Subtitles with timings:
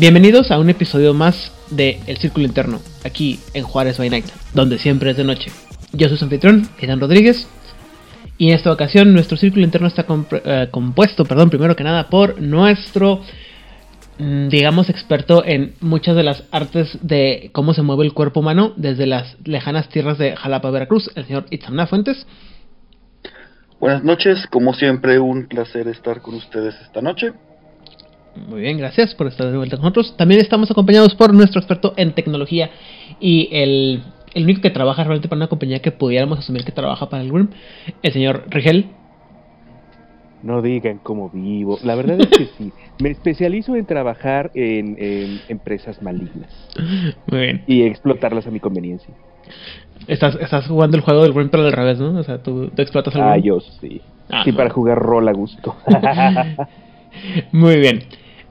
[0.00, 4.78] Bienvenidos a un episodio más de El Círculo Interno, aquí en Juárez by Night, donde
[4.78, 5.50] siempre es de noche.
[5.92, 6.66] Yo soy su anfitrión,
[6.98, 7.46] Rodríguez,
[8.38, 12.40] y en esta ocasión nuestro Círculo Interno está eh, compuesto, perdón, primero que nada, por
[12.40, 13.20] nuestro,
[14.16, 18.72] mm, digamos, experto en muchas de las artes de cómo se mueve el cuerpo humano
[18.78, 22.26] desde las lejanas tierras de Jalapa, Veracruz, el señor Itzamna Fuentes.
[23.78, 27.34] Buenas noches, como siempre un placer estar con ustedes esta noche.
[28.36, 30.16] Muy bien, gracias por estar de vuelta con nosotros.
[30.16, 32.70] También estamos acompañados por nuestro experto en tecnología
[33.18, 34.02] y el,
[34.34, 37.30] el único que trabaja realmente para una compañía que pudiéramos asumir que trabaja para el
[37.30, 37.48] GRIM,
[38.02, 38.86] el señor Rigel.
[40.42, 41.78] No digan cómo vivo.
[41.84, 42.72] La verdad es que sí.
[42.98, 46.50] Me especializo en trabajar en, empresas malignas.
[47.26, 47.64] Muy bien.
[47.66, 49.12] Y explotarlas a mi conveniencia.
[50.06, 52.18] Estás, estás jugando el juego del GRIM pero al revés, ¿no?
[52.18, 54.00] O sea, tú, explotas al Ah, yo sí.
[54.30, 55.76] Ah, sí, para jugar rol a gusto.
[57.52, 58.00] Muy bien.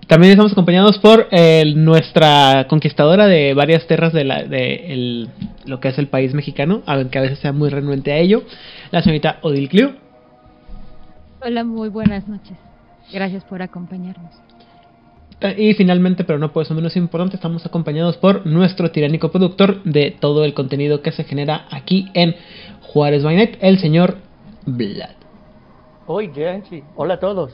[0.09, 5.27] También estamos acompañados por eh, nuestra conquistadora de varias tierras de, la, de
[5.65, 8.41] lo que es el país mexicano, aunque a veces sea muy renuente a ello,
[8.89, 9.93] la señorita Odil Clio.
[11.45, 12.57] Hola, muy buenas noches.
[13.13, 14.33] Gracias por acompañarnos.
[15.55, 20.09] Y finalmente, pero no por eso menos importante, estamos acompañados por nuestro tiránico productor de
[20.19, 22.35] todo el contenido que se genera aquí en
[22.81, 24.17] Juárez Bainet, el señor
[24.65, 25.13] Vlad.
[26.07, 26.63] Oye,
[26.95, 27.53] hola a todos.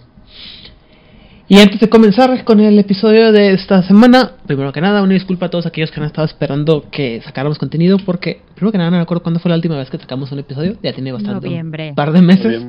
[1.47, 5.45] Y antes de comenzar con el episodio de esta semana, primero que nada, una disculpa
[5.45, 8.97] a todos aquellos que han estado esperando que sacáramos contenido, porque primero que nada no
[8.97, 11.93] me acuerdo cuándo fue la última vez que sacamos un episodio, ya tiene bastante un
[11.93, 12.63] par de meses.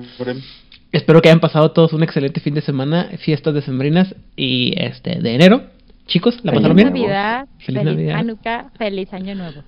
[0.93, 5.35] Espero que hayan pasado todos un excelente fin de semana, fiestas decembrinas y este de
[5.35, 5.63] enero.
[6.07, 6.89] Chicos, ¿la pasaron bien?
[6.89, 9.63] Navidad, feliz, Navidad, Hanukkah, feliz Año Nuevo.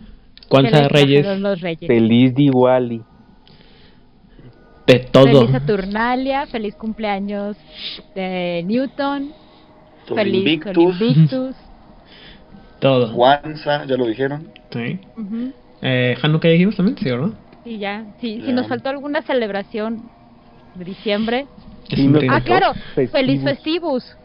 [0.49, 1.27] Cuánta Reyes.
[1.87, 3.03] Feliz Diwali
[4.89, 5.27] de todo.
[5.27, 7.57] Feliz Saturnalia, feliz cumpleaños
[8.15, 9.33] de Newton,
[10.07, 11.55] feliz Invictus.
[12.81, 13.09] todo.
[13.13, 14.49] Juanza, ya lo dijeron.
[14.73, 14.99] Sí.
[15.83, 17.31] eh, Hanukkah dijimos también, sí, ¿verdad?
[17.65, 18.05] Sí, ya.
[18.21, 20.09] Sí, Si nos faltó alguna celebración
[20.75, 21.47] de diciembre.
[22.31, 24.17] ah, claro, feliz festivus.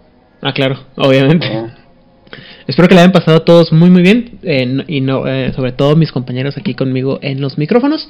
[0.41, 1.46] Ah, claro, obviamente.
[1.47, 1.75] Ah.
[2.68, 5.96] Espero que le hayan pasado todos muy muy bien eh, y no, eh, sobre todo
[5.96, 8.07] mis compañeros aquí conmigo en los micrófonos.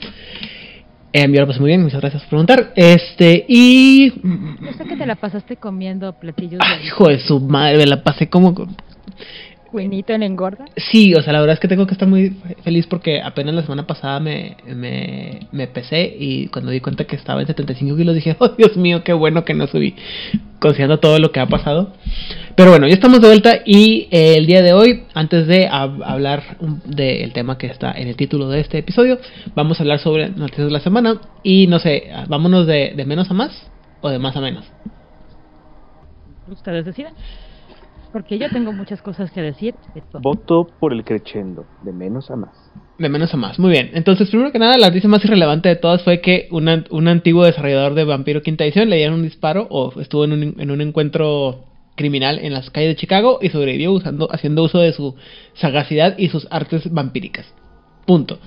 [1.15, 2.73] Eh, yo muy bien, muchas gracias por preguntar.
[2.75, 4.09] Este, y.
[4.09, 6.59] Yo sé que te la pasaste comiendo platillos.
[6.63, 8.55] Ay, hijo de su madre, me la pasé como.
[9.73, 10.65] Cuinito en engorda.
[10.77, 12.29] Sí, o sea, la verdad es que tengo que estar muy
[12.63, 17.15] feliz porque apenas la semana pasada me, me, me pesé y cuando di cuenta que
[17.15, 19.95] estaba en 75 kilos dije, oh Dios mío, qué bueno que no subí,
[20.59, 21.91] considerando todo lo que ha pasado.
[22.55, 26.57] Pero bueno, ya estamos de vuelta y eh, el día de hoy, antes de hablar
[26.85, 29.17] del tema que está en el título de este episodio,
[29.55, 33.31] vamos a hablar sobre noticias de la semana y no sé, vámonos de, de menos
[33.31, 34.65] a más o de más a menos.
[36.47, 37.13] Ustedes deciden.
[38.13, 39.73] Porque yo tengo muchas cosas que decir.
[40.21, 42.51] Voto por el crescendo, de menos a más.
[42.99, 43.89] De menos a más, muy bien.
[43.93, 47.95] Entonces, primero que nada, la noticia más irrelevante de todas fue que un antiguo desarrollador
[47.95, 51.65] de Vampiro Quinta Edición le dieron un disparo o estuvo en un, en un encuentro
[51.95, 55.15] criminal en las calles de Chicago y sobrevivió usando, haciendo uso de su
[55.53, 57.51] sagacidad y sus artes vampíricas.
[58.05, 58.39] Punto.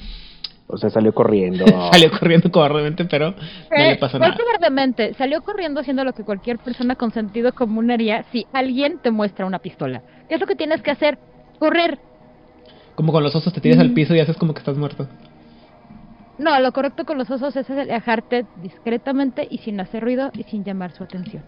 [0.69, 1.65] O sea, salió corriendo.
[1.93, 4.37] salió corriendo cobardemente, pero no le pasó nada.
[4.37, 5.15] cobardemente?
[5.15, 9.47] Salió corriendo haciendo lo que cualquier persona con sentido común haría si alguien te muestra
[9.47, 10.03] una pistola.
[10.29, 11.19] ¿Qué es lo que tienes que hacer?
[11.59, 11.99] Correr.
[12.95, 15.07] Como con los osos te tiras al piso y haces como que estás muerto.
[16.39, 20.65] No, lo correcto con los osos es alejarte discretamente y sin hacer ruido y sin
[20.65, 21.43] llamar su atención.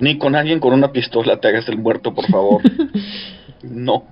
[0.00, 2.62] Ni con alguien con una pistola te hagas el muerto, por favor.
[3.62, 4.04] no.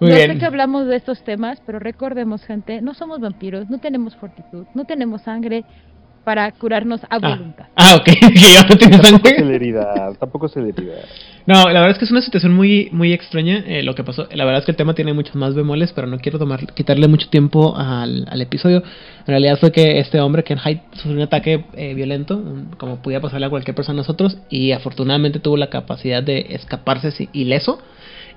[0.00, 4.14] Muy sé que hablamos de estos temas, pero recordemos, gente, no somos vampiros, no tenemos
[4.16, 5.64] fortitud, no tenemos sangre
[6.28, 7.18] para curarnos a ah.
[7.18, 7.66] voluntad.
[7.74, 8.08] Ah, ok,
[8.70, 9.36] no tiene sangre.
[9.36, 11.04] Celeridad, tampoco celeridad.
[11.46, 14.28] No, la verdad es que es una situación muy muy extraña eh, lo que pasó.
[14.32, 17.08] La verdad es que el tema tiene muchos más bemoles, pero no quiero tomar quitarle
[17.08, 18.82] mucho tiempo al, al episodio.
[19.20, 22.42] En realidad fue que este hombre, Ken Hyde, sufrió un ataque eh, violento,
[22.76, 27.30] como podía pasarle a cualquier persona a nosotros, y afortunadamente tuvo la capacidad de escaparse
[27.32, 27.80] ileso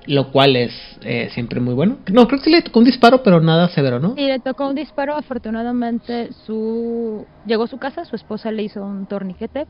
[0.06, 0.72] lo cual es
[1.02, 1.98] eh, siempre muy bueno.
[2.12, 4.14] No, creo que le tocó un disparo, pero nada severo, ¿no?
[4.14, 5.14] Sí, le tocó un disparo.
[5.14, 9.66] Afortunadamente, su llegó a su casa, su esposa le hizo un torniquete,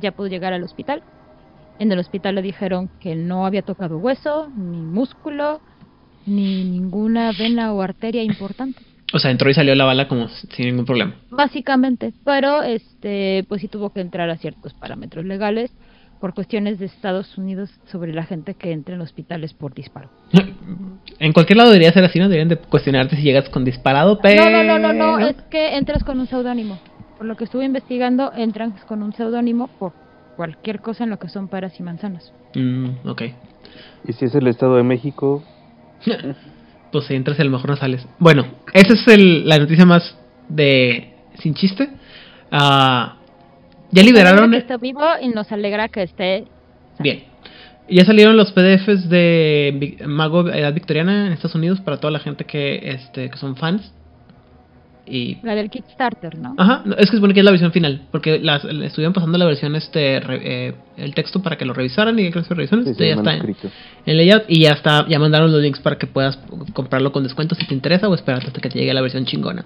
[0.00, 1.02] ya pudo llegar al hospital.
[1.78, 5.60] En el hospital le dijeron que no había tocado hueso, ni músculo,
[6.24, 8.80] ni ninguna vena o arteria importante.
[9.12, 11.14] O sea, entró y salió la bala como sin ningún problema.
[11.30, 15.70] Básicamente, pero este, pues sí tuvo que entrar a ciertos parámetros legales
[16.20, 20.08] por cuestiones de Estados Unidos sobre la gente que entra en hospitales por disparo.
[21.18, 22.24] En cualquier lado debería ser así, ¿no?
[22.26, 24.44] Deberían de cuestionarte si llegas con disparado, pero...
[24.44, 26.78] No, no, no, no, no, es que entras con un seudónimo.
[27.16, 29.92] Por lo que estuve investigando, entran con un seudónimo por
[30.36, 32.32] cualquier cosa en lo que son paras y manzanas.
[32.54, 33.22] Mm, ok.
[34.06, 35.42] Y si es el Estado de México,
[36.92, 38.06] pues si entras a lo mejor no sales.
[38.18, 40.16] Bueno, esa es el- la noticia más
[40.50, 41.88] de sin chiste.
[42.50, 43.16] Ah,
[43.90, 44.50] ya liberaron.
[44.50, 46.44] Que está vivo y nos alegra que esté.
[46.98, 47.24] Bien.
[47.88, 52.44] Ya salieron los PDFs de Mago Edad Victoriana en Estados Unidos para toda la gente
[52.44, 53.92] que este que son fans.
[55.08, 56.54] Y La del Kickstarter, ¿no?
[56.58, 59.44] Ajá, no, es que supone que es la versión final, porque las estuvieron pasando la
[59.44, 62.90] versión este re- eh, el texto para que lo revisaran y que lo revisaron, sí,
[62.90, 63.56] esto sí, ya está en,
[64.06, 66.36] en layout y ya está, ya mandaron los links para que puedas
[66.72, 69.64] comprarlo con descuento si te interesa o esperar hasta que te llegue la versión chingona.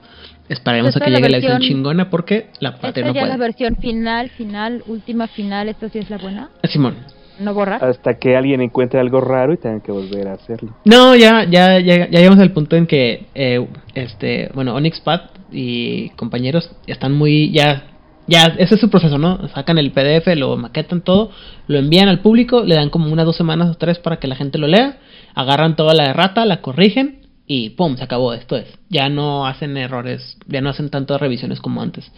[0.49, 3.15] Esperaremos Esta a que la llegue la versión chingona porque la Esta patria ya es
[3.17, 3.39] la puede.
[3.39, 5.69] versión final, final, última final.
[5.69, 6.51] ¿Esta sí es la buena?
[6.65, 6.97] Simón.
[7.41, 7.83] ¿No borrar?
[7.83, 10.77] Hasta que alguien encuentre algo raro y tengan que volver a hacerlo.
[10.85, 15.31] No, ya, ya, ya, ya llegamos al punto en que, eh, este, bueno, Onyx Pat
[15.51, 17.85] y compañeros están muy, ya,
[18.27, 19.49] ya, ese es su proceso, ¿no?
[19.49, 21.31] Sacan el PDF, lo maquetan todo,
[21.67, 24.37] lo envían al público, le dan como unas dos semanas o tres para que la
[24.37, 24.99] gente lo lea,
[25.35, 28.69] agarran toda la errata, la corrigen y pum, se acabó, esto es.
[28.91, 32.13] Ya no hacen errores, ya no hacen tantas revisiones como antes.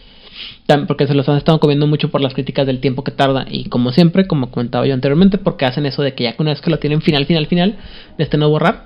[0.87, 3.45] Porque se los han estado comiendo mucho por las críticas del tiempo que tarda.
[3.49, 6.51] Y como siempre, como comentaba yo anteriormente, porque hacen eso de que ya que una
[6.51, 7.77] vez que lo tienen final, final, final,
[8.17, 8.85] de este no borrar,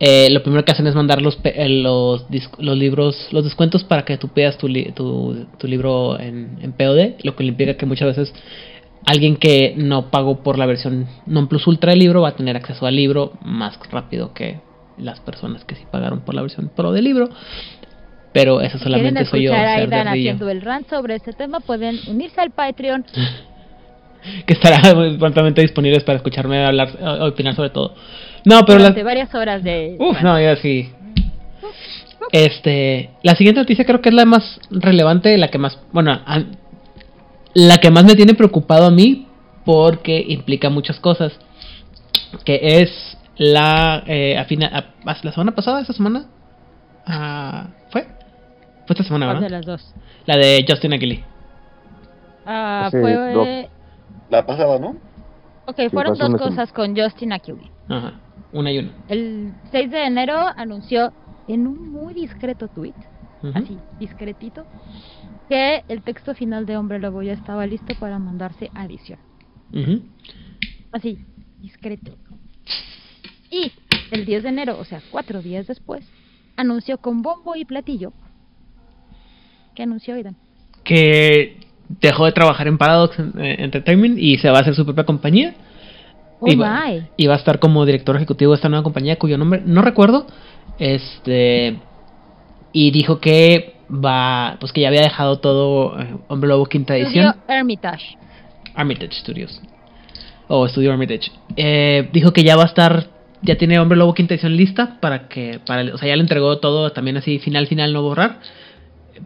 [0.00, 2.24] eh, lo primero que hacen es mandar los, eh, los,
[2.58, 7.36] libros, los descuentos para que tú pidas tu, li- tu, libro en, en POD, lo
[7.36, 8.32] que implica que muchas veces
[9.04, 12.56] alguien que no pagó por la versión non plus ultra del libro va a tener
[12.56, 14.60] acceso al libro más rápido que
[14.96, 17.28] las personas que sí pagaron por la versión pro del libro.
[18.32, 19.50] Pero eso ¿Quieren solamente soy yo.
[19.52, 21.60] escuchar a Aidan haciendo el rant sobre este tema?
[21.60, 23.04] Pueden unirse al Patreon.
[24.46, 24.78] que estará
[25.18, 26.90] prontamente disponibles para escucharme hablar,
[27.22, 27.94] opinar sobre todo.
[28.44, 29.96] No, pero durante la, varias horas de...
[29.98, 30.90] uf, no, ya sí.
[32.32, 36.44] Este, la siguiente noticia creo que es la más relevante, la que más, bueno, a-
[37.54, 39.26] la que más me tiene preocupado a mí
[39.64, 41.32] porque implica muchas cosas,
[42.44, 44.70] que es la eh, a fina-
[45.04, 46.26] a- la semana pasada, esta semana,
[47.06, 48.06] Ah, fue,
[48.90, 49.56] fue esta semana, ¿Cuál de ¿verdad?
[49.58, 49.94] las dos?
[50.26, 51.24] La de Justin Aguiley.
[52.44, 53.32] Ah, Hace fue...
[53.32, 53.48] dos.
[54.30, 54.96] La pasada, ¿no?
[55.66, 57.70] Ok, fueron pasó dos una cosas con Justin Acubi.
[57.88, 58.14] Ajá,
[58.52, 58.90] una y una.
[59.08, 61.12] El 6 de enero anunció
[61.46, 62.94] en un muy discreto tweet,
[63.44, 63.52] Ujú.
[63.56, 64.64] así, discretito,
[65.48, 69.20] que el texto final de Hombre Lobo ya estaba listo para mandarse a edición.
[69.72, 70.02] Ujú.
[70.90, 71.18] Así,
[71.60, 72.16] discreto.
[73.52, 73.70] Y
[74.10, 76.04] el 10 de enero, o sea, cuatro días después,
[76.56, 78.12] anunció con bombo y platillo.
[79.80, 80.36] ¿Qué anunció Aidan?
[80.84, 81.56] que
[82.02, 85.54] dejó de trabajar en Paradox eh, Entertainment y se va a hacer su propia compañía.
[86.38, 87.02] Oh y, va, my.
[87.16, 90.26] y va a estar como director ejecutivo de esta nueva compañía cuyo nombre no recuerdo.
[90.78, 91.78] Este
[92.74, 97.28] y dijo que va, pues que ya había dejado todo eh, Hombre Lobo quinta edición,
[97.28, 98.18] Estudio Hermitage.
[98.74, 99.62] Armitage Studios
[100.48, 101.32] o Studio Armitage.
[101.56, 103.06] Eh, dijo que ya va a estar,
[103.40, 106.58] ya tiene Hombre Lobo quinta edición lista para que, para, o sea, ya le entregó
[106.58, 108.40] todo también así final final no borrar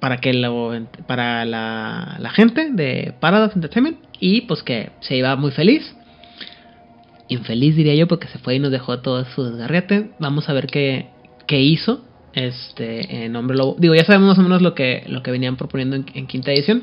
[0.00, 0.72] para que lo
[1.06, 5.94] para la, gente de Paradox Entertainment y pues que se iba muy feliz.
[7.28, 10.66] Infeliz diría yo porque se fue y nos dejó todo su desgarriate vamos a ver
[10.66, 11.08] qué,
[11.46, 13.76] qué hizo este en Hombre Lobo.
[13.78, 16.52] Digo ya sabemos más o menos lo que lo que venían proponiendo en, en quinta
[16.52, 16.82] edición.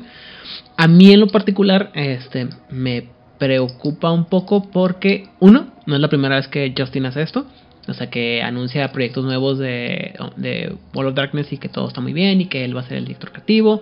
[0.76, 6.08] A mí en lo particular este me preocupa un poco porque uno no es la
[6.08, 7.46] primera vez que Justin hace esto
[7.88, 12.00] o sea que anuncia proyectos nuevos de, de World of Darkness y que todo está
[12.00, 13.80] muy bien y que él va a ser el director creativo,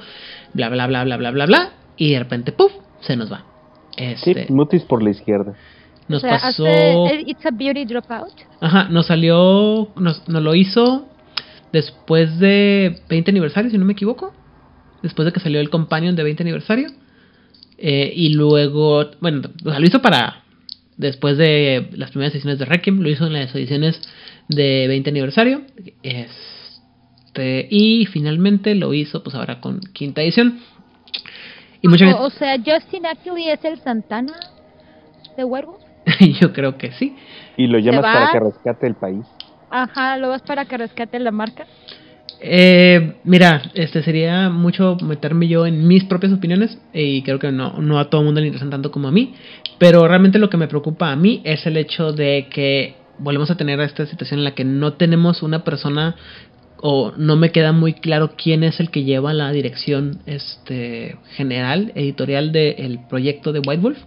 [0.54, 2.72] bla bla bla bla bla bla bla, y de repente ¡puf!
[3.00, 3.44] se nos va.
[3.96, 5.54] Sí, Este, mutis por la izquierda.
[6.08, 8.32] nos o sea, pasó, hace It's a Beauty Dropout.
[8.60, 11.06] ajá, nos salió, nos, nos lo hizo
[11.72, 14.32] después de 20 aniversario, si no me equivoco,
[15.02, 16.88] después de que salió el Companion de 20 aniversario,
[17.78, 20.42] eh, y luego, bueno, o sea, lo hizo para
[21.00, 24.00] después de las primeras ediciones de Requiem, lo hizo en las ediciones
[24.48, 25.62] de 20 aniversario.
[26.02, 30.60] Este, y finalmente lo hizo pues ahora con quinta edición.
[31.82, 34.34] Y mucha O, o sea, Justin Ackley es el Santana
[35.36, 35.80] de Werewolf.
[36.18, 37.16] gente, yo creo que sí.
[37.56, 39.26] Y lo llamas para que rescate el país.
[39.70, 41.66] Ajá, lo vas para que rescate la marca.
[42.42, 47.80] Eh, mira, este sería mucho meterme yo en mis propias opiniones y creo que no,
[47.80, 49.34] no a todo el mundo le interesan tanto como a mí,
[49.78, 53.56] pero realmente lo que me preocupa a mí es el hecho de que volvemos a
[53.56, 56.16] tener esta situación en la que no tenemos una persona
[56.82, 61.92] o no me queda muy claro quién es el que lleva la dirección este general
[61.94, 63.98] editorial del proyecto de White Wolf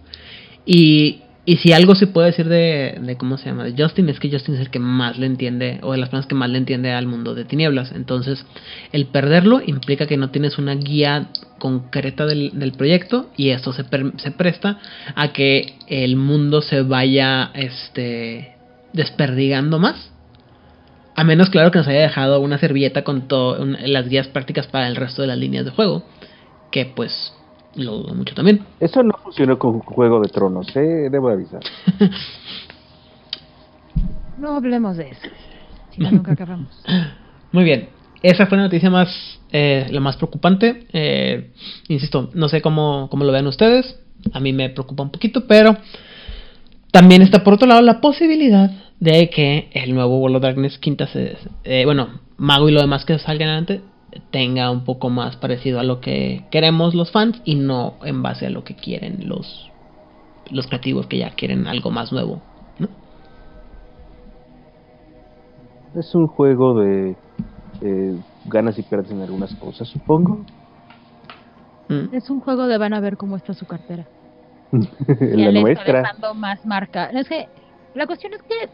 [0.66, 3.64] y y si algo se puede decir de, de, ¿cómo se llama?
[3.64, 6.26] De Justin, es que Justin es el que más le entiende, o de las personas
[6.26, 7.92] que más le entiende al mundo de tinieblas.
[7.92, 8.46] Entonces,
[8.92, 13.84] el perderlo implica que no tienes una guía concreta del, del proyecto y esto se,
[14.16, 14.78] se presta
[15.14, 18.56] a que el mundo se vaya este,
[18.94, 20.12] desperdigando más.
[21.14, 24.88] A menos, claro, que nos haya dejado una servilleta con todas las guías prácticas para
[24.88, 26.04] el resto de las líneas de juego.
[26.72, 27.33] Que pues
[27.76, 28.64] lo dudo mucho también.
[28.80, 31.08] Eso no funcionó con Juego de Tronos, ¿eh?
[31.10, 31.62] debo avisar.
[34.38, 35.28] no hablemos de eso.
[35.90, 36.82] Si no, nunca acabamos.
[37.52, 37.88] Muy bien.
[38.22, 40.86] Esa fue la noticia más, eh, la más preocupante.
[40.92, 41.52] Eh,
[41.88, 44.00] insisto, no sé cómo, cómo lo vean ustedes.
[44.32, 45.76] A mí me preocupa un poquito, pero
[46.90, 51.06] también está por otro lado la posibilidad de que el nuevo World of Darkness quinta
[51.06, 53.82] se, eh, bueno, Mago y lo demás que salgan adelante
[54.30, 58.46] tenga un poco más parecido a lo que queremos los fans y no en base
[58.46, 59.70] a lo que quieren los
[60.50, 62.40] los creativos que ya quieren algo más nuevo,
[62.78, 62.88] ¿no?
[65.98, 67.16] Es un juego de
[67.80, 70.44] eh, ganas y pierdes en algunas cosas, supongo.
[71.88, 72.14] Mm.
[72.14, 74.04] Es un juego de van a ver cómo está su cartera.
[74.72, 75.84] la nuestra.
[75.84, 77.06] Está dejando más marca.
[77.06, 77.48] Es que
[77.94, 78.68] la cuestión es que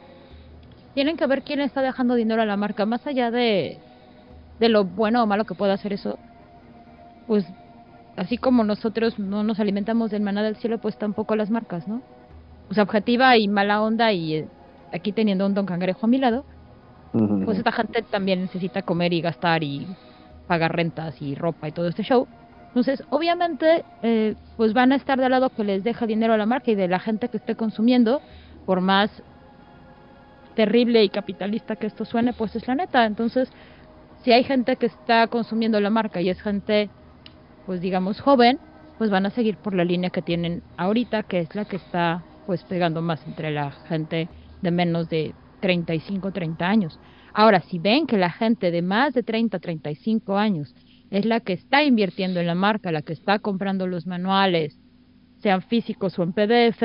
[0.95, 3.79] tienen que ver quién está dejando dinero a la marca, más allá de
[4.61, 6.19] de lo bueno o malo que pueda hacer eso,
[7.27, 7.45] pues
[8.17, 12.03] así como nosotros no nos alimentamos del maná del cielo, pues tampoco las marcas, ¿no?
[12.69, 14.49] O sea, objetiva y mala onda y eh,
[14.93, 16.45] aquí teniendo un don cangrejo a mi lado,
[17.45, 19.87] pues esta gente también necesita comer y gastar y
[20.47, 22.29] pagar rentas y ropa y todo este show.
[22.69, 26.47] Entonces, obviamente, eh, pues van a estar del lado que les deja dinero a la
[26.47, 28.21] marca y de la gente que esté consumiendo,
[28.65, 29.11] por más
[30.55, 33.07] terrible y capitalista que esto suene, pues es la neta.
[33.07, 33.51] Entonces,
[34.23, 36.91] si hay gente que está consumiendo la marca y es gente,
[37.67, 38.59] pues digamos, joven,
[38.99, 42.23] pues van a seguir por la línea que tienen ahorita, que es la que está
[42.47, 44.29] pues pegando más entre la gente
[44.61, 47.01] de menos de 35, 30 años.
[47.33, 50.75] Ahora, si ven que la gente de más de 30, 35 años
[51.11, 54.79] es la que está invirtiendo en la marca, la que está comprando los manuales,
[55.39, 56.83] sean físicos o en PDF,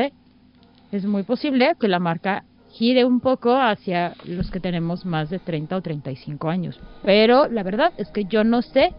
[0.92, 2.46] es muy posible que la marca
[2.77, 6.79] gire un poco hacia los que tenemos más de 30 o 35 años.
[7.03, 8.91] Pero la verdad es que yo no sé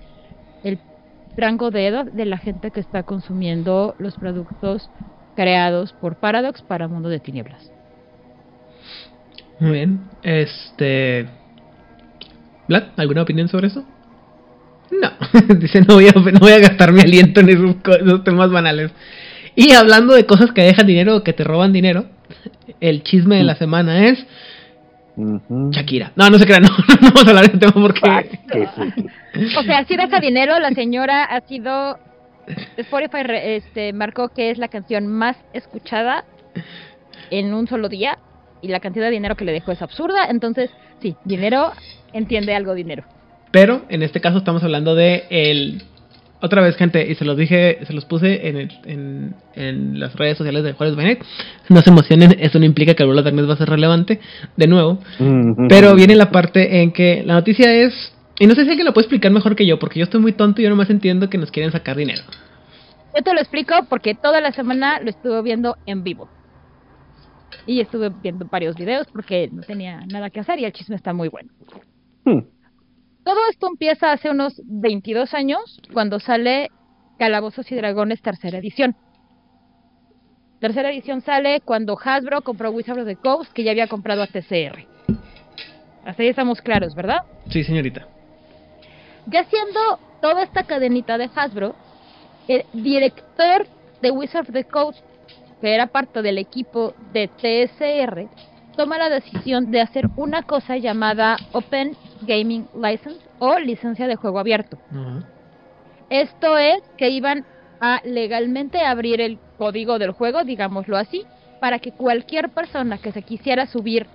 [0.65, 0.79] el
[1.37, 4.89] rango de edad de la gente que está consumiendo los productos
[5.35, 7.71] creados por Paradox para Mundo de Tinieblas.
[9.61, 10.01] Muy bien.
[10.23, 11.27] Este.
[12.69, 13.85] Vlad, ¿alguna opinión sobre eso?
[14.91, 15.11] No.
[15.59, 18.91] Dice, no voy, a, gastar mi aliento en esos, esos temas banales.
[19.55, 22.07] Y hablando de cosas que dejan dinero o que te roban dinero,
[22.81, 24.27] el chisme de la semana es
[25.71, 26.13] Shakira.
[26.15, 28.01] No, no se crean, no, no, vamos a hablar de tema porque...
[28.05, 28.23] Ah,
[29.59, 31.99] o sea, si deja dinero, la señora ha sido...
[32.77, 36.25] Spotify este, marcó que es la canción más escuchada
[37.31, 38.19] en un solo día
[38.63, 41.73] y la cantidad de dinero que le dejó es absurda, entonces sí, dinero
[42.13, 43.05] entiende algo dinero.
[43.51, 45.83] Pero en este caso estamos hablando de el
[46.41, 50.37] otra vez, gente, y se los dije, se los puse en, en, en las redes
[50.37, 51.25] sociales de Juárez Benet.
[51.69, 54.21] No se emocionen, eso no implica que el vuelo de va a ser relevante,
[54.57, 54.99] de nuevo.
[55.69, 58.13] Pero viene la parte en que la noticia es.
[58.39, 60.33] Y no sé si alguien lo puede explicar mejor que yo, porque yo estoy muy
[60.33, 62.23] tonto y yo nomás entiendo que nos quieren sacar dinero.
[63.17, 66.29] Yo te lo explico porque toda la semana lo estuve viendo en vivo.
[67.67, 71.15] Y estuve viendo varios videos porque no tenía nada que hacer y el chisme está
[71.15, 71.51] muy bueno.
[72.25, 72.41] Hmm.
[73.27, 76.69] Todo esto empieza hace unos 22 años, cuando sale
[77.19, 78.95] Calabozos y Dragones tercera edición.
[80.61, 84.29] Tercera edición sale cuando Hasbro compró Wizard of the Coast, que ya había comprado a
[84.29, 84.87] TCR.
[86.05, 87.25] Hasta ahí estamos claros, ¿verdad?
[87.51, 88.07] Sí, señorita.
[89.27, 91.75] Ya siendo toda esta cadenita de Hasbro,
[92.47, 93.67] el director
[94.03, 95.05] de Wizard of the Coast,
[95.61, 98.29] que era parte del equipo de TSR,
[98.77, 104.39] toma la decisión de hacer una cosa llamada Open Gaming License o licencia de juego
[104.39, 104.79] abierto.
[106.11, 107.45] Esto es que iban
[107.81, 111.25] a legalmente abrir el código del juego, digámoslo así,
[111.61, 114.07] para que cualquier persona que se quisiera subir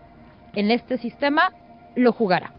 [0.53, 1.51] en este sistema
[1.96, 2.53] lo jugara.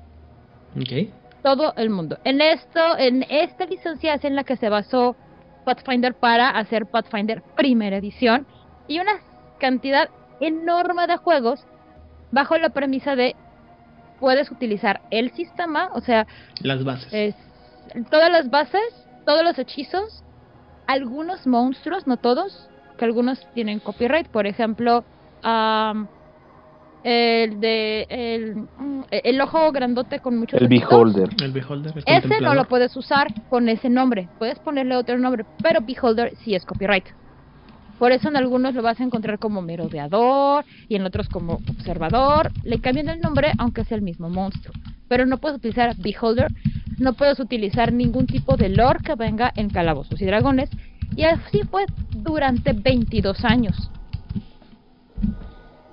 [1.42, 2.18] Todo el mundo.
[2.24, 5.16] En esto, en esta licencia es en la que se basó
[5.64, 8.46] Pathfinder para hacer Pathfinder primera edición
[8.88, 9.12] y una
[9.58, 10.08] cantidad
[10.40, 11.64] enorme de juegos
[12.30, 13.36] bajo la premisa de
[14.22, 16.28] puedes utilizar el sistema, o sea,
[16.60, 17.34] las bases.
[18.08, 18.80] todas las bases,
[19.26, 20.22] todos los hechizos,
[20.86, 25.04] algunos monstruos, no todos, que algunos tienen copyright, por ejemplo,
[27.02, 28.68] el de el,
[29.10, 31.28] el, ojo grandote con muchos el beholder.
[31.42, 34.28] El beholder ese no lo puedes usar con ese nombre.
[34.38, 37.06] Puedes ponerle otro nombre pero beholder sí es copyright
[38.02, 42.50] Por eso en algunos lo vas a encontrar como merodeador y en otros como observador.
[42.64, 44.74] Le cambian el nombre aunque sea el mismo monstruo.
[45.06, 46.48] Pero no puedes utilizar Beholder,
[46.98, 50.68] no puedes utilizar ningún tipo de lore que venga en Calabozos y Dragones.
[51.14, 53.76] Y así fue durante 22 años.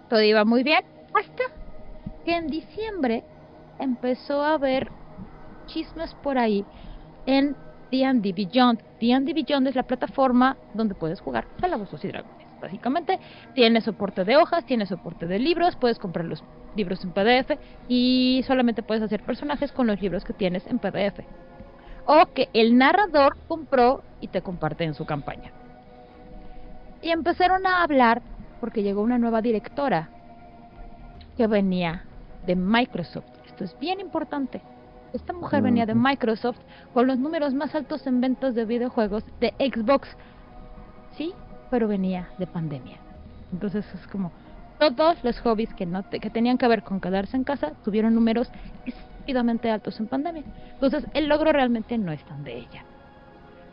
[0.09, 1.43] Todo iba muy bien hasta
[2.25, 3.23] que en diciembre
[3.77, 4.89] empezó a haber
[5.67, 6.65] chismes por ahí
[7.27, 7.55] en
[7.91, 8.81] D&D Beyond.
[8.99, 12.47] D&D Beyond es la plataforma donde puedes jugar Calabozos y Dragones.
[12.61, 13.19] Básicamente
[13.53, 16.43] tiene soporte de hojas, tiene soporte de libros, puedes comprar los
[16.75, 21.21] libros en PDF y solamente puedes hacer personajes con los libros que tienes en PDF.
[22.05, 25.51] O que el narrador compró y te comparte en su campaña.
[27.01, 28.21] Y empezaron a hablar
[28.59, 30.09] porque llegó una nueva directora
[31.37, 32.03] que venía
[32.45, 33.25] de Microsoft.
[33.45, 34.61] Esto es bien importante.
[35.13, 36.59] Esta mujer venía de Microsoft
[36.93, 40.07] con los números más altos en ventas de videojuegos de Xbox.
[41.17, 41.33] Sí,
[41.71, 42.97] pero venía de pandemia.
[43.51, 44.31] Entonces es como
[44.77, 48.49] todos los hobbies que no que tenían que ver con quedarse en casa tuvieron números
[48.85, 50.43] estúpidamente altos en pandemia.
[50.73, 52.85] Entonces el logro realmente no es tan de ella.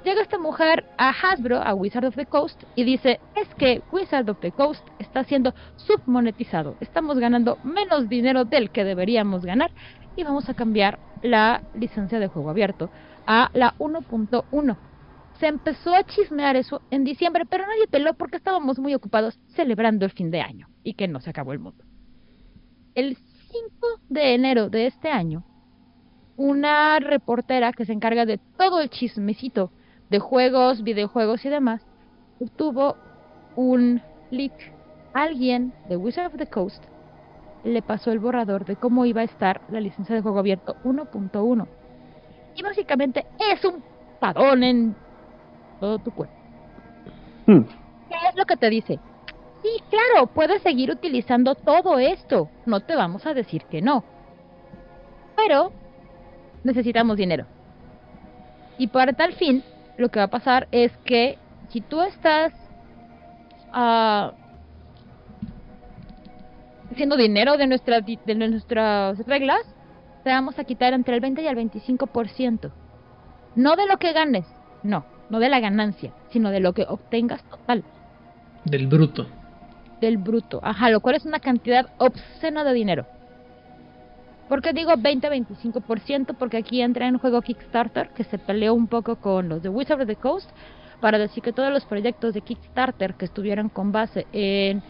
[0.05, 4.31] Llega esta mujer a Hasbro, a Wizard of the Coast, y dice, es que Wizard
[4.31, 9.73] of the Coast está siendo submonetizado, estamos ganando menos dinero del que deberíamos ganar
[10.17, 12.91] y vamos a cambiar la licencia de juego abierto
[13.27, 14.77] a la 1.1.
[15.39, 20.07] Se empezó a chismear eso en diciembre, pero nadie peló porque estábamos muy ocupados celebrando
[20.07, 21.85] el fin de año y que no se acabó el mundo.
[22.95, 25.45] El 5 de enero de este año,
[26.37, 29.71] una reportera que se encarga de todo el chismecito
[30.09, 31.87] de juegos, videojuegos y demás,
[32.41, 32.97] obtuvo
[33.57, 34.73] un leak.
[35.13, 36.83] Alguien de Wizard of the Coast
[37.67, 41.67] le pasó el borrador de cómo iba a estar la licencia de juego abierto 1.1.
[42.55, 43.83] Y básicamente es un
[44.21, 44.95] padón en
[45.81, 46.35] todo tu cuerpo.
[47.47, 47.63] Hmm.
[48.09, 48.99] ¿Qué es lo que te dice?
[49.63, 52.49] Sí, claro, puedes seguir utilizando todo esto.
[52.67, 54.05] No te vamos a decir que no.
[55.35, 55.73] Pero
[56.63, 57.47] necesitamos dinero.
[58.79, 59.65] Y para tal fin,
[59.97, 62.53] lo que va a pasar es que si tú estás
[63.73, 64.33] ah,
[66.97, 69.61] haciendo dinero de, nuestra, de nuestras reglas,
[70.25, 72.71] te vamos a quitar entre el 20 y el 25%.
[73.55, 74.47] No de lo que ganes,
[74.83, 77.85] no, no de la ganancia, sino de lo que obtengas total.
[78.65, 79.27] Del bruto.
[80.01, 83.07] Del bruto, ajá, lo cual es una cantidad obscena de dinero.
[84.49, 86.35] ¿Por qué digo 20-25%?
[86.39, 90.01] Porque aquí entra en juego Kickstarter, que se peleó un poco con los de Wizard
[90.01, 90.49] of the Coast,
[91.03, 94.83] para decir que todos los proyectos de Kickstarter que estuvieran con base en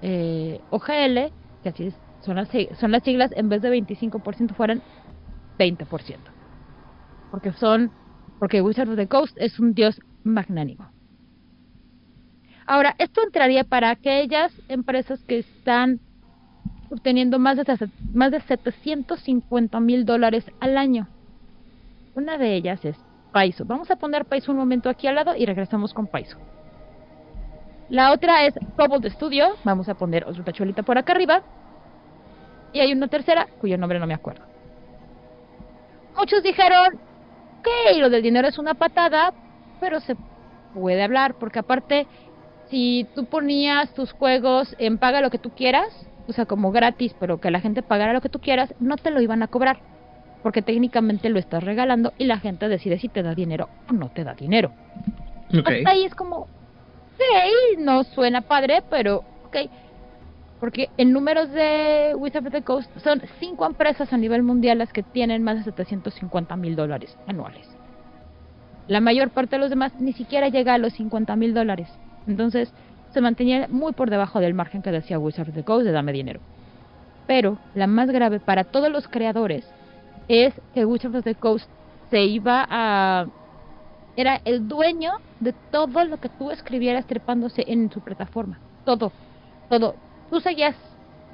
[0.00, 1.30] eh, OGL,
[1.62, 2.48] que así son, las,
[2.78, 4.82] son las siglas, en vez de 25% fueran
[5.58, 6.16] 20%.
[7.30, 7.90] Porque son,
[8.38, 10.90] porque Wizard of the Coast es un dios magnánimo.
[12.66, 16.00] Ahora, esto entraría para aquellas empresas que están
[16.90, 21.08] obteniendo más de, más de 750 mil dólares al año.
[22.14, 22.96] Una de ellas es
[23.32, 23.64] Paiso.
[23.64, 26.36] Vamos a poner Paiso un momento aquí al lado y regresamos con Paiso.
[27.92, 29.48] La otra es Cobalt Studio.
[29.64, 31.42] Vamos a poner otra tachuelita por acá arriba.
[32.72, 34.46] Y hay una tercera cuyo nombre no me acuerdo.
[36.16, 36.98] Muchos dijeron
[37.62, 39.34] que lo del dinero es una patada,
[39.78, 40.16] pero se
[40.72, 42.06] puede hablar porque aparte
[42.70, 45.88] si tú ponías tus juegos en paga lo que tú quieras,
[46.26, 49.10] o sea, como gratis, pero que la gente pagara lo que tú quieras, no te
[49.10, 49.80] lo iban a cobrar.
[50.42, 54.08] Porque técnicamente lo estás regalando y la gente decide si te da dinero o no
[54.08, 54.72] te da dinero.
[55.52, 56.48] Hasta ahí es como,
[57.18, 59.56] sí, no suena padre, pero ok.
[60.60, 64.92] Porque en números de Wizard of the Coast son cinco empresas a nivel mundial las
[64.92, 67.68] que tienen más de 750 mil dólares anuales.
[68.88, 71.88] La mayor parte de los demás ni siquiera llega a los 50 mil dólares.
[72.26, 72.72] Entonces,
[73.12, 76.12] se mantenía muy por debajo del margen que decía Wizard of the Coast de dame
[76.12, 76.40] dinero.
[77.26, 79.68] Pero la más grave para todos los creadores
[80.28, 81.68] es que Wizard of the Coast
[82.10, 83.26] se iba a...
[84.16, 88.58] Era el dueño de todo lo que tú escribieras trepándose en su plataforma.
[88.84, 89.12] Todo,
[89.68, 89.94] todo.
[90.30, 90.76] Tú seguías,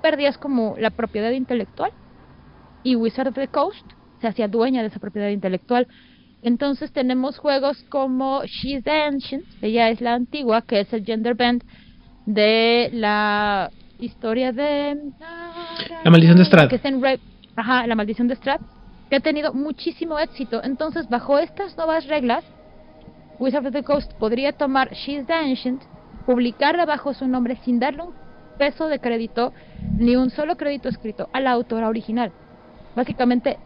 [0.03, 1.93] perdías como la propiedad intelectual
[2.83, 3.85] y Wizard of the Coast
[4.21, 5.89] se hacía dueña de esa propiedad intelectual
[6.43, 11.35] entonces tenemos juegos como She's the Ancient, ella es la antigua, que es el gender
[11.35, 11.65] band
[12.27, 14.97] de la historia de...
[16.05, 16.69] La maldición de Strad.
[16.69, 17.19] Que
[17.57, 18.61] Ajá, la maldición de Strad,
[19.11, 20.63] que ha tenido muchísimo éxito.
[20.63, 22.45] Entonces, bajo estas nuevas reglas,
[23.39, 25.83] Wizard of the Coast podría tomar She's the Ancient,
[26.27, 28.15] publicarla bajo su nombre sin darle un
[28.59, 29.53] peso de crédito,
[29.97, 32.33] ni un solo crédito escrito a la autora original.
[32.97, 33.59] Básicamente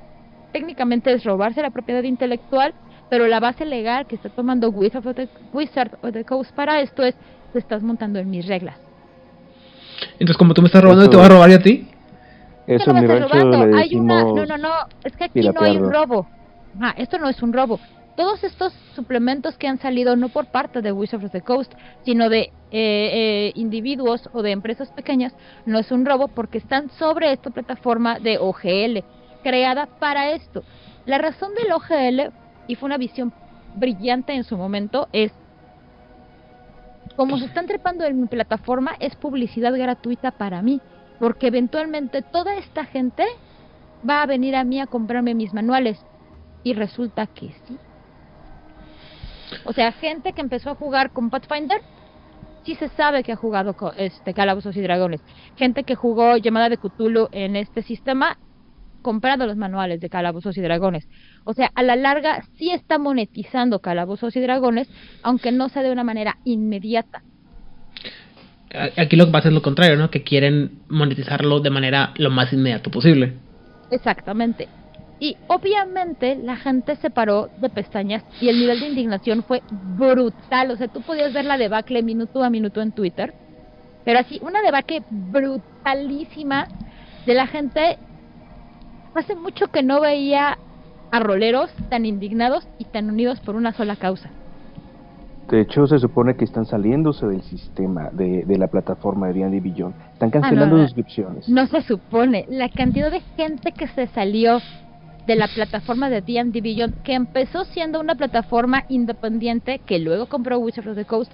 [0.52, 2.74] técnicamente es robarse la propiedad intelectual,
[3.08, 6.80] pero la base legal que está tomando Wizard of the, Wizard of the Coast para
[6.80, 7.14] esto es,
[7.52, 8.76] te estás montando en mis reglas.
[10.12, 11.88] Entonces, como tú me estás robando, ¿te voy a robar yo a ti?
[12.66, 13.76] Eso ¿Qué en no me estás robando?
[13.76, 14.72] Hay una, no, no, no,
[15.04, 16.26] es que aquí no hay un robo.
[16.80, 17.78] Ah, esto no es un robo.
[18.16, 21.72] Todos estos suplementos que han salido no por parte de Wizards of the Coast,
[22.04, 26.90] sino de eh, eh, individuos o de empresas pequeñas, no es un robo porque están
[26.90, 29.04] sobre esta plataforma de OGL,
[29.42, 30.62] creada para esto.
[31.06, 32.32] La razón del OGL,
[32.66, 33.32] y fue una visión
[33.76, 35.32] brillante en su momento, es
[37.16, 40.80] como se están trepando en mi plataforma, es publicidad gratuita para mí,
[41.18, 43.24] porque eventualmente toda esta gente
[44.08, 45.98] va a venir a mí a comprarme mis manuales.
[46.64, 47.76] Y resulta que sí.
[49.64, 51.80] O sea, gente que empezó a jugar con Pathfinder,
[52.64, 55.20] sí se sabe que ha jugado con este Calabozos y Dragones.
[55.56, 58.38] Gente que jugó Llamada de Cthulhu en este sistema,
[59.02, 61.08] comprando los manuales de Calabozos y Dragones.
[61.44, 64.88] O sea, a la larga sí está monetizando Calabozos y Dragones,
[65.22, 67.22] aunque no sea de una manera inmediata.
[68.96, 70.10] Aquí lo que pasa es lo contrario, ¿no?
[70.10, 73.34] Que quieren monetizarlo de manera lo más inmediato posible.
[73.90, 74.68] Exactamente.
[75.20, 79.62] Y obviamente la gente se paró de pestañas y el nivel de indignación fue
[79.96, 80.70] brutal.
[80.72, 83.32] O sea, tú podías ver la debacle minuto a minuto en Twitter.
[84.04, 86.66] Pero así, una debacle brutalísima
[87.26, 87.98] de la gente.
[89.14, 90.58] Hace mucho que no veía
[91.10, 94.30] a roleros tan indignados y tan unidos por una sola causa.
[95.50, 99.60] De hecho, se supone que están saliéndose del sistema de, de la plataforma de D&D
[99.60, 99.94] Beyond.
[100.14, 100.84] Están cancelando Ah, no, no.
[100.84, 101.48] suscripciones.
[101.48, 102.46] No se supone.
[102.48, 104.60] La cantidad de gente que se salió
[105.26, 110.58] de la plataforma de D&D Beyond, que empezó siendo una plataforma independiente, que luego compró
[110.58, 111.32] Wizards of the Coast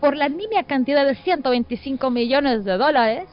[0.00, 3.28] por la nimia cantidad de 125 millones de dólares.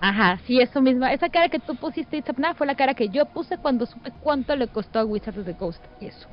[0.00, 1.06] Ajá, sí, eso mismo.
[1.06, 4.56] Esa cara que tú pusiste, Itzapna, fue la cara que yo puse cuando supe cuánto
[4.56, 6.28] le costó a Wizards of the Coast eso.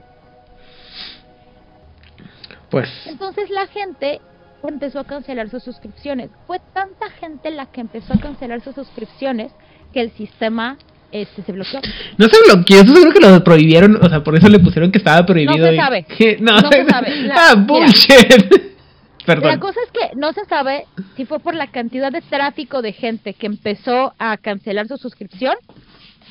[2.71, 4.21] Pues, Entonces la gente
[4.67, 6.29] empezó a cancelar sus suscripciones.
[6.47, 9.51] Fue tanta gente la que empezó a cancelar sus suscripciones
[9.93, 10.77] que el sistema
[11.11, 11.79] este se bloqueó.
[12.17, 14.97] no se bloqueó, eso seguro que lo prohibieron, o sea, por eso le pusieron que
[14.99, 15.57] estaba prohibido.
[15.57, 16.05] No se y- sabe.
[16.39, 17.15] no, No se sabe.
[17.23, 17.65] La- ah, mira.
[17.65, 18.69] bullshit.
[19.25, 19.51] Perdón.
[19.51, 22.93] La cosa es que no se sabe si fue por la cantidad de tráfico de
[22.93, 25.55] gente que empezó a cancelar su suscripción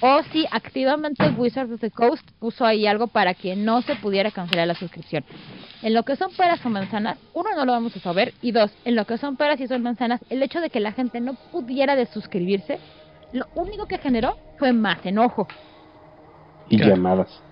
[0.00, 4.30] o si activamente Wizards of the Coast puso ahí algo para que no se pudiera
[4.30, 5.24] cancelar la suscripción.
[5.82, 8.70] En lo que son peras o manzanas, uno no lo vamos a saber y dos,
[8.84, 11.34] en lo que son peras y son manzanas, el hecho de que la gente no
[11.52, 12.78] pudiera desuscribirse,
[13.32, 15.46] lo único que generó fue más enojo.
[16.68, 16.94] Y Claro.
[16.94, 17.42] llamadas.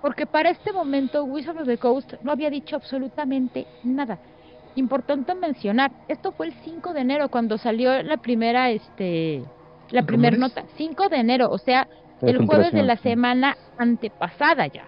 [0.00, 4.18] Porque para este momento Wizards of the Coast no había dicho absolutamente nada.
[4.74, 9.44] Importante mencionar, esto fue el 5 de enero cuando salió la primera este
[9.90, 11.86] la primera nota, 5 de enero, o sea,
[12.22, 14.86] el jueves de la semana antepasada ya.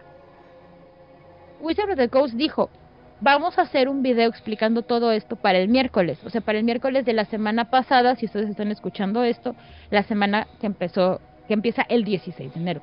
[1.60, 2.70] Wizards of the Coast dijo,
[3.24, 6.64] vamos a hacer un video explicando todo esto para el miércoles, o sea, para el
[6.64, 9.56] miércoles de la semana pasada, si ustedes están escuchando esto,
[9.90, 12.82] la semana que empezó, que empieza el 16 de enero.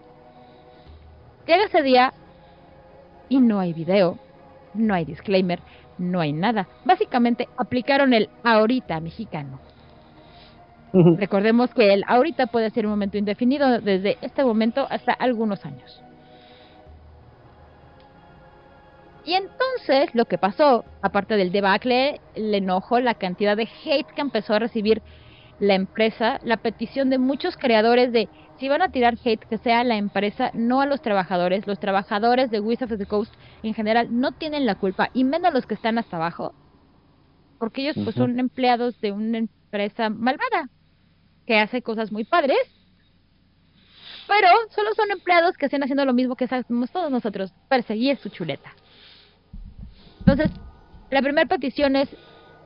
[1.45, 2.13] Llega ese día
[3.30, 4.17] y no hay video,
[4.73, 5.60] no hay disclaimer,
[5.99, 6.67] no hay nada.
[6.86, 9.60] Básicamente aplicaron el ahorita mexicano.
[10.93, 16.01] Recordemos que el ahorita puede ser un momento indefinido desde este momento hasta algunos años.
[19.23, 24.21] Y entonces lo que pasó, aparte del debacle, el enojo, la cantidad de hate que
[24.21, 25.01] empezó a recibir
[25.60, 29.79] la empresa, la petición de muchos creadores de si van a tirar hate que sea
[29.81, 31.67] a la empresa, no a los trabajadores.
[31.67, 35.53] Los trabajadores de Wizards of the Coast en general no tienen la culpa, y menos
[35.53, 36.53] los que están hasta abajo,
[37.60, 40.69] porque ellos pues son empleados de una empresa malvada
[41.45, 42.57] que hace cosas muy padres,
[44.27, 48.29] pero solo son empleados que estén haciendo lo mismo que hacemos todos nosotros, perseguir su
[48.29, 48.73] chuleta.
[50.21, 50.51] Entonces,
[51.10, 52.15] la primera petición es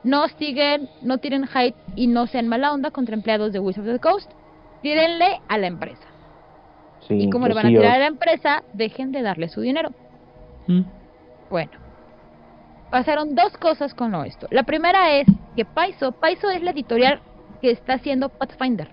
[0.04, 3.94] no hostiguen, no tiren hate y no sean mala onda contra empleados de Wizards of
[3.94, 4.30] the Coast.
[4.82, 6.06] Tírenle a la empresa.
[7.08, 9.90] Sí, y como le van a tirar a la empresa, dejen de darle su dinero.
[10.66, 10.82] Mm.
[11.50, 11.72] Bueno,
[12.90, 14.46] pasaron dos cosas con lo esto.
[14.50, 17.20] La primera es que Paizo, Paizo es la editorial
[17.60, 18.88] que está haciendo Pathfinder.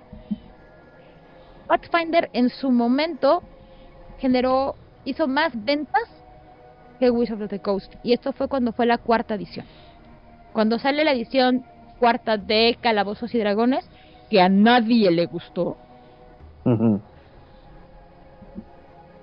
[1.67, 3.43] Pathfinder en su momento
[4.19, 6.22] generó, hizo más ventas
[7.09, 7.93] of the Coast.
[8.03, 9.65] Y esto fue cuando fue la cuarta edición.
[10.53, 11.63] Cuando sale la edición
[11.99, 13.87] cuarta de Calabozos y Dragones,
[14.29, 15.77] que a nadie le gustó,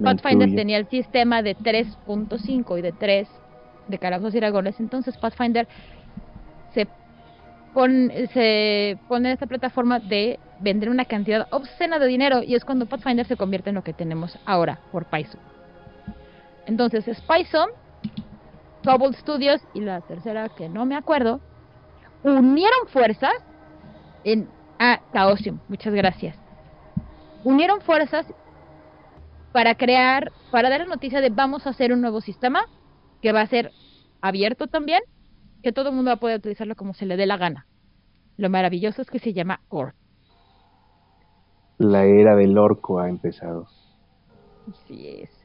[0.05, 3.29] Pathfinder tenía el sistema de 3.5 y de 3
[3.88, 5.66] de Calabozos y Dragones, entonces Pathfinder
[6.75, 6.87] se,
[7.75, 12.64] pon- se pone en esta plataforma de vender una cantidad obscena de dinero y es
[12.64, 15.38] cuando Pathfinder se convierte en lo que tenemos ahora por Paizo.
[16.66, 17.73] Entonces, Spyzone,
[18.85, 21.40] Cobalt Studios y la tercera que no me acuerdo,
[22.23, 23.33] unieron fuerzas
[24.25, 24.49] en...
[24.79, 26.37] Ah, Chaosium, muchas gracias.
[27.44, 28.27] Unieron fuerzas
[29.53, 32.62] para crear, para dar la noticia de vamos a hacer un nuevo sistema
[33.20, 33.73] que va a ser
[34.20, 35.01] abierto también,
[35.62, 37.66] que todo el mundo va a poder utilizarlo como se le dé la gana.
[38.37, 39.92] Lo maravilloso es que se llama Core.
[41.79, 43.66] La era del orco ha empezado.
[44.68, 45.39] Así es.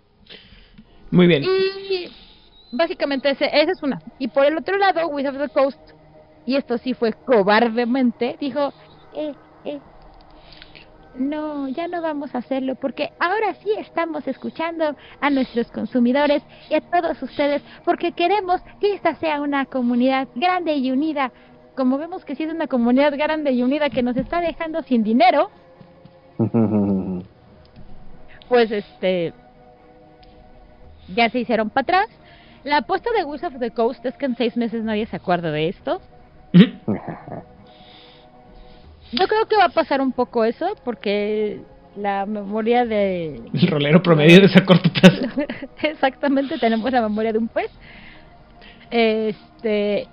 [1.12, 1.44] Muy bien.
[1.44, 2.08] Y
[2.72, 4.02] básicamente ese, esa es una.
[4.20, 5.80] Y por el otro lado, Wizard of the Coast,
[6.46, 8.74] y esto sí fue cobardemente, dijo,
[9.14, 9.34] eh,
[9.66, 9.80] eh,
[11.18, 16.76] no, ya no vamos a hacerlo porque ahora sí estamos escuchando a nuestros consumidores y
[16.76, 21.32] a todos ustedes porque queremos que esta sea una comunidad grande y unida.
[21.76, 25.04] Como vemos que sí es una comunidad grande y unida que nos está dejando sin
[25.04, 25.50] dinero,
[28.50, 29.34] pues este
[31.14, 32.08] ya se hicieron para atrás.
[32.64, 35.52] La apuesta de Wizard of the Coast es que en seis meses nadie se acuerda
[35.52, 36.02] de esto.
[36.54, 36.66] Yo
[39.28, 41.62] creo que va a pasar un poco eso porque
[41.96, 43.42] la memoria de...
[43.54, 45.28] El rolero promedio de ese corto plazo.
[45.84, 47.72] Exactamente, tenemos la memoria de un pez.
[48.90, 50.08] Este...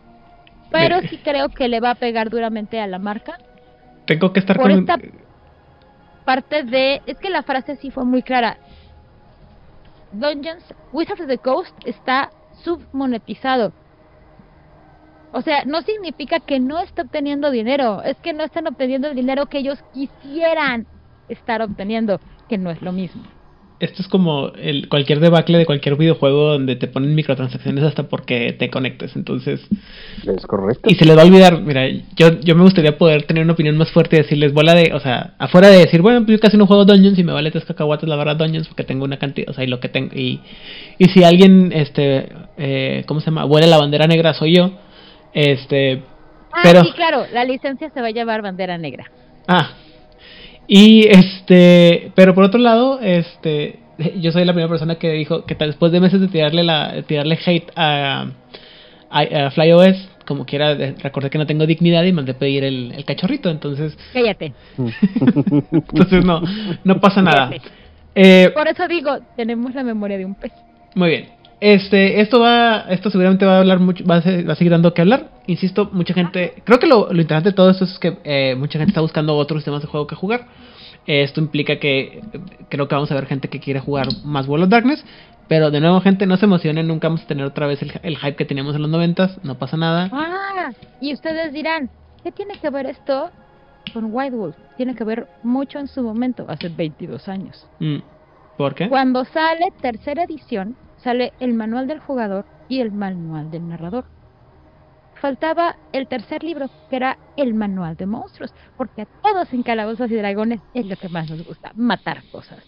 [0.71, 3.39] Pero sí creo que le va a pegar duramente a la marca.
[4.07, 4.81] Tengo que estar Por con...
[4.81, 4.97] esta
[6.25, 7.03] parte de...
[7.07, 8.59] Es que la frase sí fue muy clara.
[10.13, 12.31] Dungeons, Wizards of the Coast está
[12.63, 13.73] submonetizado.
[15.33, 19.17] O sea, no significa que no esté obteniendo dinero, es que no están obteniendo el
[19.17, 20.87] dinero que ellos quisieran
[21.29, 23.23] estar obteniendo, que no es lo mismo.
[23.83, 28.53] Esto es como el, cualquier debacle de cualquier videojuego donde te ponen microtransacciones hasta porque
[28.53, 29.17] te conectes.
[29.17, 29.61] Entonces,
[30.25, 30.89] Es correcto.
[30.89, 31.61] y se les va a olvidar.
[31.61, 34.93] Mira, yo, yo me gustaría poder tener una opinión más fuerte y decirles, bola de,
[34.95, 37.51] o sea, afuera de decir, bueno, pues yo casi no juego Dungeons y me vale
[37.51, 40.15] tres cacahuates la verdad Dungeons porque tengo una cantidad, o sea, y lo que tengo.
[40.15, 40.41] Y,
[40.99, 43.45] y si alguien, este, eh, ¿cómo se llama?
[43.47, 44.73] Huele la bandera negra, soy yo.
[45.35, 46.05] Este,
[46.55, 49.11] Ah, Pero- sí, claro, la licencia se va a llevar bandera negra.
[49.49, 49.71] Ah.
[50.75, 53.79] Y este, pero por otro lado, este,
[54.19, 57.03] yo soy la primera persona que dijo que tal- después de meses de tirarle la
[57.07, 58.27] tirarle hate a,
[59.11, 63.05] a, a FlyOS, como quiera, recordé que no tengo dignidad y mandé pedir el, el
[63.05, 64.55] cachorrito, entonces, Cállate.
[65.73, 66.41] entonces no,
[66.85, 67.51] no pasa nada.
[68.15, 70.53] Eh, Por eso digo, tenemos la memoria de un pez.
[70.95, 71.27] Muy bien.
[71.65, 74.73] Este, esto va, esto seguramente va a hablar mucho, va a, se- va a seguir
[74.73, 75.29] dando que hablar.
[75.47, 78.81] Insisto, mucha gente, creo que lo, lo interesante de todo esto es que eh, mucha
[78.81, 80.47] gente está buscando otros sistemas de juego que jugar.
[81.07, 82.21] Esto implica que
[82.69, 85.05] creo que vamos a ver gente que quiere jugar más World of Darkness.
[85.47, 88.17] Pero de nuevo, gente, no se emocionen, nunca vamos a tener otra vez el, el
[88.19, 90.09] hype que teníamos en los noventas, no pasa nada.
[90.13, 91.91] Ah, y ustedes dirán,
[92.25, 93.31] ¿qué tiene que ver esto
[93.93, 94.57] con White Wolf?
[94.77, 97.67] Tiene que ver mucho en su momento, hace 22 años.
[97.79, 97.99] Mm,
[98.57, 98.89] ¿Por qué?
[98.89, 104.05] Cuando sale tercera edición, sale el manual del jugador y el manual del narrador.
[105.21, 110.11] Faltaba el tercer libro, que era el manual de monstruos, porque a todos en Calabozos
[110.11, 112.59] y Dragones es lo que más nos gusta, matar cosas.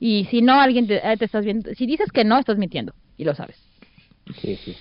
[0.00, 2.92] Y si no, alguien te, eh, te estás viendo, si dices que no, estás mintiendo,
[3.16, 3.56] y lo sabes.
[4.40, 4.76] Sí, sí.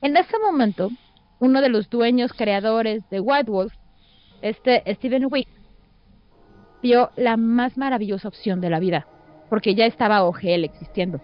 [0.00, 0.90] En ese momento,
[1.38, 3.72] uno de los dueños creadores de White Wolf,
[4.42, 5.48] este Steven Wick,
[6.82, 9.06] vio la más maravillosa opción de la vida,
[9.48, 11.20] porque ya estaba OGL existiendo.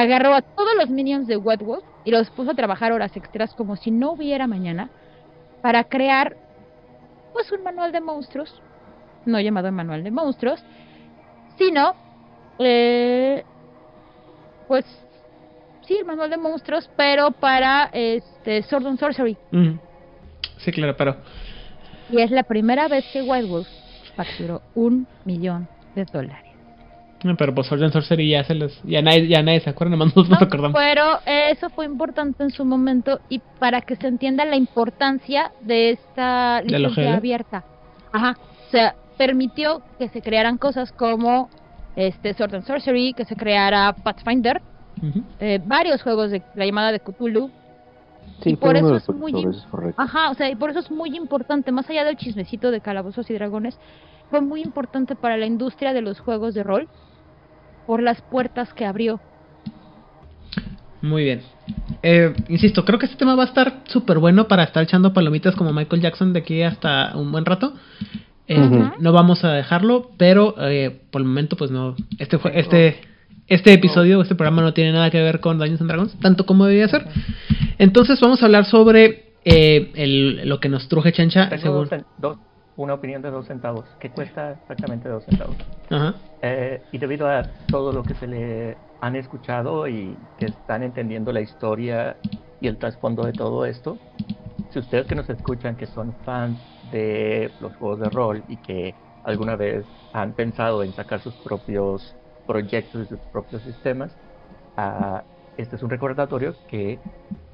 [0.00, 3.52] Agarró a todos los minions de White Wolf y los puso a trabajar horas extras
[3.52, 4.88] como si no hubiera mañana
[5.60, 6.38] para crear
[7.34, 8.50] pues un manual de monstruos,
[9.26, 10.58] no llamado manual de monstruos,
[11.58, 11.92] sino
[12.58, 13.44] eh,
[14.68, 14.86] pues
[15.82, 19.36] sí, el manual de monstruos, pero para este Sword and Sorcery.
[19.50, 19.72] Mm.
[20.64, 21.16] Sí, claro, pero
[22.10, 23.68] Y es la primera vez que White Wolf
[24.16, 26.49] facturó un millón de dólares.
[27.36, 30.16] Pero pues Sword and Sorcery ya se los, ya nadie, ya nadie se acuerda, nomás
[30.16, 30.36] nos ¿no?
[30.36, 30.80] acordamos.
[30.80, 35.90] Pero eso fue importante en su momento y para que se entienda la importancia de
[35.90, 37.64] esta ¿De la licencia abierta.
[38.12, 38.36] Ajá.
[38.68, 41.50] O sea, permitió que se crearan cosas como
[41.96, 44.62] este Sword and Sorcery, que se creara Pathfinder,
[45.40, 47.50] eh, varios juegos de la llamada de Cthulhu,
[48.42, 49.34] Sí, Y por eso es muy.
[49.96, 53.28] Ajá, o sea, y por eso es muy importante, más allá del chismecito de Calabozos
[53.28, 53.78] y Dragones,
[54.30, 56.88] fue muy importante para la industria de los juegos de rol
[57.90, 59.18] por las puertas que abrió.
[61.02, 61.40] Muy bien.
[62.04, 65.56] Eh, insisto, creo que este tema va a estar súper bueno para estar echando palomitas
[65.56, 67.74] como Michael Jackson de aquí hasta un buen rato.
[68.46, 68.90] Eh.
[69.00, 71.96] No vamos a dejarlo, pero eh, por el momento, pues no.
[72.20, 73.00] Este fue, este,
[73.48, 76.66] este episodio, este programa no tiene nada que ver con Dungeons and Dragons, tanto como
[76.66, 77.08] debería ser.
[77.78, 81.48] Entonces vamos a hablar sobre eh, el, lo que nos truje Chancha.
[81.48, 82.38] Tengo según- dos cen- dos-
[82.82, 85.56] una opinión de dos centavos, que cuesta exactamente dos centavos.
[85.90, 86.14] Ajá.
[86.42, 91.32] Eh, y debido a todo lo que se le han escuchado y que están entendiendo
[91.32, 92.16] la historia
[92.60, 93.98] y el trasfondo de todo esto,
[94.70, 96.58] si ustedes que nos escuchan que son fans
[96.90, 102.14] de los juegos de rol y que alguna vez han pensado en sacar sus propios
[102.46, 104.16] proyectos y sus propios sistemas,
[104.78, 105.20] uh,
[105.56, 106.98] este es un recordatorio que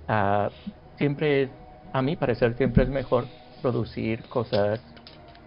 [0.09, 0.49] uh,
[0.97, 1.51] siempre
[1.93, 3.25] a mi parecer, siempre es mejor
[3.63, 4.81] producir cosas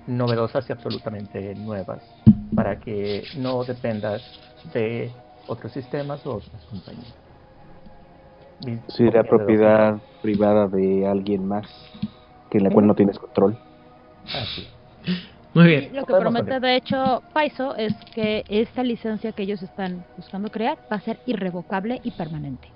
[0.09, 2.01] novedosas y absolutamente nuevas
[2.55, 4.21] para que no dependas
[4.73, 5.11] de
[5.47, 7.15] otros sistemas o otras compañías.
[8.89, 11.65] Sí, la propiedad privada de alguien más
[12.49, 13.57] que en la cual no tienes control.
[14.25, 14.67] Así.
[15.53, 15.89] Muy bien.
[15.93, 20.77] Lo que promete de hecho Paiso es que esta licencia que ellos están buscando crear
[20.91, 22.67] va a ser irrevocable y permanente.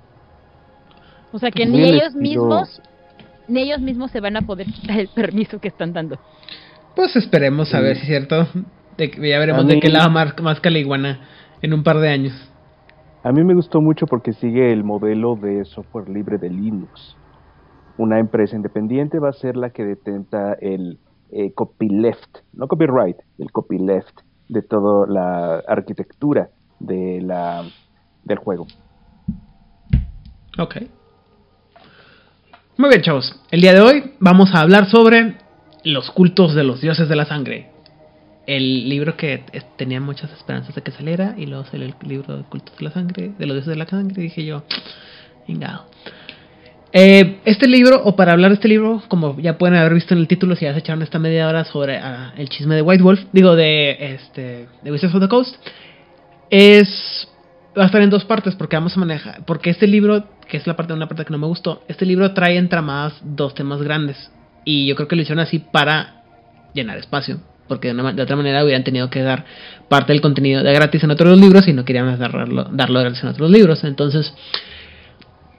[1.32, 2.82] O sea que Muy ni ellos mismos
[3.48, 6.18] ni ellos mismos se van a poder quitar el permiso que están dando.
[6.96, 8.48] Pues esperemos a ver si es cierto.
[8.98, 11.22] De, ya veremos de qué lado la iguana
[11.62, 12.34] en un par de años.
[13.24, 17.16] A mí me gustó mucho porque sigue el modelo de software libre de Linux.
[17.98, 21.00] Una empresa independiente va a ser la que detenta el
[21.32, 27.64] eh, copyleft, no copyright, el copyleft de toda la arquitectura de la,
[28.24, 28.68] del juego.
[30.60, 30.76] Ok.
[32.78, 33.42] Muy bien, chavos.
[33.52, 35.38] El día de hoy vamos a hablar sobre
[35.84, 37.68] los cultos de los dioses de la sangre.
[38.46, 39.44] El libro que
[39.78, 42.92] tenía muchas esperanzas de que saliera y luego salió el libro de cultos de la
[42.92, 44.64] sangre, de los dioses de la sangre, y dije yo,
[45.48, 45.86] ingado.
[46.92, 50.20] Eh, este libro, o para hablar de este libro, como ya pueden haber visto en
[50.20, 53.02] el título, si ya se echaron esta media hora sobre ah, el chisme de White
[53.02, 55.56] Wolf, digo de este de Wizards of the Coast,
[56.52, 57.28] es
[57.78, 60.68] va a estar en dos partes porque vamos a manejar porque este libro que es
[60.68, 64.32] la parte una parte que no me gustó este libro trae entramadas dos temas grandes
[64.66, 66.24] y yo creo que lo hicieron así para
[66.74, 69.46] llenar espacio porque de, una de otra manera hubieran tenido que dar
[69.90, 73.30] parte del contenido de gratis en otros libros y no querían darlo, darlo gratis en
[73.30, 73.84] otros libros.
[73.84, 74.34] Entonces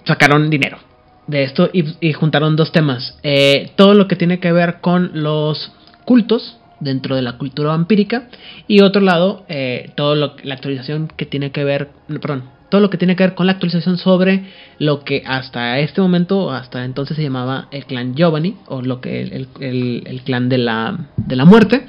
[0.05, 0.79] sacaron dinero
[1.27, 3.19] de esto y, y juntaron dos temas.
[3.23, 5.73] Eh, todo lo que tiene que ver con los
[6.05, 8.29] cultos dentro de la cultura vampírica
[8.69, 11.89] y otro lado eh, todo lo la actualización que tiene que ver
[12.21, 14.45] perdón todo lo que tiene que ver con la actualización sobre
[14.79, 19.23] lo que hasta este momento hasta entonces se llamaba el clan Giovanni o lo que
[19.23, 21.87] el, el- clan de la de la muerte.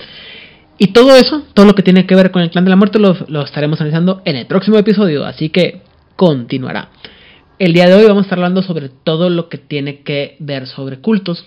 [0.77, 2.99] Y todo eso todo lo que tiene que ver con el clan de la muerte
[2.99, 5.81] lo, lo estaremos analizando en el próximo episodio así que
[6.15, 6.89] continuará.
[7.57, 10.67] El día de hoy vamos a estar hablando sobre todo lo que tiene que ver
[10.67, 11.45] sobre cultos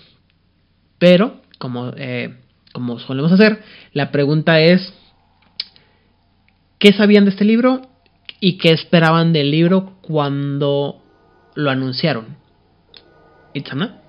[0.97, 2.35] pero como eh,
[2.71, 3.61] como solemos hacer,
[3.93, 4.93] la pregunta es,
[6.77, 7.81] ¿qué sabían de este libro
[8.39, 11.01] y qué esperaban del libro cuando
[11.55, 12.37] lo anunciaron?
[13.53, 14.01] Itzana.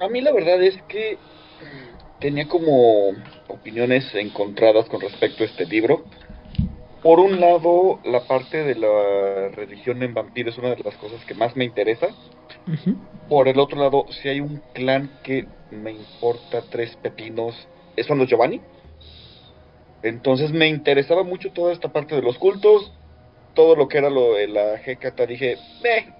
[0.00, 3.12] A mí la verdad es que mm, tenía como
[3.48, 6.04] opiniones encontradas con respecto a este libro.
[7.02, 11.24] Por un lado, la parte de la religión en vampiro es una de las cosas
[11.24, 12.08] que más me interesa.
[13.28, 17.54] Por el otro lado, si hay un clan que me importa tres pepinos,
[18.06, 18.60] son los Giovanni.
[20.02, 22.92] Entonces me interesaba mucho toda esta parte de los cultos,
[23.54, 25.26] todo lo que era lo de la Hecata.
[25.26, 26.12] Dije, "Meh,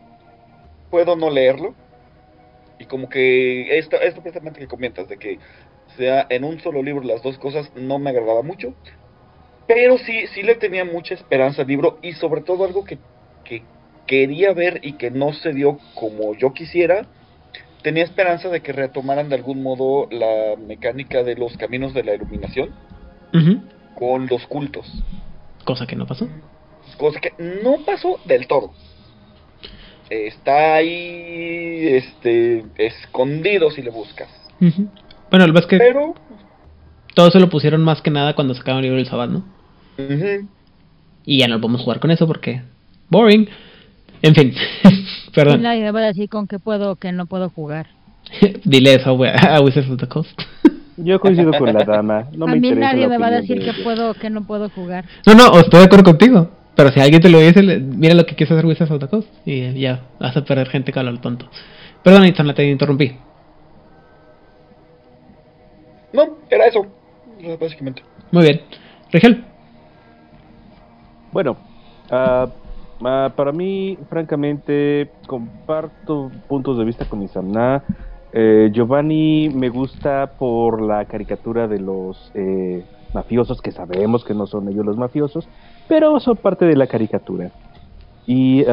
[0.90, 1.74] puedo no leerlo.
[2.78, 5.38] Y como que esto, esto precisamente que comentas, de que
[5.96, 8.74] sea en un solo libro las dos cosas, no me agradaba mucho.
[9.66, 12.98] Pero sí, sí le tenía mucha esperanza al libro y sobre todo algo que,
[13.44, 13.62] que
[14.06, 17.06] quería ver y que no se dio como yo quisiera.
[17.82, 22.14] Tenía esperanza de que retomaran de algún modo la mecánica de los caminos de la
[22.14, 22.70] iluminación
[23.94, 24.86] Con los cultos.
[25.64, 26.28] Cosa que no pasó.
[26.96, 28.72] Cosa que no pasó del todo.
[30.08, 34.28] Está ahí este escondido si le buscas.
[34.60, 36.14] Bueno, lo que pasa es que Pero
[37.14, 39.44] todo eso lo pusieron más que nada cuando sacaron el libro del Sabbat, ¿no?
[41.24, 42.62] Y ya no podemos jugar con eso porque...
[43.08, 43.48] Boring.
[44.22, 44.54] En fin.
[45.34, 45.62] Perdón.
[45.62, 47.88] nadie va a decir con qué puedo o qué no puedo jugar.
[48.64, 50.40] Dile eso a Wizards of the Coast.
[50.96, 52.26] Yo coincido con la dama.
[52.32, 53.74] No a me mí interesa nadie me va a decir de ella.
[53.84, 55.04] puedo o qué no puedo jugar.
[55.26, 56.50] No, no, estoy de acuerdo contigo.
[56.74, 59.08] Pero si alguien te lo dice, le- mira lo que quieres hacer Wizards of the
[59.08, 59.28] Coast.
[59.46, 61.46] Y ya, vas a perder gente que habla al tonto.
[62.02, 63.16] Perdón, Itzana, te interrumpí.
[66.12, 66.86] no, era eso.
[67.60, 68.02] Básicamente.
[68.30, 68.60] Muy bien.
[69.12, 69.44] Rigel.
[71.32, 71.56] Bueno,
[72.10, 72.46] ah,
[73.04, 77.82] ah, para mí, francamente, comparto puntos de vista con Samna.
[78.32, 84.46] Eh, Giovanni me gusta por la caricatura de los eh, mafiosos, que sabemos que no
[84.46, 85.48] son ellos los mafiosos,
[85.88, 87.50] pero son parte de la caricatura.
[88.26, 88.64] Y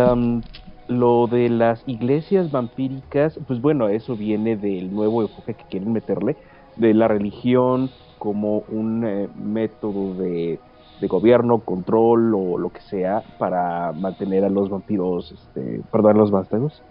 [0.88, 6.36] lo de las iglesias vampíricas, pues bueno, eso viene del nuevo enfoque que quieren meterle,
[6.76, 10.60] de la religión como un eh, método de
[11.04, 16.20] de gobierno, control o lo que sea para mantener a los vampiros, este, perdón, a
[16.20, 16.82] los vástagos,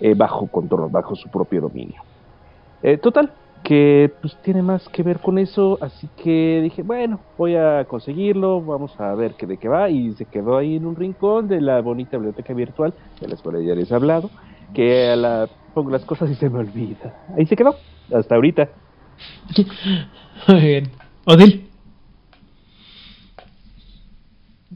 [0.00, 2.02] eh, bajo control, bajo su propio dominio.
[2.82, 7.56] Eh, total, que pues tiene más que ver con eso, así que dije, bueno, voy
[7.56, 10.96] a conseguirlo, vamos a ver qué de qué va, y se quedó ahí en un
[10.96, 14.30] rincón de la bonita biblioteca virtual, de la escuela ya les he hablado,
[14.74, 17.14] que a la, pongo las cosas y se me olvida.
[17.36, 17.76] Ahí se quedó,
[18.14, 18.68] hasta ahorita.
[20.48, 20.90] Muy bien.
[21.26, 21.68] Odil.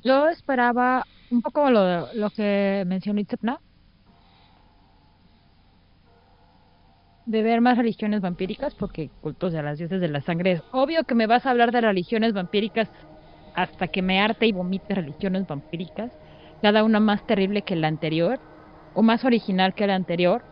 [0.02, 3.58] Yo esperaba un poco lo, lo que mencionó Itzepna.
[7.26, 11.04] De ver más religiones vampíricas, porque cultos de las dioses de la sangre es obvio
[11.04, 12.90] que me vas a hablar de religiones vampíricas
[13.54, 16.12] hasta que me arte y vomite religiones vampíricas,
[16.60, 18.38] cada una más terrible que la anterior,
[18.94, 20.42] o más original que la anterior.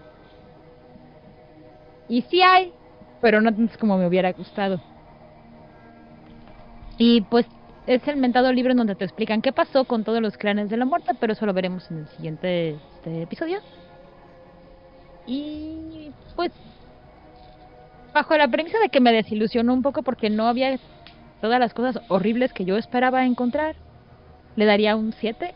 [2.09, 2.73] Y sí hay,
[3.21, 4.81] pero no tanto como me hubiera gustado.
[6.99, 7.47] Y pues
[7.87, 10.77] es el mentado libro en donde te explican qué pasó con todos los clanes de
[10.77, 13.59] la muerte, pero eso lo veremos en el siguiente este, episodio.
[15.27, 16.51] Y pues
[18.13, 20.79] bajo la premisa de que me desilusionó un poco porque no había
[21.41, 23.75] todas las cosas horribles que yo esperaba encontrar,
[24.57, 25.55] le daría un 7.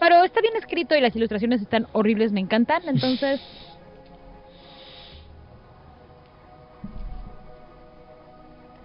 [0.00, 3.40] Pero está bien escrito y las ilustraciones están horribles, me encantan, entonces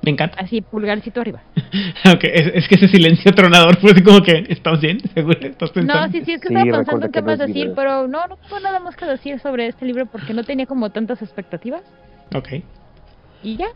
[0.06, 0.38] Me encanta.
[0.40, 1.42] así pulgarcito arriba.
[2.06, 5.00] ok, es, es que ese silencio tronador fue así como que, ¿estás bien?
[5.16, 5.40] ¿Seguro?
[5.42, 6.06] ¿Estás pensando?
[6.06, 8.28] No, sí, sí, es que Sí, estaba pensando en que qué más decir, pero no,
[8.28, 11.82] no tengo nada más que decir sobre este libro porque no tenía como tantas expectativas.
[12.36, 12.50] Ok.
[13.42, 13.68] Y ya.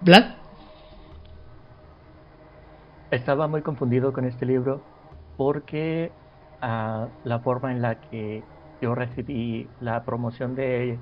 [0.00, 0.34] ¿Vlad?
[3.12, 4.82] Estaba muy confundido con este libro
[5.36, 6.10] porque
[6.60, 8.42] ah, la forma en la que
[8.82, 10.98] yo recibí la promoción de,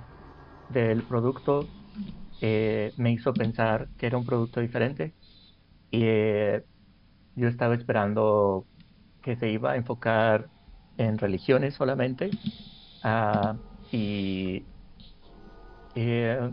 [0.69, 1.67] del producto
[2.41, 5.15] eh, me hizo pensar que era un producto diferente
[5.91, 6.65] y eh,
[7.35, 8.69] yo estaba esperando
[9.23, 10.51] que se iba a enfocar
[10.99, 12.39] en religiones solamente
[13.03, 13.59] ah,
[13.91, 14.69] y
[15.95, 16.51] eh,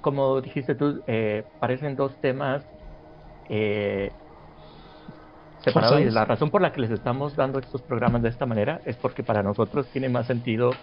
[0.00, 2.66] como dijiste tú, eh, parecen dos temas
[3.48, 4.16] eh,
[5.58, 8.82] separados y la razón por la que les estamos dando estos programas de esta manera
[8.84, 10.82] es porque para nosotros tiene más sentido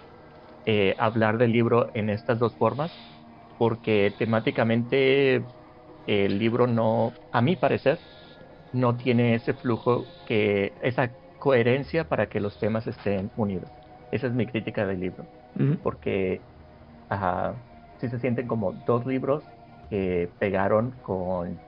[0.64, 2.92] eh, hablar del libro en estas dos formas
[3.56, 5.46] porque temáticamente
[6.06, 8.04] el libro no, a mi parecer,
[8.72, 13.72] no tiene ese flujo que esa coherencia para que los temas estén unidos.
[14.10, 15.28] Esa es mi crítica del libro
[15.82, 16.46] porque
[17.08, 17.62] ajá,
[17.98, 19.50] sí se sienten como dos libros
[19.88, 21.62] que pegaron con,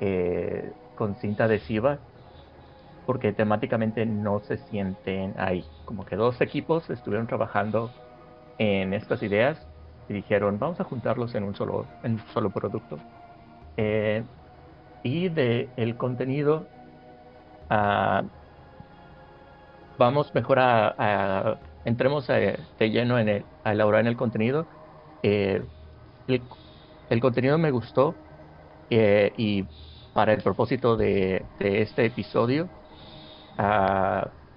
[0.00, 2.04] eh, con cinta adhesiva,
[3.04, 5.70] porque temáticamente no se sienten ahí.
[5.84, 7.96] Como que dos equipos estuvieron trabajando
[8.58, 9.68] en estas ideas
[10.08, 13.04] y dijeron, vamos a juntarlos en un solo, en un solo producto.
[13.76, 14.28] Eh,
[15.02, 16.72] y de el contenido,
[17.70, 18.24] ah,
[19.96, 24.68] vamos mejor a, a- entremos eh, de lleno en el, a elaborar en el contenido.
[25.22, 25.68] Eh,
[26.26, 26.48] el,
[27.20, 28.20] contenido me gustó
[29.36, 29.70] y
[30.12, 32.72] para el propósito de, de este episodio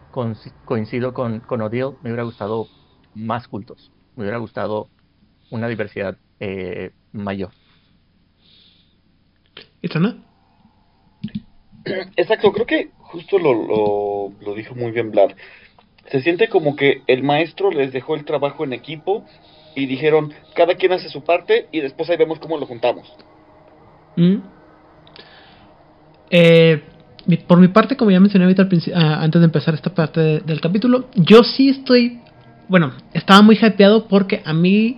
[0.09, 2.71] conci- coincido con, con Odile, me hubiera gustado
[3.15, 4.89] más cultos, me hubiera gustado
[5.49, 7.51] una diversidad eh, mayor.
[9.81, 10.17] ¿Itzana?
[12.15, 15.31] Exacto, creo que justo lo, lo, lo dijo muy bien Vlad.
[16.11, 19.25] Se siente como que el maestro les dejó el trabajo en equipo
[19.75, 23.11] y dijeron, cada quien hace su parte y después ahí vemos cómo lo juntamos.
[24.15, 24.37] Mm.
[26.29, 26.83] Eh,
[27.47, 30.59] por mi parte, como ya mencioné ahorita al antes de empezar esta parte de- del
[30.61, 32.19] capítulo, yo sí estoy,
[32.71, 34.97] bueno, estaba muy hypeado porque a mí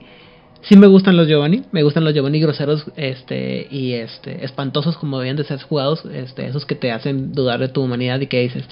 [0.62, 5.18] sí me gustan los Giovanni, me gustan los Giovanni groseros, este, y este, espantosos como
[5.18, 8.42] debían de ser jugados, este, esos que te hacen dudar de tu humanidad y que
[8.42, 8.64] dices,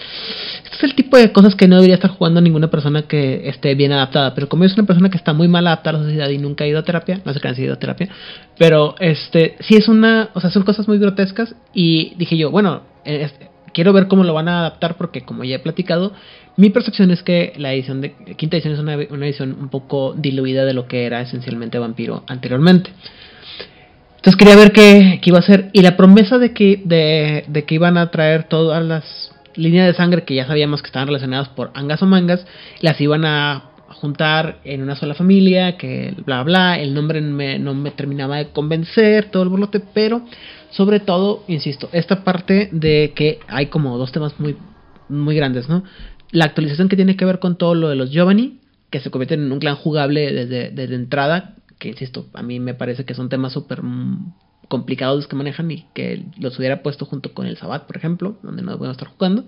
[0.63, 3.73] este es el tipo de cosas que no debería estar jugando ninguna persona que esté
[3.73, 6.29] bien adaptada, pero como es una persona que está muy mal adaptada a la sociedad
[6.29, 8.07] y nunca ha ido a terapia, no sé qué han ido a terapia,
[8.59, 12.83] pero este, sí es una, o sea, son cosas muy grotescas y dije yo, bueno,
[13.03, 13.31] eh,
[13.73, 16.13] quiero ver cómo lo van a adaptar porque como ya he platicado,
[16.57, 20.13] mi percepción es que la edición de quinta edición es una, una edición un poco
[20.17, 22.91] diluida de lo que era esencialmente Vampiro anteriormente.
[24.17, 25.69] Entonces quería ver qué, qué iba a hacer.
[25.73, 29.93] Y la promesa de que, de, de que iban a traer todas las líneas de
[29.93, 32.45] sangre que ya sabíamos que estaban relacionadas por angas o mangas,
[32.81, 37.91] las iban a juntar en una sola familia, que bla bla, el nombre no me
[37.91, 40.21] terminaba de convencer, todo el borlote, pero
[40.69, 44.55] sobre todo, insisto, esta parte de que hay como dos temas muy,
[45.09, 45.83] muy grandes, ¿no?
[46.31, 48.59] La actualización que tiene que ver con todo lo de los Giovanni,
[48.89, 53.05] que se convierten en un clan jugable desde, entrada, que insisto, a mí me parece
[53.05, 54.33] que son temas súper mm,
[54.67, 58.61] complicados que manejan y que los hubiera puesto junto con el Sabbat, por ejemplo, donde
[58.61, 59.45] no voy estar jugando.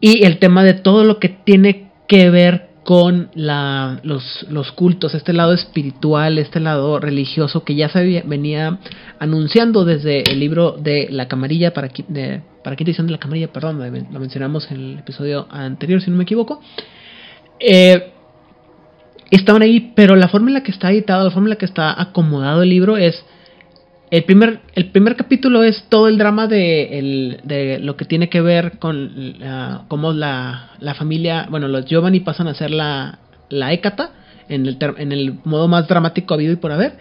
[0.00, 5.32] Y el tema de todo lo que tiene que ver con la, los, cultos, este
[5.32, 8.78] lado espiritual, este lado religioso que ya se venía
[9.18, 13.52] anunciando desde el libro de la camarilla, para, de, para quinta edición de la camarilla,
[13.52, 13.80] perdón,
[14.12, 16.60] lo mencionamos en el episodio anterior, si no me equivoco.
[17.58, 18.12] Eh,
[19.32, 21.66] estaban ahí, pero la forma en la que está editado, la forma en la que
[21.66, 23.20] está acomodado el libro es
[24.16, 28.40] el primer, el primer capítulo es todo el drama de, de lo que tiene que
[28.40, 29.36] ver con
[29.88, 33.18] cómo la, la, familia, bueno, los Giovanni pasan a ser la,
[33.50, 34.12] la Hécata
[34.48, 36.94] en el, en el modo más dramático habido y por haber.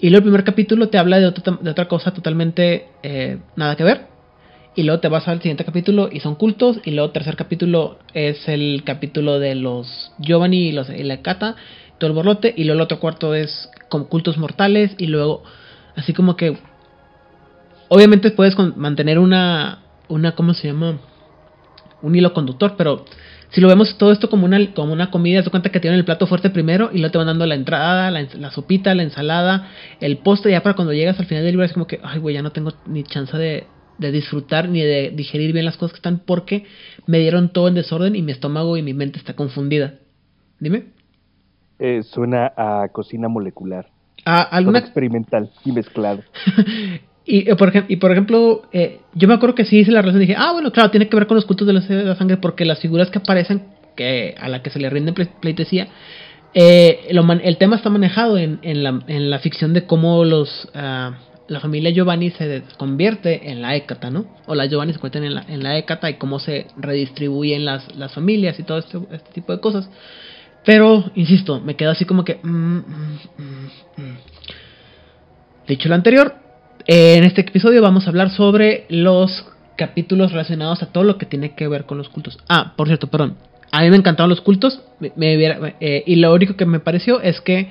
[0.00, 3.76] Y luego el primer capítulo te habla de otra, de otra cosa totalmente eh, nada
[3.76, 4.06] que ver.
[4.74, 6.80] Y luego te vas al siguiente capítulo y son cultos.
[6.84, 11.14] Y luego el tercer capítulo es el capítulo de los Giovanni y, los, y la
[11.14, 11.54] Hécata,
[11.98, 12.52] todo el borlote.
[12.56, 14.96] Y luego el otro cuarto es con cultos mortales.
[14.98, 15.44] Y luego
[15.96, 16.56] Así como que.
[17.88, 19.80] Obviamente puedes mantener una.
[20.08, 20.98] una ¿Cómo se llama?
[22.02, 23.04] Un hilo conductor, pero
[23.50, 26.04] si lo vemos todo esto como una, como una comida, te cuenta que tienen el
[26.04, 29.68] plato fuerte primero y luego te van dando la entrada, la, sopita, la ensalada,
[30.00, 32.34] el postre, ya para cuando llegas al final del libro es como que, ay, güey,
[32.34, 33.66] ya no tengo ni chance de,
[33.98, 36.66] de, disfrutar ni de digerir bien las cosas que están porque
[37.06, 39.94] me dieron todo en desorden y mi estómago y mi mente está confundida.
[40.58, 40.88] Dime.
[41.78, 43.86] Eh, suena a cocina molecular.
[44.28, 46.22] Ah, alguna experimental y mezclado.
[47.24, 50.02] y, eh, por ejemplo, y por ejemplo, eh, yo me acuerdo que sí hice la
[50.02, 52.36] relación y dije, ah, bueno, claro, tiene que ver con los cultos de la, sangre
[52.36, 53.62] porque las figuras que aparecen,
[53.96, 55.88] que a la que se le rinde pleitesía,
[56.54, 61.12] eh, el tema está manejado en, en, la, en la ficción de cómo los ah,
[61.48, 64.26] la familia Giovanni se convierte en la Hécata, ¿no?
[64.46, 67.94] O las Giovanni se convierten en la, en la Hécata y cómo se redistribuyen las,
[67.96, 69.88] las familias y todo este, este tipo de cosas.
[70.66, 72.40] Pero, insisto, me quedo así como que...
[72.42, 73.18] Mm, mm,
[73.96, 74.16] mm,
[75.68, 76.34] Dicho lo anterior,
[76.86, 79.46] en este episodio vamos a hablar sobre los
[79.76, 82.38] capítulos relacionados a todo lo que tiene que ver con los cultos.
[82.48, 83.36] Ah, por cierto, perdón.
[83.72, 84.80] A mí me encantaron los cultos.
[85.00, 87.68] Eh, y lo único que me pareció es que,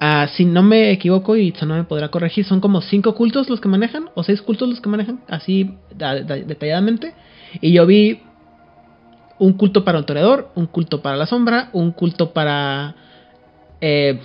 [0.00, 3.60] ah, si no me equivoco y no me podrá corregir, son como cinco cultos los
[3.60, 7.14] que manejan, o seis cultos los que manejan, así detalladamente.
[7.60, 8.20] Y yo vi
[9.40, 12.94] un culto para un toreador, un culto para la sombra, un culto para
[13.80, 14.20] eh,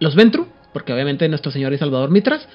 [0.00, 2.46] los Ventru, porque obviamente nuestro Señor y Salvador Mitras.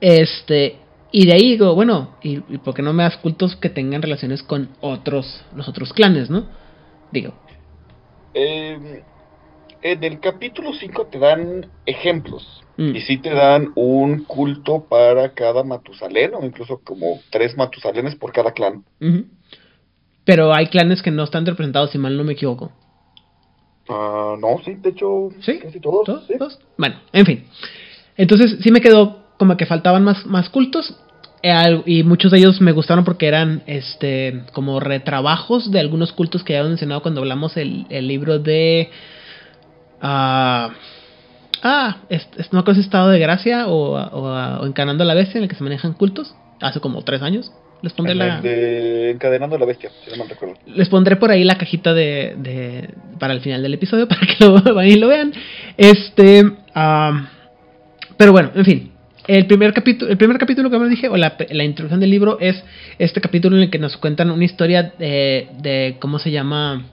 [0.00, 0.76] Este,
[1.12, 4.42] y de ahí digo, bueno, ¿y, por qué no me das cultos que tengan relaciones
[4.42, 6.46] con otros, los otros clanes, no?
[7.12, 7.34] Digo.
[8.34, 9.04] Eh,
[9.80, 12.64] en el capítulo 5 te dan ejemplos.
[12.76, 12.96] Mm.
[12.96, 18.32] Y sí te dan un culto para cada Matusalén, o incluso como tres Matusalenes por
[18.32, 18.84] cada clan.
[20.24, 22.72] Pero hay clanes que no están representados, si mal no me equivoco.
[23.88, 25.58] Ah, no, sí, de hecho, ¿Sí?
[25.58, 26.26] casi todos.
[26.78, 27.44] Bueno, en fin.
[28.16, 30.96] Entonces sí me quedó como que faltaban más, más cultos.
[31.42, 36.44] Eh, y muchos de ellos me gustaron porque eran este como retrabajos de algunos cultos
[36.44, 38.90] que ya habíamos mencionado cuando hablamos el, el libro de...
[40.00, 40.70] ah,
[41.64, 41.96] ah
[42.52, 45.56] no acuerdo si Estado de Gracia o, o, Encanando a la Bestia en el que
[45.56, 46.36] se manejan cultos.
[46.60, 47.50] Hace como tres años.
[47.82, 48.40] Les pondré la.
[49.10, 50.54] encadenando la bestia, si no me recuerdo.
[50.66, 54.44] Les pondré por ahí la cajita de, de, para el final del episodio para que
[54.44, 55.32] lo vayan y lo vean.
[55.76, 56.44] Este.
[58.16, 58.88] pero bueno, en fin.
[59.26, 62.38] El primer capítulo, el primer capítulo que me dije, o la, la, introducción del libro,
[62.40, 62.60] es
[62.98, 66.84] este capítulo en el que nos cuentan una historia de, de cómo se llama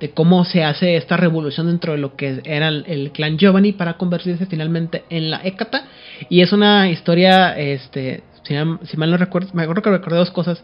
[0.00, 3.96] de cómo se hace esta revolución dentro de lo que era el, clan Giovanni para
[3.96, 5.86] convertirse finalmente en la Hécata.
[6.28, 10.60] Y es una historia este, si, mal no recuerdo, me acuerdo que recordé dos cosas.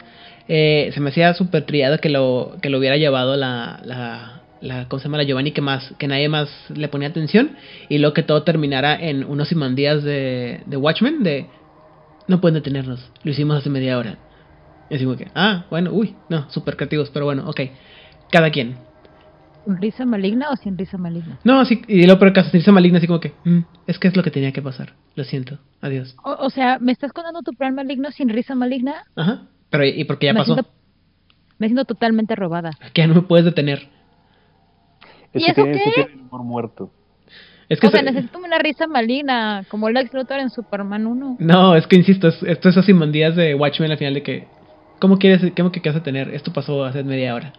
[0.47, 3.79] Eh, se me hacía súper triada que lo, que lo hubiera llevado la,
[4.61, 5.17] la, ¿cómo se llama?
[5.17, 7.51] La Giovanni que más, que nadie más le ponía atención.
[7.89, 11.47] Y luego que todo terminara en unos imandías de, de Watchmen de
[12.27, 14.17] no pueden detenernos, lo hicimos hace media hora.
[14.89, 17.61] Y así que, ah, bueno, uy, no, súper creativos, pero bueno, ok.
[18.31, 18.77] Cada quien.
[19.65, 21.39] ¿Con risa maligna o sin risa maligna?
[21.43, 24.07] No, sí, y luego pero caso sin risa maligna, así como que, mm, es que
[24.07, 24.93] es lo que tenía que pasar.
[25.15, 26.15] Lo siento, adiós.
[26.23, 29.03] O, sea, ¿me estás contando tu plan maligno sin risa maligna?
[29.15, 30.55] Ajá, pero ¿y por qué ya pasó?
[31.59, 32.71] me siento totalmente robada.
[32.93, 33.87] Que no me puedes detener.
[35.33, 36.07] ¿Y eso qué?
[36.31, 36.91] muerto.
[37.69, 41.37] Es que o sea, necesito una risa maligna, como el Luthor en Superman 1.
[41.39, 44.47] No, es que insisto, esto es así días de Watchmen al final de que,
[44.99, 46.29] ¿cómo quieres, cómo que quieres tener?
[46.33, 47.53] Esto pasó hace media hora.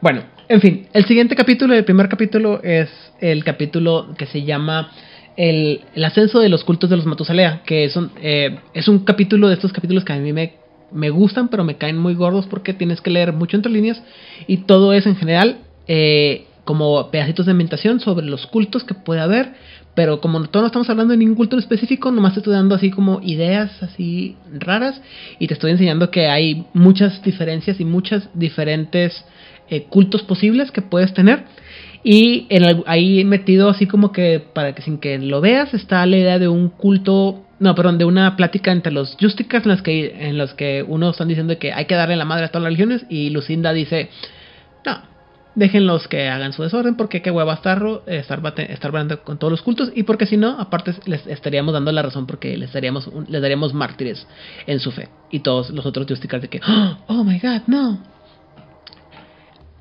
[0.00, 2.88] Bueno, en fin, el siguiente capítulo, el primer capítulo es
[3.20, 4.92] el capítulo que se llama
[5.36, 9.48] el, ascenso de los cultos de los Matusalea, que es un, eh, es un capítulo
[9.48, 10.54] de estos capítulos que a mí me,
[10.92, 14.00] me gustan, pero me caen muy gordos porque tienes que leer mucho entre líneas
[14.46, 19.20] y todo es en general eh, como pedacitos de ambientación sobre los cultos que puede
[19.20, 19.54] haber,
[19.96, 22.92] pero como todos no estamos hablando de ningún culto específico, nomás te estoy dando así
[22.92, 25.02] como ideas así raras
[25.40, 29.24] y te estoy enseñando que hay muchas diferencias y muchas diferentes
[29.70, 31.44] eh, cultos posibles que puedes tener.
[32.04, 36.16] Y en ahí metido así como que para que sin que lo veas está la
[36.16, 40.28] idea de un culto, no, perdón, de una plática entre los Justicas en las que
[40.28, 42.70] en los que uno están diciendo que hay que darle la madre a todas las
[42.70, 44.10] religiones y Lucinda dice,
[44.86, 45.02] "No,
[45.58, 49.90] déjenlos que hagan su desorden porque qué hueva estar, estar, estar con todos los cultos
[49.94, 53.74] y porque si no, aparte les estaríamos dando la razón porque les daríamos, les daríamos
[53.74, 54.26] mártires
[54.66, 56.60] en su fe y todos los otros justicas de que,
[57.08, 58.17] oh my god, no.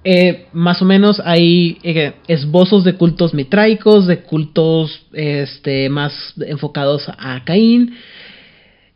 [0.10, 7.10] Eh, más o menos hay eh, esbozos de cultos mitraicos, de cultos este, más enfocados
[7.10, 7.94] a Caín,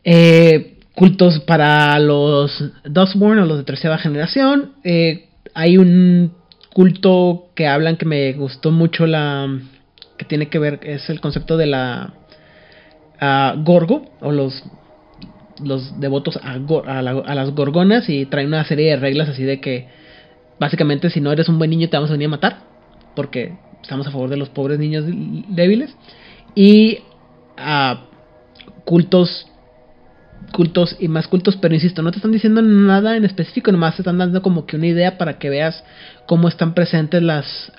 [0.04, 4.72] eh, cultos para los Dustborn o los de tercera generación.
[5.52, 6.32] hay un
[6.72, 9.54] culto que hablan que me gustó mucho la
[10.16, 12.14] que tiene que ver es el concepto de la
[13.58, 14.64] gorgo o los
[15.62, 17.02] los devotos a, a,
[17.34, 20.01] las gorgonas y traen una serie de reglas así de que
[20.62, 22.58] básicamente si no eres un buen niño te vamos a venir a matar
[23.16, 25.04] porque estamos a favor de los pobres niños
[25.48, 25.94] débiles
[26.54, 27.00] y
[27.56, 28.04] a
[28.84, 29.48] cultos
[30.52, 34.02] cultos y más cultos, pero insisto, no te están diciendo nada en específico, nomás te
[34.02, 35.82] están dando como que una idea para que veas
[36.26, 37.72] cómo están presentes las,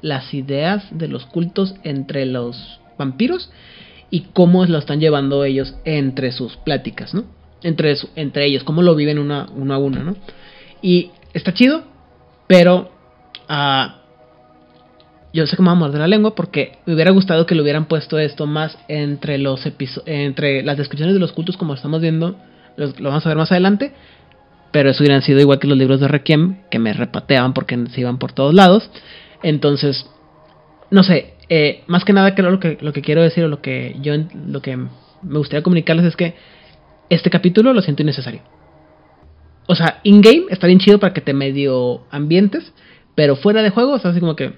[0.00, 3.50] las ideas de los cultos entre los vampiros
[4.10, 7.24] y cómo lo están llevando ellos entre sus pláticas, ¿no?
[7.62, 10.16] Entre, entre ellos, cómo lo viven una, uno a uno, ¿no?
[10.80, 11.84] Y está chido,
[12.46, 12.90] pero
[13.48, 13.98] uh,
[15.32, 17.62] yo sé que me va a morder la lengua porque me hubiera gustado que le
[17.62, 19.66] hubieran puesto esto más entre los
[20.06, 22.36] entre las descripciones de los cultos como estamos viendo,
[22.76, 23.92] lo vamos a ver más adelante,
[24.72, 28.00] pero eso hubieran sido igual que los libros de Requiem que me repateaban porque se
[28.00, 28.90] iban por todos lados.
[29.42, 30.06] Entonces,
[30.90, 33.60] no sé, eh, más que nada creo lo que lo que quiero decir o lo
[33.62, 34.14] que yo
[34.46, 36.34] lo que me gustaría comunicarles es que
[37.10, 38.40] este capítulo lo siento innecesario.
[39.68, 42.72] O sea, in game está bien chido para que te medio ambientes,
[43.14, 44.54] pero fuera de juego, o sea, así como que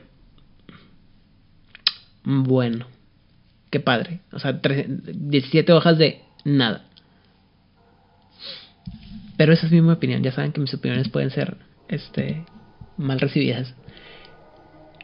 [2.25, 2.87] bueno.
[3.71, 4.21] Qué padre.
[4.33, 6.85] O sea, 17 hojas de nada.
[9.37, 10.23] Pero esa es mi opinión.
[10.23, 11.57] Ya saben que mis opiniones pueden ser
[11.89, 12.45] este,
[12.97, 13.75] mal recibidas.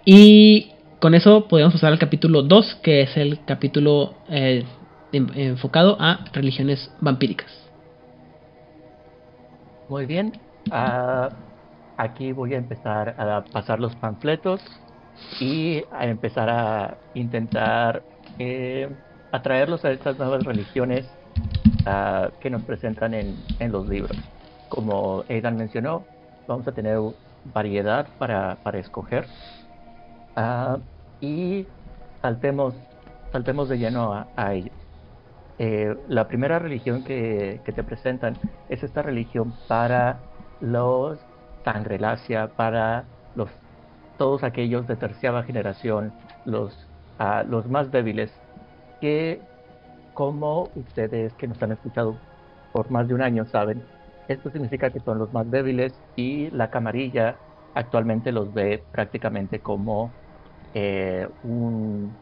[0.05, 4.65] Y con eso podemos pasar al capítulo 2, que es el capítulo eh,
[5.13, 7.66] enfocado a religiones vampíricas.
[9.89, 10.33] Muy bien.
[10.71, 11.29] Ah,
[11.97, 14.61] aquí voy a empezar a pasar los panfletos
[15.41, 18.03] y a empezar a intentar
[18.39, 18.89] eh,
[19.33, 21.07] atraerlos a estas nuevas religiones
[21.87, 24.17] uh, que nos presentan en, en, los libros.
[24.69, 26.05] Como Aidan mencionó,
[26.47, 26.99] vamos a tener
[27.55, 29.27] variedad para, para escoger
[30.37, 30.79] uh,
[31.21, 31.67] y
[32.21, 32.75] saltemos,
[33.33, 34.86] saltemos de lleno a, a ellos.
[35.59, 38.35] Eh, la primera religión que, te presentan
[38.69, 40.21] es esta religión para
[40.61, 41.19] los
[41.65, 43.05] sangre lacia, para
[43.35, 43.51] los
[44.19, 46.13] todos aquellos de tercera generación,
[46.45, 46.73] los,
[47.19, 48.31] uh, los más débiles,
[49.01, 49.41] que
[50.15, 52.17] como ustedes que nos han escuchado
[52.73, 53.83] por más de un año saben,
[54.29, 57.37] esto significa que son los más débiles y la camarilla
[57.75, 60.11] actualmente los ve prácticamente como
[60.75, 62.13] eh, un,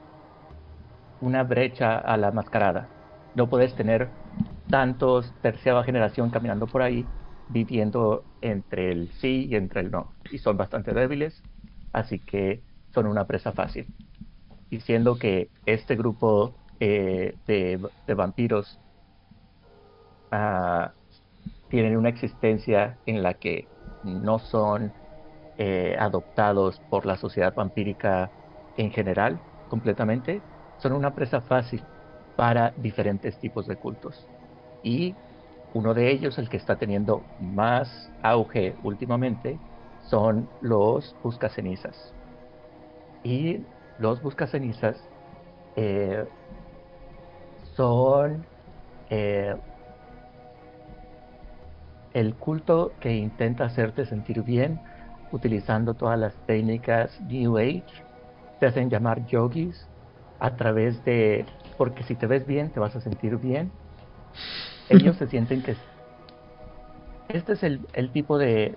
[1.20, 2.93] una brecha a la mascarada.
[3.34, 4.08] No puedes tener
[4.68, 7.04] tantos tercera generación caminando por ahí
[7.50, 10.12] viviendo entre el sí y entre el no.
[10.30, 11.42] Y son bastante débiles
[11.94, 12.60] así que
[12.92, 13.86] son una presa fácil.
[14.68, 17.78] Diciendo que este grupo eh, de,
[18.14, 18.78] vampiros
[20.32, 20.88] uh,
[21.70, 23.68] tienen una existencia en la que
[24.02, 24.92] no son
[25.56, 28.30] eh, adoptados por la sociedad vampírica
[28.76, 30.42] en general, completamente,
[30.78, 31.82] son una presa fácil
[32.36, 34.26] para diferentes tipos de cultos.
[34.82, 35.14] Y
[35.72, 39.58] uno de ellos, el que está teniendo más auge últimamente,
[40.08, 42.12] son los buscacenizas.
[43.24, 43.60] Y
[43.98, 44.96] los buscacenizas
[45.76, 46.24] eh,
[47.76, 48.44] son
[49.10, 49.54] eh,
[52.12, 54.78] el culto que intenta hacerte sentir bien
[55.32, 57.84] utilizando todas las técnicas New Age.
[58.60, 59.88] Se hacen llamar yogis
[60.38, 61.44] a través de,
[61.76, 63.70] porque si te ves bien te vas a sentir bien.
[64.88, 65.76] Ellos se sienten que
[67.28, 68.76] este es el, tipo de,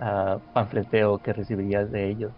[0.00, 2.32] ah, panfleteo que recibirías de ellos,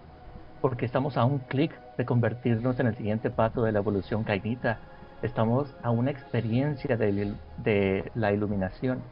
[0.61, 4.78] porque estamos a un clic de convertirnos en el siguiente paso de la evolución cainita.
[5.22, 9.03] Estamos a una experiencia de, de la iluminación.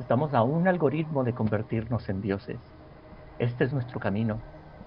[0.00, 2.58] Estamos a un algoritmo de convertirnos en dioses.
[3.38, 4.40] Este es nuestro camino.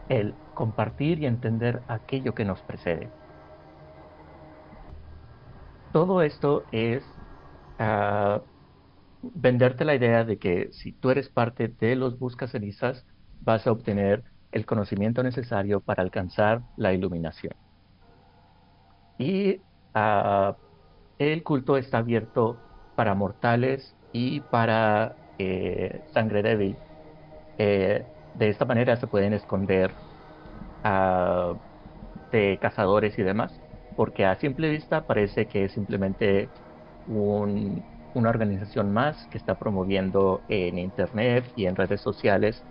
[0.10, 3.08] el compartir y entender aquello que nos precede.
[5.92, 7.20] Todo esto es
[7.80, 8.44] ah,
[9.22, 13.06] venderte la idea de que si tú eres parte de los buscas cenizas,
[13.39, 17.54] vas a obtener el conocimiento necesario para alcanzar la iluminación.
[19.18, 19.64] Y
[19.94, 20.58] ah,
[21.18, 22.64] el culto está abierto
[22.96, 26.84] para mortales y para eh, sangre débil.
[27.58, 30.00] Eh, de esta manera se pueden esconder
[30.84, 31.56] ah,
[32.32, 33.62] de cazadores y demás,
[33.96, 36.50] porque a simple vista parece que es simplemente
[37.08, 42.64] una organización más que está promoviendo en internet y en redes sociales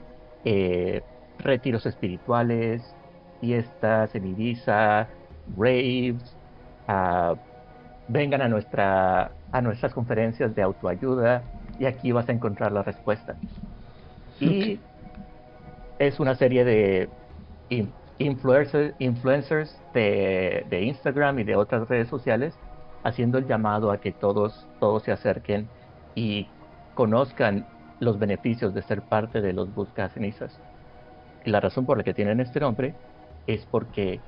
[0.45, 1.03] eh,
[1.39, 2.95] retiros espirituales,
[3.41, 5.09] fiestas en Ibiza,
[5.57, 6.37] raves,
[6.89, 7.35] ah,
[8.09, 11.43] vengan a, nuestra, a nuestras conferencias de autoayuda
[11.79, 13.37] y aquí vas a encontrar la respuesta.
[14.39, 14.79] Y
[15.99, 17.09] es una serie de
[18.21, 22.55] influencers, de, de, Instagram y de otras redes sociales
[23.03, 25.68] haciendo el llamado a que todos, todos se acerquen
[26.14, 26.49] y
[26.95, 27.66] conozcan
[27.99, 30.59] los beneficios de ser parte de los buscas cenizas.
[31.45, 32.95] Y la razón por la que tienen este nombre
[33.47, 34.21] es porque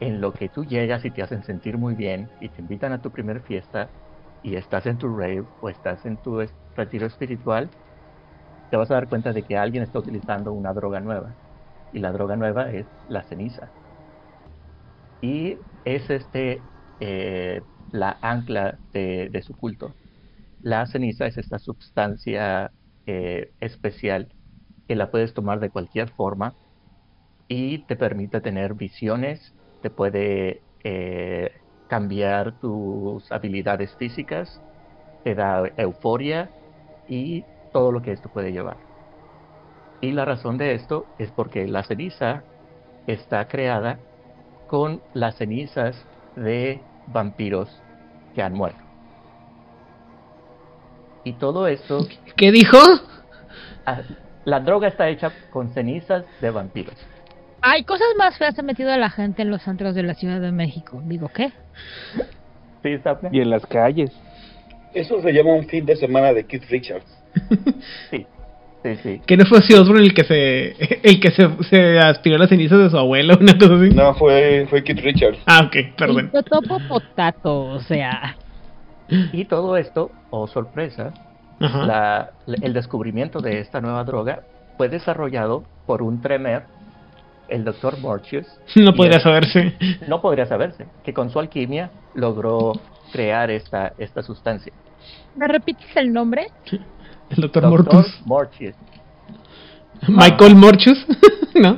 [0.00, 3.02] en lo que tú llegas y te hacen sentir muy bien y te invitan a
[3.02, 3.88] tu primer fiesta
[4.42, 6.42] y estás en tu rave o estás en tu
[6.76, 7.68] retiro espiritual,
[8.70, 11.34] te vas a dar cuenta de que alguien está utilizando una droga nueva.
[11.96, 13.72] Y la droga nueva es la ceniza.
[15.20, 16.66] Y es este
[17.00, 19.96] eh, la ancla de, su culto.
[20.60, 22.72] La ceniza es esta sustancia
[23.06, 24.34] eh, especial
[24.88, 26.56] que la puedes tomar de cualquier forma
[27.48, 31.50] y te permite tener visiones, te puede eh,
[31.88, 34.62] cambiar tus habilidades físicas,
[35.22, 36.52] te da euforia
[37.06, 38.85] y todo lo que esto puede llevar.
[40.00, 42.42] Y la razón de esto es porque la ceniza
[43.06, 43.98] está creada
[44.66, 47.82] con las cenizas de vampiros
[48.34, 48.80] que han muerto.
[51.24, 52.06] Y todo esto...
[52.36, 52.78] ¿Qué dijo?
[53.84, 54.02] Ah,
[54.44, 56.94] la droga está hecha con cenizas de vampiros.
[57.62, 60.40] Hay cosas más feas ha metido a la gente en los antros de la Ciudad
[60.40, 61.02] de México.
[61.04, 61.50] Digo, ¿qué?
[62.82, 64.12] Sí, está Y en las calles.
[64.94, 67.06] Eso se llama un fin de semana de Keith Richards.
[68.10, 68.26] sí.
[68.86, 69.20] Sí, sí.
[69.26, 72.78] Que no fue así Osborne el que se el que se, se aspiró las cenizas
[72.78, 73.90] de su abuelo, una cosa así.
[73.90, 75.38] No, fue, fue Keith Richards.
[75.46, 76.30] Ah, ok, perdón.
[76.48, 78.36] topo potato, o sea.
[79.08, 81.12] Y todo esto, oh sorpresa,
[81.58, 84.42] la, el descubrimiento de esta nueva droga
[84.76, 86.64] fue desarrollado por un tremer,
[87.48, 88.46] el doctor Mortius.
[88.76, 89.74] No podría saberse.
[90.08, 92.72] No podría saberse, que con su alquimia logró
[93.12, 94.72] crear esta, esta sustancia.
[95.36, 96.48] ¿Me repites el nombre?
[97.30, 98.22] El doctor, Mortius.
[98.24, 98.74] Mortius.
[100.08, 101.06] Michael Mortius,
[101.54, 101.76] ¿no?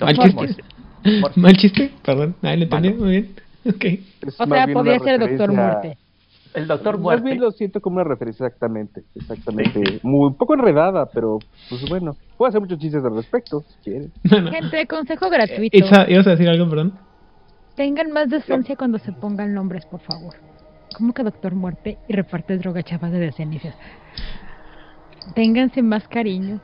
[0.00, 0.64] Mal chiste.
[1.36, 2.36] Mal chiste, perdón.
[2.42, 3.34] Ahí lo entendí, muy bien.
[3.68, 4.06] Okay.
[4.38, 5.98] o sea, podría ser doctor Muerte
[6.56, 7.22] el doctor Muerte.
[7.22, 10.00] Más bien lo siento como una referencia exactamente, exactamente.
[10.02, 14.12] Muy, un poco enredada, pero pues bueno, puedo hacer muchos chistes al respecto, si quieren.
[14.24, 15.76] Gente, consejo gratuito.
[15.76, 16.94] ¿Ibas a decir algo, perdón?
[17.74, 20.34] Tengan más decencia cuando se pongan nombres, por favor.
[20.96, 23.74] ¿Cómo que Doctor Muerte y reparte droga chapas de cenizas?
[25.34, 26.60] Ténganse más cariño.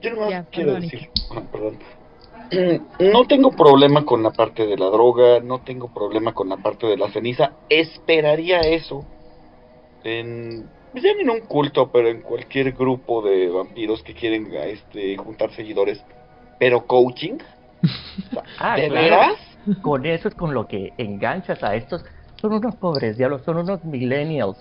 [0.00, 1.08] Yo no quiero decir,
[1.50, 1.78] perdón,
[3.12, 6.86] no tengo problema con la parte de la droga, no tengo problema con la parte
[6.86, 7.52] de la ceniza.
[7.68, 9.04] Esperaría eso
[10.04, 15.16] en pues ya en un culto, pero en cualquier grupo de vampiros que quieren este
[15.16, 16.02] juntar seguidores.
[16.58, 17.38] Pero coaching,
[18.58, 19.34] ah, ¿de veras?
[19.82, 22.04] Con eso es con lo que enganchas a estos.
[22.40, 24.56] Son unos pobres diablos, son unos millennials.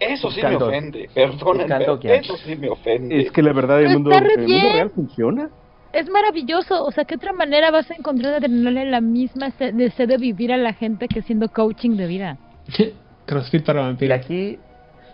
[0.00, 3.20] Eso sí me ofende, perdónenme, eso sí me ofende.
[3.20, 5.50] Es que la verdad el mundo, el mundo real funciona
[5.92, 6.84] es maravilloso.
[6.84, 10.52] O sea, ¿qué otra manera vas a encontrar de tenerle la misma deseo de vivir
[10.52, 12.38] a la gente que siendo coaching de vida?
[13.26, 14.18] CrossFit para vampiros.
[14.18, 14.58] Y aquí,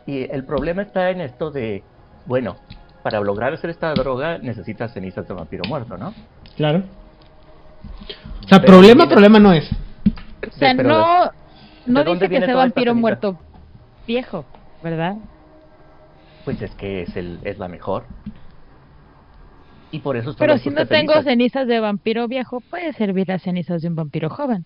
[0.06, 1.82] y el problema está en esto de,
[2.26, 2.56] bueno,
[3.02, 6.14] para lograr hacer esta droga necesitas cenizas de vampiro muerto, ¿no?
[6.56, 6.82] Claro.
[8.44, 9.68] O sea, problema, problema no es.
[10.46, 11.30] O sea, no,
[11.86, 13.38] no dice que sea vampiro muerto
[14.06, 14.44] viejo,
[14.82, 15.16] ¿verdad?
[16.44, 18.04] Pues es que es, el, es la mejor.
[19.90, 21.66] Y por eso Pero si no tengo cenizas.
[21.66, 24.64] de vampiro viejo, puede servir las cenizas de un vampiro joven.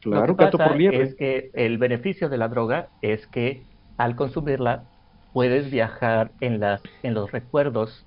[0.00, 3.62] Claro, Lo que pasa por es que el beneficio de la droga es que
[3.96, 4.84] al consumirla
[5.32, 8.04] puedes viajar en las en los recuerdos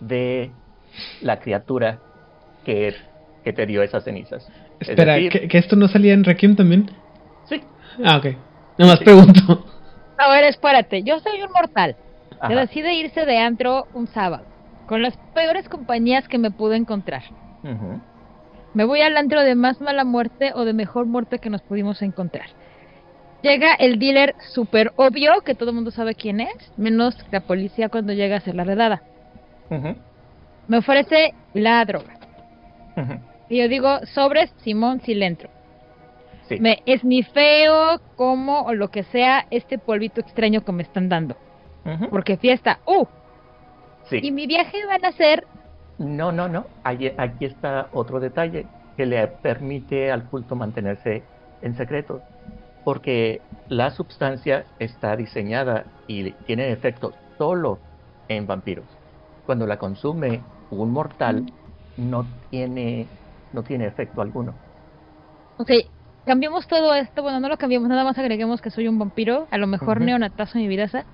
[0.00, 0.50] de
[1.20, 2.00] la criatura
[2.64, 2.94] que,
[3.44, 4.50] que te dio esas cenizas.
[4.80, 6.90] Espera, ¿que, esto no salía en Requiem también?
[7.48, 7.60] Sí.
[8.04, 8.26] Ah, ok.
[8.78, 9.66] Nada más pregunto.
[10.20, 11.02] A ver, espérate.
[11.02, 11.96] Yo soy un mortal.
[12.46, 14.44] Que decide irse de antro un sábado
[14.86, 17.22] con las peores compañías que me pude encontrar.
[18.74, 22.02] Me voy al antro de más mala muerte o de mejor muerte que nos pudimos
[22.02, 22.46] encontrar.
[23.42, 27.88] Llega el dealer súper obvio, que todo el mundo sabe quién es, menos la policía
[27.88, 29.02] cuando llega a hacer la redada.
[30.66, 32.18] Me ofrece la droga.
[33.48, 35.50] Y yo digo, sobres, Simón, si le entro.
[36.50, 36.58] Sí.
[36.58, 41.36] Me esnifeo, como o lo que sea este polvito extraño que me están dando.
[42.10, 43.06] Porque fiesta, ¡uh!
[44.08, 44.18] Sí.
[44.20, 45.44] Y mi viaje van a ser
[45.98, 46.64] No, no, no.
[46.82, 51.22] Ahí- aquí está otro detalle que le permite al culto mantenerse
[51.62, 52.20] en secreto.
[52.84, 57.78] Porque la sustancia está diseñada y tiene efectos solo
[58.28, 58.86] en vampiros.
[59.46, 60.40] Cuando la consume
[60.70, 61.46] un mortal,
[61.96, 63.06] no tiene,
[63.52, 64.54] no tiene efecto alguno.
[65.58, 65.70] Ok,
[66.24, 67.22] cambiamos todo esto.
[67.22, 69.46] Bueno, no lo cambiamos, nada más agreguemos que soy un vampiro.
[69.50, 70.06] A lo mejor Ujú.
[70.06, 70.84] neonatazo en mi vida.
[70.84, 71.04] esa.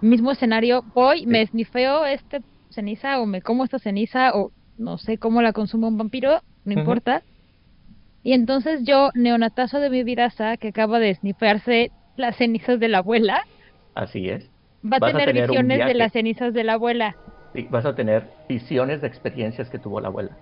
[0.00, 1.26] Mismo escenario, voy, Sí.
[1.26, 5.86] me esnifeo este ceniza o me como esta ceniza o no sé cómo la consume
[5.86, 7.22] un vampiro, no importa.
[8.24, 12.98] Y entonces yo, neonatazo de mi vidaza, que acaba de esnifearse las cenizas de la
[12.98, 13.42] abuela,
[13.94, 14.50] Así es.
[14.84, 17.16] va a tener, visiones de las cenizas de la abuela.
[17.54, 20.36] Sí, vas a tener visiones de experiencias que tuvo la abuela.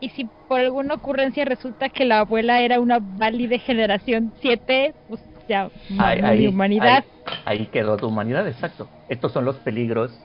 [0.00, 4.94] Y si por alguna ocurrencia resulta que la abuela era una Bali de generación 7,
[5.06, 7.04] pues ya, Ahí, humanidad.
[7.44, 8.88] ahí- ahí quedó tu humanidad, exacto.
[9.08, 10.24] Estos son los peligros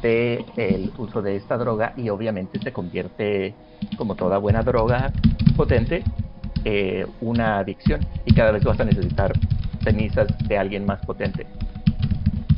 [0.00, 3.56] del uso de esta droga y obviamente se convierte,
[3.96, 5.12] como toda buena droga
[5.56, 6.02] potente,
[6.64, 9.32] eh, una adicción y cada vez vas a necesitar
[9.84, 11.46] cenizas de alguien más potente.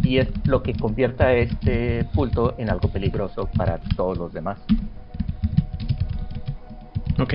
[0.04, 4.60] Y es lo que convierta este culto en algo peligroso para todos los demás.
[7.18, 7.34] Ok.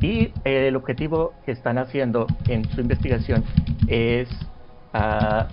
[0.00, 3.44] Y eh, el objetivo que están haciendo en su investigación
[3.88, 4.28] es
[4.92, 5.48] ah,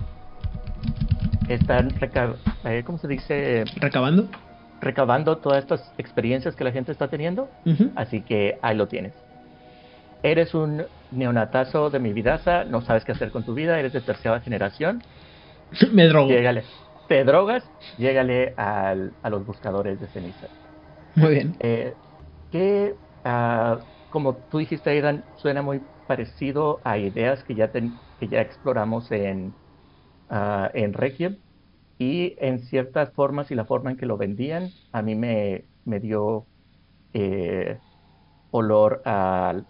[1.48, 3.64] están reca- eh, ¿cómo se dice?
[3.80, 4.28] Recabando.
[4.80, 7.50] recabando todas estas experiencias que la gente está teniendo.
[7.96, 9.14] Así que ahí lo tienes.
[10.22, 14.00] Eres un neonatazo de mi vidaza, no sabes qué hacer con tu vida, eres de
[14.00, 15.02] tercera generación.
[15.92, 16.30] Me drogo.
[16.30, 16.64] Llégale.
[17.08, 17.64] Te drogas,
[17.98, 20.50] llégale al- a los buscadores de cenizas.
[21.14, 21.56] Muy bien.
[21.60, 21.94] Eh,
[22.50, 22.94] que,
[23.24, 28.40] ah, como tú dijiste, Aidan, suena muy parecido a ideas que ya, ten- que ya
[28.40, 29.58] exploramos en,
[30.28, 31.42] ah, en Requiem.
[31.98, 36.00] Y en ciertas formas y la forma en que lo vendían, a mí me, me
[36.00, 36.48] dio
[37.14, 37.80] eh,
[38.50, 39.62] olor a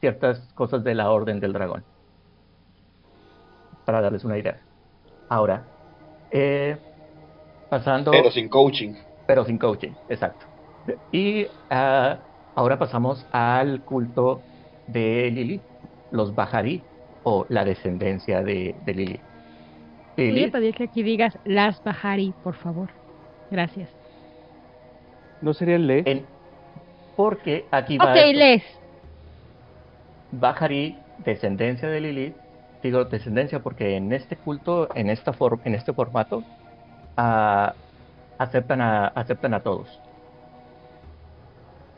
[0.00, 1.88] ciertas cosas de la Orden del Dragón.
[3.84, 4.66] Para darles una idea.
[5.28, 5.72] Ahora,
[6.30, 6.82] eh,
[7.68, 8.94] pasando Pero sin coaching.
[9.26, 10.46] pero sin coaching, exacto.
[11.10, 12.24] Y ah,
[12.54, 14.40] ahora pasamos al culto
[14.88, 15.60] de Lili,
[16.10, 16.82] los Bajarí,
[17.24, 19.20] o la descendencia de, de Lili.
[20.16, 22.88] Voy a Lili, pedir que aquí digas las Bahari, por favor.
[23.50, 23.88] Gracias.
[25.40, 26.02] ¿No serían le?
[26.06, 26.24] en-
[27.16, 28.38] porque aquí va Ok, esto.
[28.38, 28.62] Les.
[30.32, 32.34] Bajarí, descendencia de Lili,
[32.82, 36.42] digo descendencia porque en este culto, en esta for- en este formato,
[37.16, 37.72] ah,
[38.38, 40.00] aceptan a aceptan a todos.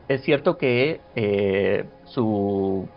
[0.07, 2.87] Es cierto que eh, su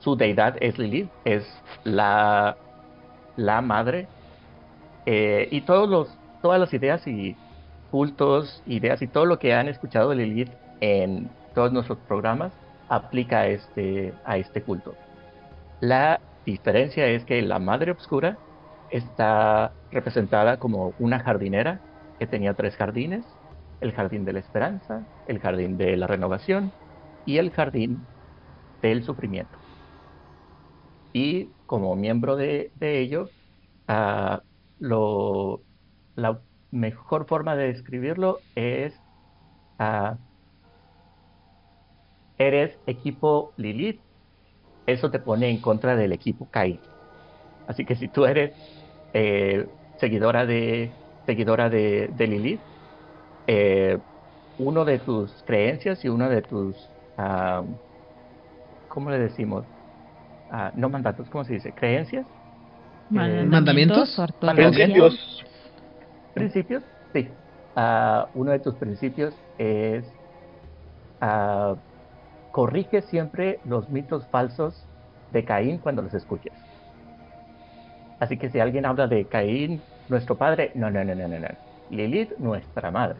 [0.00, 1.44] su deidad es Lilith, es
[1.84, 2.56] la
[3.36, 4.08] la madre
[5.06, 6.08] eh, y todos los
[6.42, 7.36] todas las ideas y
[7.90, 10.50] cultos, ideas y todo lo que han escuchado de Lilith
[10.80, 12.52] en todos nuestros programas
[12.88, 14.94] aplica a este, a este culto.
[15.80, 18.36] La diferencia es que la Madre Obscura
[18.90, 21.80] está representada como una jardinera
[22.18, 23.24] que tenía tres jardines,
[23.82, 26.76] el jardín de la esperanza, el jardín de la renovación
[27.24, 28.10] y el jardín
[28.82, 29.60] del sufrimiento.
[31.12, 33.34] Y como miembro de, de ello,
[33.88, 34.44] ah,
[34.78, 35.66] lo,
[36.14, 39.02] la mejor forma de describirlo es
[39.78, 40.18] ah,
[42.38, 44.04] eres equipo Lilith,
[44.86, 46.86] eso te pone en contra del equipo Kai.
[47.66, 48.56] Así que si tú eres
[49.12, 52.66] eh, seguidora de seguidora de Lilith,
[53.46, 53.98] eh,
[54.58, 56.76] uno de tus creencias y uno de tus
[57.16, 57.62] ah,
[58.88, 59.64] ¿cómo le decimos?
[60.50, 61.72] Ah, no mandatos, ¿cómo se dice?
[61.72, 62.26] ¿Creencias?
[63.08, 64.18] ¿Mandamientos?
[64.18, 64.70] ortodoxia.
[64.70, 65.44] Principios.
[66.34, 66.82] ¿Principios?
[67.12, 67.28] Sí.
[67.74, 70.04] Ah, uno de tus principios es
[71.20, 71.74] ah,
[72.50, 74.74] corrige siempre los mitos falsos
[75.30, 76.52] de Caín cuando los escuches.
[78.20, 81.48] Así que si alguien habla de Caín, nuestro padre, no, no, no, no, no, no.
[81.88, 83.18] Lilith, nuestra madre.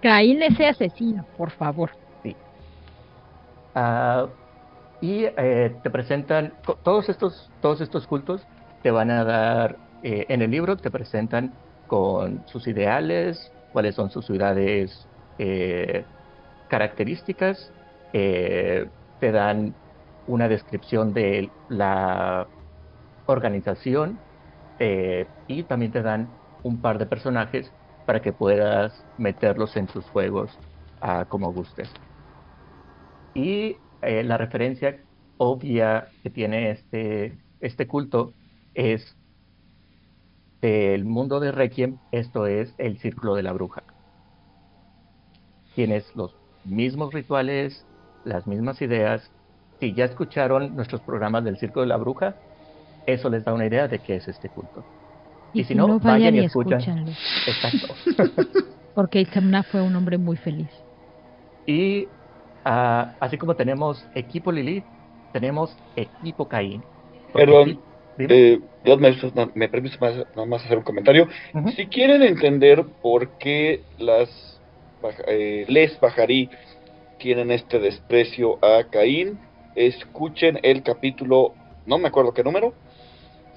[0.00, 1.90] Caín ese asesino, por favor.
[2.22, 2.36] Sí.
[3.74, 4.28] Ah,
[5.00, 8.48] y eh, te presentan todos estos, todos estos cultos
[8.82, 14.10] te van a dar eh, en el libro te presentan con sus ideales, cuáles son
[14.10, 16.06] sus ciudades eh,
[16.68, 17.72] características,
[18.12, 19.76] eh, te dan
[20.26, 22.50] una descripción de la
[23.26, 24.22] organización
[24.78, 27.74] eh, y también te dan un par de personajes
[28.08, 30.50] para que puedas meterlos en tus juegos
[31.02, 31.90] ah, como gustes.
[33.34, 34.98] Y eh, la referencia
[35.36, 38.32] obvia que tiene este, este culto
[38.72, 39.14] es
[40.62, 43.82] el mundo de Requiem, esto es el círculo de la bruja.
[45.74, 46.34] Tienes los
[46.64, 47.84] mismos rituales,
[48.24, 49.30] las mismas ideas.
[49.80, 52.36] Si ya escucharon nuestros programas del círculo de la bruja,
[53.04, 54.82] eso les da una idea de qué es este culto.
[55.52, 56.78] Y, si, no, vayan y escuchan.
[56.78, 57.12] escúchanlo.
[57.46, 57.94] Exacto.
[58.94, 60.68] Porque Isamna fue un hombre muy feliz.
[61.66, 62.06] y
[62.64, 64.84] ah, así como tenemos equipo Lilith,
[65.32, 66.82] tenemos equipo Caín.
[67.32, 67.80] Perdón.
[68.18, 69.14] Eh, Dios me,
[69.54, 71.28] me permite más, nada más hacer un comentario.
[71.54, 71.68] Ujú.
[71.70, 74.28] Si quieren entender por qué las
[75.00, 76.50] baja- eh, les Bajarí
[77.18, 79.38] tienen este desprecio a Caín,
[79.76, 81.54] escuchen el capítulo,
[81.86, 82.74] no me acuerdo qué número,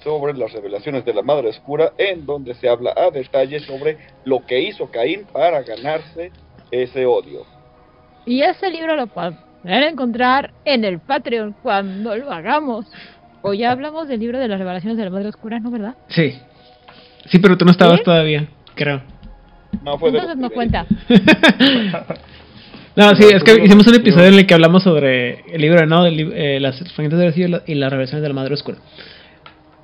[0.04, 4.44] sobre las revelaciones de la Madre Oscura, en donde se habla a detalle sobre lo
[4.46, 6.30] que hizo Caín para ganarse
[6.70, 7.44] ese odio.
[8.26, 12.86] Y ese libro lo podrán encontrar en el Patreon cuando lo hagamos.
[13.42, 15.94] O ya hablamos del libro de las revelaciones de la Madre Oscura, ¿no, verdad?
[16.08, 16.38] Sí.
[17.26, 18.04] Sí, pero tú no estabas ¿Sí?
[18.04, 19.02] todavía, creo.
[19.82, 20.86] No fue de Entonces no que- cuenta.
[22.94, 26.04] No, sí, es que hicimos un episodio en el que hablamos sobre el libro, ¿no?
[26.04, 28.52] Del lib- eh, las fragmentos del Cielo y la- y las revelaciones de la Madre
[28.52, 28.76] Oscura.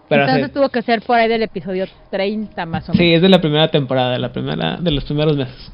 [0.09, 2.99] Pero Entonces hace- tuvo que ser por ahí del episodio 30 más o menos.
[2.99, 5.71] sí, es de la primera temporada, de la primera, de los primeros meses.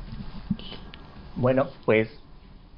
[1.37, 2.09] Bueno, pues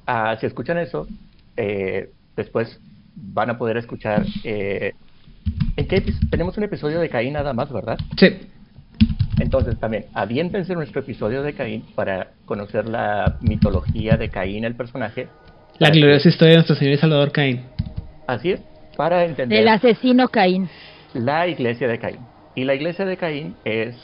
[0.05, 1.07] ah, si escuchan eso,
[1.55, 2.79] eh, después
[3.15, 4.25] van a poder escuchar.
[4.43, 4.93] eh,
[5.75, 7.97] ¿En qué tenemos un episodio de Caín nada más, verdad?
[8.17, 8.27] Sí.
[9.39, 15.27] Entonces también, aviéntense nuestro episodio de Caín para conocer la mitología de Caín, el personaje.
[15.77, 17.61] La gloriosa historia de nuestro Señor y Salvador Caín.
[18.25, 18.61] Así es,
[18.95, 20.67] para entender Del asesino Caín.
[21.17, 22.19] La iglesia de Caín.
[22.55, 23.95] Y la iglesia de Caín es,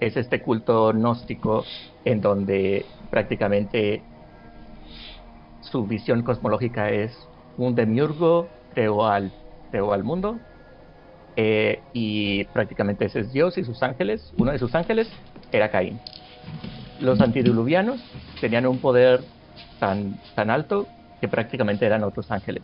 [0.00, 1.64] es este culto gnóstico
[2.04, 4.02] en donde prácticamente
[5.60, 7.16] su visión cosmológica es
[7.56, 9.32] un demiurgo creó al,
[9.72, 10.38] al mundo
[11.36, 14.32] eh, y prácticamente ese es Dios y sus ángeles.
[14.38, 15.08] Uno de sus ángeles
[15.52, 16.00] era Caín.
[17.00, 18.00] Los antidiluvianos
[18.40, 19.20] tenían un poder
[19.78, 20.86] tan, tan alto
[21.20, 22.62] que prácticamente eran otros ángeles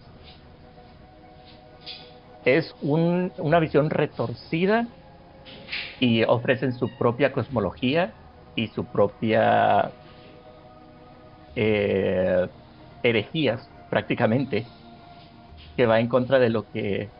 [2.45, 4.89] es un- una visión retorcida
[5.99, 8.17] y ofrecen su propia cosmología
[8.55, 9.95] y su propia
[11.55, 12.49] eh,
[13.03, 14.73] herejías prácticamente
[15.77, 17.15] que va en contra de lo que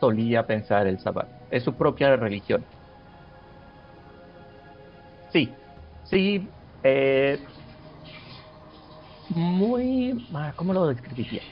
[0.00, 1.30] solía pensar el Sabbat.
[1.50, 2.66] Es su propia religión.
[5.28, 5.60] Sí,
[6.02, 7.38] sí, eh,
[9.28, 11.42] muy, ah, ¿cómo lo describiría?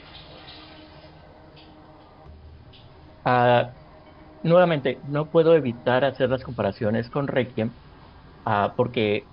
[3.23, 3.75] Ah,
[4.43, 7.77] nuevamente, no puedo evitar hacer las comparaciones con Requiem
[8.45, 9.31] ah, porque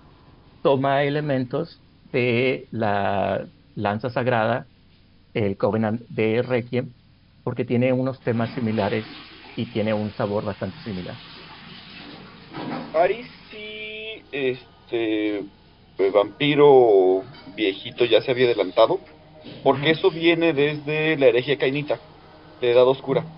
[0.62, 4.70] toma elementos de la lanza sagrada,
[5.34, 6.95] el Covenant de Requiem,
[7.43, 9.18] porque tiene unos temas similares
[9.55, 11.22] y tiene un sabor bastante similar.
[12.93, 19.05] Ahí sí, este eh, vampiro viejito ya se había adelantado,
[19.62, 22.03] porque eso viene desde la herejía cainita,
[22.61, 23.32] de Edad Oscura.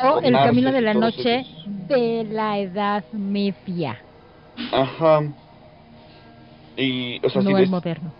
[0.00, 1.64] O el camino de la noche esos.
[1.64, 4.04] de la edad media,
[4.70, 5.20] Ajá.
[6.76, 8.14] Y, o sea, no ves- moderno.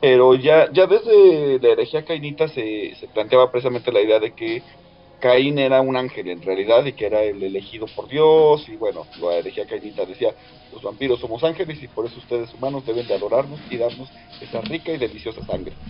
[0.00, 4.64] pero ya, ya desde la herejía cainita se, se planteaba precisamente la idea de que
[5.20, 9.10] Caín era un ángel en realidad y que era el elegido por Dios y bueno,
[9.14, 10.34] la herejía cainita decía,
[10.70, 14.62] los vampiros somos ángeles y por eso ustedes humanos deben de adorarnos y darnos esa
[14.62, 15.80] rica y deliciosa sangre.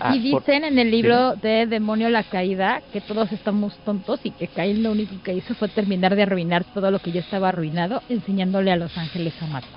[0.00, 4.20] Ah, y por- dicen en el libro de Demonio la Caída que todos estamos tontos
[4.24, 7.20] y que Caín lo único que hizo fue terminar de arruinar todo lo que ya
[7.20, 9.70] estaba arruinado, enseñándole a los ángeles a matar.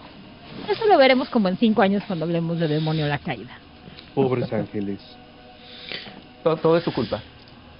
[0.70, 3.60] Eso lo veremos como en cinco años cuando hablemos de Demonio la Caída.
[4.14, 5.18] Pobres ángeles.
[6.44, 7.22] todo, todo es su culpa.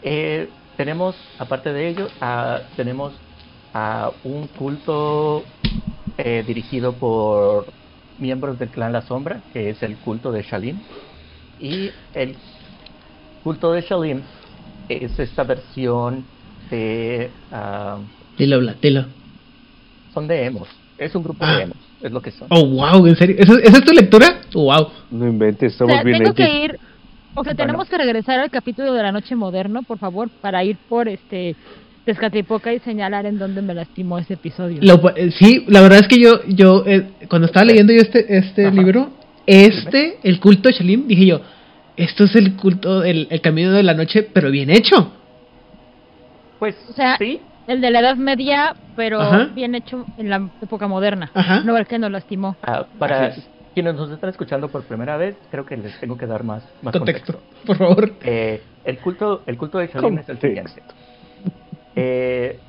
[0.02, 3.14] Eh, tenemos, aparte de ello, a- tenemos
[3.74, 5.44] a un culto
[6.18, 7.74] eh, dirigido por
[8.18, 10.80] miembros del clan La Sombra, que es el culto de Shalim.
[11.60, 12.36] Y el
[13.44, 14.22] culto de Shalim
[14.90, 16.24] es esta versión
[16.70, 17.30] de...
[17.52, 17.98] ah,
[18.38, 19.06] Dilo, Bla, dilo.
[20.14, 20.68] son de emos.
[20.98, 21.58] Es un grupo Ah.
[21.58, 22.48] de emos, es lo que son.
[22.52, 23.36] Oh, wow, ¿en serio?
[23.40, 24.42] ¿Esa, esa es tu lectura?
[24.54, 24.88] Wow.
[25.12, 26.80] No inventes, O somos sea, bien tengo que ir,
[27.36, 27.58] o sea, Bueno.
[27.58, 31.56] tenemos que regresar al capítulo de la noche moderno, por favor, para ir por este
[32.06, 34.80] Tezcatlipoca y señalar en dónde me lastimó ese episodio.
[34.82, 38.38] Lo eh, sí, la verdad es que yo, yo eh, cuando estaba leyendo yo este,
[38.38, 38.76] este Ajá.
[38.76, 39.10] libro,
[39.48, 41.42] este, el culto de Shalim, dije yo,
[41.96, 45.12] esto es el culto, el, el camino de la noche, pero bien hecho.
[46.60, 49.50] Pues O sea, sí, El de la Edad Media, pero Ajá.
[49.56, 51.32] bien hecho en la época moderna.
[51.34, 51.62] Ajá.
[51.62, 52.56] No el que nos lastimó.
[52.64, 53.34] ah, para
[53.74, 56.94] quienes nos están escuchando por primera vez, creo que les tengo que dar más, más
[56.94, 57.66] Contexto, contexto.
[57.68, 58.14] por favor.
[58.24, 60.82] Eh, el culto el culto de Shaolin es el siguiente.
[61.96, 62.60] Eh,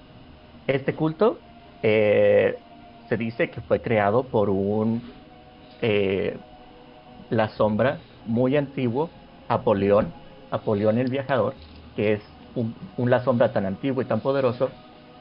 [0.67, 1.39] este culto
[1.83, 2.57] eh,
[3.09, 5.03] se dice que fue creado por un
[5.81, 6.37] eh,
[7.31, 9.11] la sombra muy antiguo,
[9.49, 10.13] Apolión,
[10.51, 11.55] Apolión el viajador,
[11.97, 12.23] que es
[12.55, 14.71] un, un la sombra tan antiguo y tan poderoso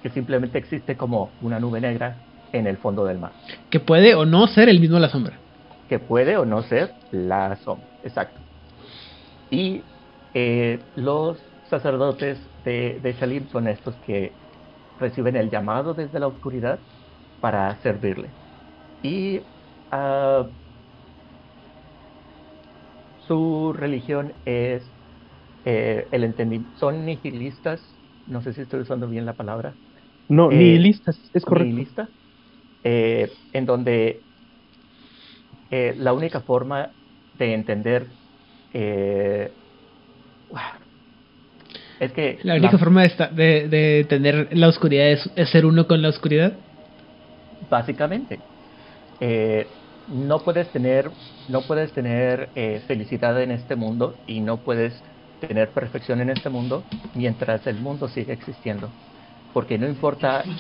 [0.02, 2.18] que simplemente existe como una nube negra
[2.52, 3.32] en el fondo del mar,
[3.70, 5.38] Que puede o no ser el mismo la sombra.
[5.88, 8.42] que puede o no ser la sombra, exacto.
[9.50, 9.84] Y
[10.34, 11.38] eh, los
[11.70, 14.32] sacerdotes de, de Shalim son estos que
[15.00, 16.80] reciben el llamado desde la oscuridad
[17.40, 18.30] para servirle.
[19.02, 19.42] Y
[19.92, 20.48] ah,
[23.28, 24.94] su religión es
[25.66, 26.78] eh, el entendimiento.
[26.80, 29.80] Son nihilistas, no sé si estoy usando bien la palabra.
[30.30, 31.86] No, Eh, nihilistas, es correcto.
[31.86, 32.12] nihilista,
[32.84, 34.26] eh, en donde
[35.70, 36.96] eh, la única forma
[37.34, 38.18] de entender
[38.74, 39.56] eh,
[42.00, 45.50] es que La única la- forma de, esta- de, de tener la oscuridad es, es
[45.52, 46.60] ser uno con la oscuridad.
[47.60, 48.46] básicamente
[49.20, 49.76] eh,
[50.08, 51.18] no puedes tener
[51.48, 55.04] no puedes tener eh, felicidad en este mundo y no puedes
[55.40, 58.96] tener perfección en este mundo mientras el mundo sigue existiendo
[59.52, 60.54] porque no importa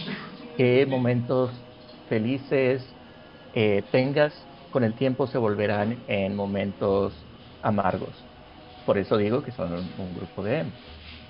[0.56, 1.68] qué momentos
[2.08, 2.98] felices
[3.54, 7.28] eh, tengas con el tiempo se volverán en momentos
[7.62, 8.30] amargos
[8.84, 10.80] por eso digo que son un, un grupo de emo.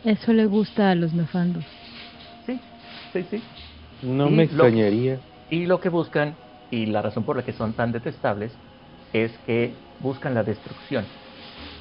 [0.02, 1.68] Eso le gusta a los nefandos.
[2.40, 2.62] sí
[3.14, 3.50] sí sí
[4.02, 5.24] No Y me lo- extrañaría.
[5.50, 6.40] Y lo que buscan,
[6.70, 8.62] y la razón por la que son tan detestables,
[9.12, 11.16] es que buscan la destrucción,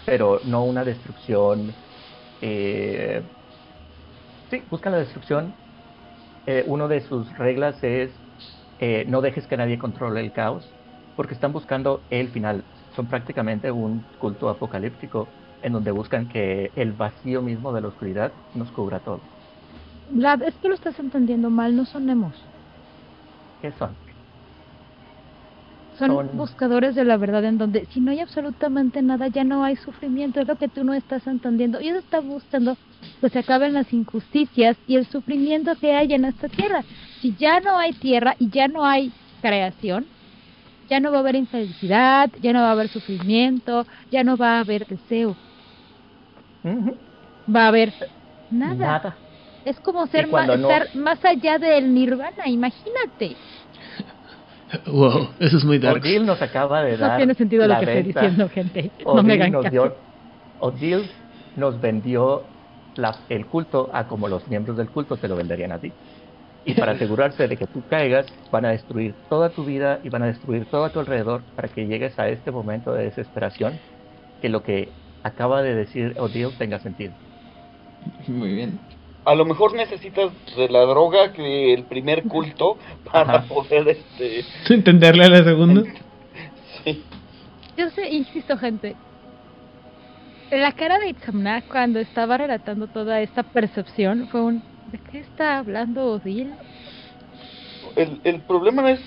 [0.04, 1.76] pero no una destrucción...
[2.40, 3.28] Eh,
[4.50, 5.58] sí, buscan la destrucción.
[6.46, 8.22] Eh, uno de sus reglas es
[8.78, 10.76] eh, no dejes que nadie controle el caos,
[11.14, 12.66] porque están buscando el final.
[12.96, 18.34] Son prácticamente un culto apocalíptico en donde buscan que el vacío mismo de la oscuridad
[18.54, 19.30] nos cubra todo.
[20.08, 22.36] Vlad, es que lo estás entendiendo mal, no son emos.
[23.60, 23.98] ¿Qué son?
[25.98, 29.64] Son Son- buscadores de la verdad en donde si no hay absolutamente nada ya no
[29.64, 31.78] hay sufrimiento, es lo que tú no estás entendiendo.
[31.78, 32.76] Ellos están buscando
[33.20, 36.84] que se acaben las injusticias y el sufrimiento que hay en esta tierra.
[37.20, 40.04] Si ya no hay tierra y ya no hay creación,
[40.90, 44.58] ya no va a haber infelicidad, ya no va a haber sufrimiento, ya no va
[44.58, 45.34] a haber deseo,
[47.54, 47.92] va a haber
[48.50, 48.74] nada.
[48.76, 49.16] Nada.
[49.64, 53.34] Es como ser no- estar más allá del nirvana, imagínate.
[54.86, 56.02] Wow, eso es muy dark.
[56.02, 57.10] Odile nos acaba de dar.
[57.12, 58.20] No tiene sentido lo que estoy venta.
[58.20, 58.92] diciendo, gente.
[58.98, 59.72] No Odile me hagan nos caso.
[59.72, 60.06] dio-
[60.56, 61.10] Odile
[61.54, 62.54] nos vendió
[62.94, 65.96] la- el culto a como los miembros del culto te lo venderían a ti.
[66.64, 70.22] Y para asegurarse de que tú caigas, van a destruir toda tu vida y van
[70.24, 73.82] a destruir todo a tu alrededor para que llegues a este momento de desesperación,
[74.40, 77.16] que lo que acaba de decir Odile tenga sentido.
[78.28, 78.86] Muy bien.
[79.26, 82.78] A lo mejor necesitas de la droga que el primer culto
[83.12, 83.48] para Ajá.
[83.48, 85.82] poder este Entenderle a la segunda.
[86.84, 87.02] sí.
[87.76, 88.96] Yo sé, insisto, gente.
[90.50, 94.62] La cara de Itzamna cuando estaba relatando toda esta percepción fue un.
[94.92, 96.54] ¿De qué está hablando Odil?
[97.96, 99.00] el, el problema no es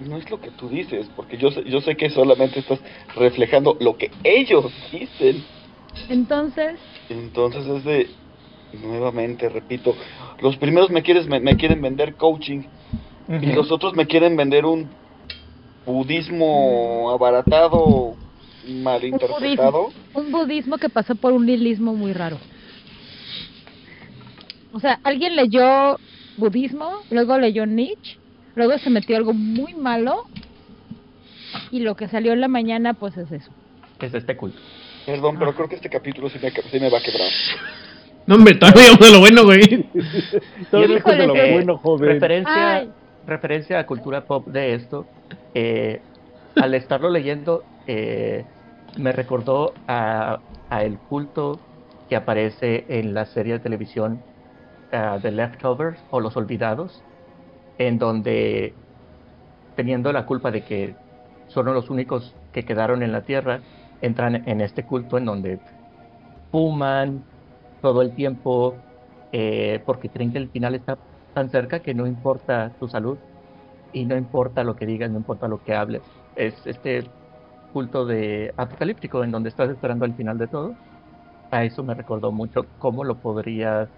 [0.00, 2.80] no es lo que tú dices, porque yo sé, yo sé que solamente estás
[3.14, 5.44] reflejando lo que ellos dicen.
[6.08, 8.10] Entonces, Entonces es de
[8.80, 9.94] nuevamente repito,
[10.40, 12.62] los primeros me quieres me, me quieren vender coaching
[13.28, 14.88] y los otros me quieren vender un
[15.86, 18.14] budismo abaratado,
[18.66, 19.90] malinterpretado.
[20.14, 22.38] un budismo que pasó por un nihilismo muy raro.
[24.72, 25.98] O sea, alguien leyó
[26.36, 28.18] budismo, luego leyó Nietzsche,
[28.54, 30.24] luego se metió algo muy malo
[31.70, 33.50] y lo que salió en la mañana pues es eso.
[34.00, 34.58] Es este culto.
[35.06, 37.28] Perdón, pero creo que este capítulo sí me, sí me va a quebrar.
[38.26, 39.86] No, hombre, todavía llegamos a lo bueno, güey.
[40.70, 42.08] Todo Y lejos de lo eh, bueno, joven.
[42.08, 42.90] Referencia, Ay.
[43.26, 45.06] referencia a cultura pop de esto,
[45.54, 46.00] eh,
[46.56, 48.44] al estarlo leyendo, eh,
[48.96, 50.38] me recordó a,
[50.70, 51.58] a el culto
[52.08, 54.22] que aparece en la serie de televisión
[54.92, 57.02] ah, The Leftovers o Los Olvidados,
[57.78, 58.74] en donde,
[59.76, 60.94] teniendo la culpa de que
[61.48, 63.60] son los únicos que quedaron en la Tierra,
[64.00, 65.58] entran en este culto en donde
[66.50, 67.24] fuman
[67.82, 68.76] todo el tiempo,
[69.32, 70.96] eh, porque creen que el final está
[71.34, 73.18] tan cerca que no importa tu salud
[73.92, 76.02] y no importa lo que digas, no importa lo que hables.
[76.36, 77.02] Es este
[77.72, 80.74] culto de apocalíptico en donde estás esperando al final de todo.
[81.50, 83.88] A eso me recordó mucho cómo lo podría...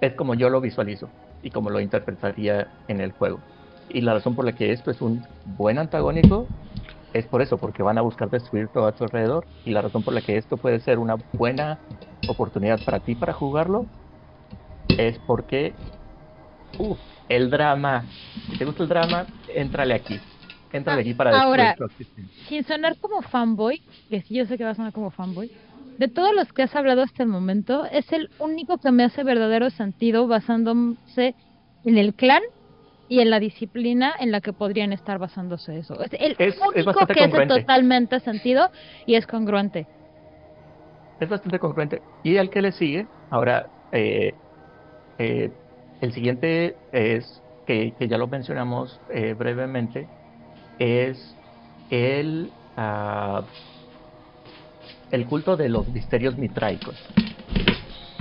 [0.00, 1.08] Es como yo lo visualizo
[1.42, 3.40] y como lo interpretaría en el juego.
[3.88, 6.46] Y la razón por la que esto es un buen antagónico
[7.18, 9.46] es por eso, porque van a buscar destruir todo a tu alrededor.
[9.64, 11.78] Y la razón por la que esto puede ser una buena
[12.28, 13.86] oportunidad para ti para jugarlo
[14.88, 15.74] es porque
[16.78, 16.96] uh,
[17.28, 18.04] el drama,
[18.50, 20.18] si te gusta el drama, entrale aquí.
[20.72, 22.48] Entrale aquí para Ahora, destruir tu.
[22.48, 25.50] Sin sonar como fanboy, que sí, yo sé que va a sonar como fanboy,
[25.98, 29.24] de todos los que has hablado hasta el momento, es el único que me hace
[29.24, 31.34] verdadero sentido basándose
[31.84, 32.42] en el clan
[33.08, 36.00] y en la disciplina en la que podrían estar basándose eso.
[36.02, 38.70] Es el Es- único que hace totalmente sentido
[39.06, 39.86] y es congruente.
[41.18, 42.02] es bastante congruente.
[42.22, 44.36] Y al que le sigue, ahora, eh,
[45.18, 45.50] eh,
[46.02, 50.10] el siguiente es, que, que ya lo mencionamos eh, brevemente,
[50.78, 51.34] es
[51.88, 53.46] el, ah,
[55.10, 56.96] el culto de los misterios mitraicos,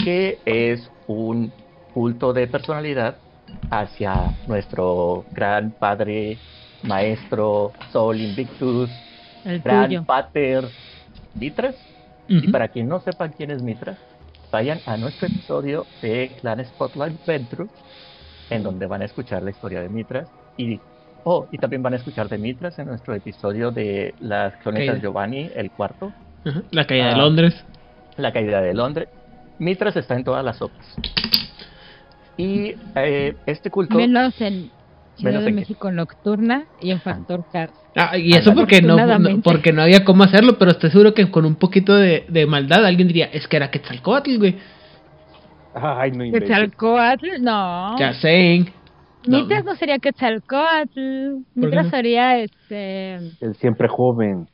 [0.03, 1.51] que es un
[1.91, 3.19] culto de personalidad
[3.69, 6.37] hacia nuestro gran padre,
[6.83, 8.89] maestro, Sol Invictus,
[9.43, 10.03] El gran tuyo.
[10.03, 10.65] pater
[11.33, 11.75] Mitras.
[12.27, 12.51] Y Ujú.
[12.51, 13.97] para quien no sepan quién es Mitras,
[14.51, 17.67] vayan a nuestro episodio de Clan Spotlight Venture,
[18.49, 20.27] en donde van a escuchar la historia de Mitras.
[20.57, 20.79] Y,
[21.23, 25.01] oh, y también van a escuchar de Mitras en nuestro episodio de las crónicas Caída.
[25.01, 26.11] Giovanni, el cuarto.
[26.71, 27.17] La caída de Ah.
[27.17, 27.63] Londres.
[28.17, 29.09] la caída de Londres.
[29.59, 30.95] Mitras está en todas las sopas.
[32.37, 33.95] Y eh, este culto...
[33.97, 34.69] Menos en
[35.15, 35.61] Ciudad Menos de en qué.
[35.61, 37.71] México Nocturna y en Factor Cars.
[37.95, 41.31] Ah, y eso porque no, no- porque no había cómo hacerlo, pero estoy seguro que
[41.31, 44.57] con un poquito de, de maldad alguien diría, es que era Quetzalcóatl, güey.
[45.73, 46.49] Ay, no inventes.
[46.49, 47.97] Quetzalcoatl, no.
[47.97, 48.69] Ya saying.
[49.27, 49.39] No.
[49.39, 51.37] Mitras no sería Quetzalcoatl.
[51.55, 51.91] Mitras no?
[51.91, 53.15] sería este.
[53.41, 54.47] El siempre joven.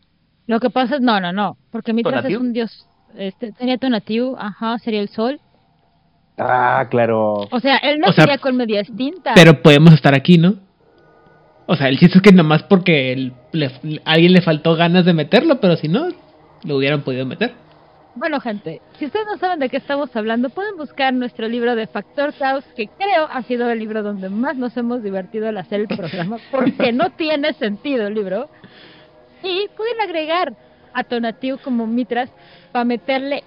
[0.48, 1.58] Lo que pasa es, no, no, no.
[1.72, 2.88] Porque Mitras es un dios.
[3.18, 5.40] Este, sería Tonatiuh, ajá, sería el sol.
[6.43, 7.47] Ah, claro.
[7.51, 9.34] O sea, él no O sea, sería con media extinta.
[9.35, 10.55] Pero podemos estar aquí, ¿no?
[11.68, 13.68] O sea, el chiste es que nomás porque el- le-
[14.05, 16.07] a alguien le faltó ganas de meterlo, pero si no,
[16.63, 17.53] lo hubieran podido meter.
[18.15, 21.88] Bueno, gente, si ustedes no saben de qué estamos hablando, pueden buscar nuestro libro de
[21.88, 25.80] Factor Caos, que creo ha sido el libro donde más nos hemos divertido al hacer
[25.81, 28.49] el programa, porque no tiene sentido el libro.
[29.43, 30.53] Y pueden agregar
[30.93, 32.30] a Tonatiuh como Mitras
[32.73, 33.43] para meterle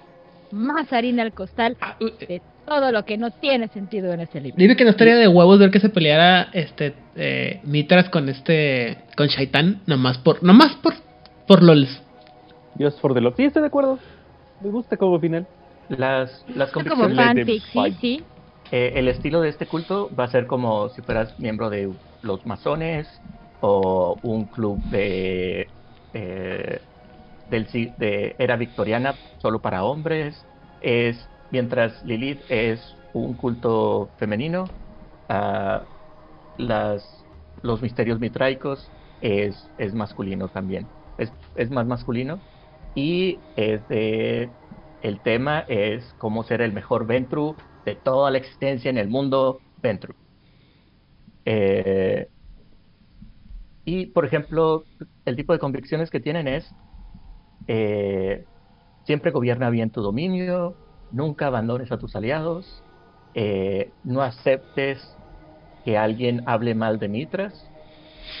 [0.51, 4.41] más harina al costal Ah, uy, de todo lo que no tiene sentido en ese
[4.41, 4.57] libro.
[4.57, 8.97] Dime que no estaría de huevos ver que se peleara este eh, Mitras con este
[9.15, 10.93] con Shaitan, nomás por nomás por
[11.47, 12.01] por lols.
[12.73, 13.35] Dios for the love.
[13.37, 13.99] Sí, estoy de acuerdo.
[14.59, 15.47] Me gusta como final.
[15.87, 18.25] Las, las como fanfic, sí, sí.
[18.71, 22.45] Eh, el estilo de este culto va a ser como si fueras miembro de los
[22.45, 23.21] masones
[23.59, 25.71] o un club de,
[26.13, 26.81] eh,
[27.47, 30.47] del, si- de era victoriana solo para hombres.
[30.79, 34.65] Es mientras Lilith es un culto femenino,
[35.29, 35.87] ah,
[36.57, 37.25] las,
[37.61, 40.87] los misterios mitraicos es, es masculino también.
[41.17, 42.41] Es, es más masculino
[42.93, 44.53] y es de
[45.01, 47.55] el tema es cómo ser el mejor Ventru
[47.85, 50.15] de toda la existencia en el mundo Ventru.
[51.45, 52.27] Eh,
[53.83, 54.87] y, por ejemplo,
[55.25, 56.75] el tipo de convicciones que tienen es,
[57.67, 58.47] eh,
[59.05, 60.79] siempre gobierna bien tu dominio,
[61.15, 62.83] nunca abandones a tus aliados,
[63.33, 64.99] eh, no aceptes
[65.83, 67.53] que alguien hable mal de Mitras,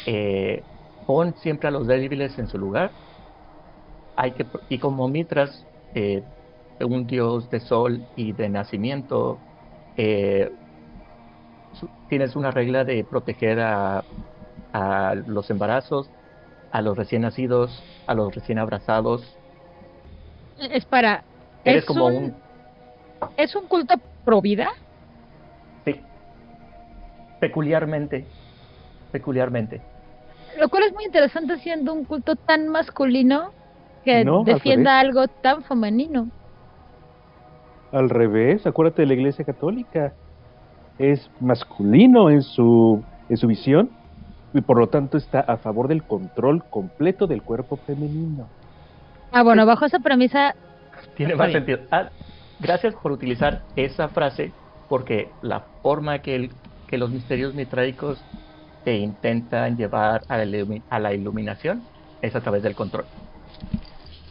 [0.05, 0.61] eh,
[1.07, 2.91] pon siempre a los débiles en su lugar,
[4.17, 6.21] hay que, y como Mitras, eh,
[6.79, 9.37] un dios de sol y de nacimiento,
[9.95, 10.51] eh,
[12.09, 14.03] tienes una regla de proteger a,
[14.73, 16.09] a los embarazos,
[16.71, 19.23] a los recién nacidos, a los recién abrazados.
[20.59, 21.23] Es para...
[21.63, 22.44] Eres es como un, un...
[23.37, 24.69] ¿Es un culto pro vida?
[25.85, 26.01] Sí,
[27.39, 28.25] peculiarmente,
[29.11, 29.81] peculiarmente.
[30.59, 33.51] Lo cual es muy interesante siendo un culto tan masculino
[34.03, 36.29] que No, al defienda algo tan femenino.
[37.91, 40.13] Al revés, acuérdate de la Iglesia Católica.
[40.97, 43.89] Es masculino en su, en su visión
[44.53, 48.47] y por lo tanto está a favor del control completo del cuerpo femenino.
[49.31, 50.55] Ah, bueno, bajo esa premisa,
[51.15, 51.79] Tiene más sentido.
[51.91, 52.09] Ah,
[52.59, 54.55] gracias por utilizar esa frase,
[54.87, 56.49] porque la forma que,
[56.91, 58.25] los misterios mitraicos
[58.83, 60.37] te intentan llevar a
[60.99, 61.89] la, iluminación
[62.21, 63.07] es a través del control.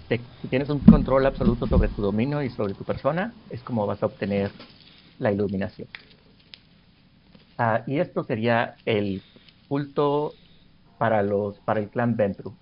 [0.08, 4.02] Si tienes un control absoluto sobre tu dominio y sobre tu persona, es como vas
[4.02, 4.54] a obtener
[5.18, 5.88] la iluminación.
[7.56, 9.24] Ah, y esto sería el
[9.68, 10.38] culto
[10.98, 12.58] para los para el clan Ventru,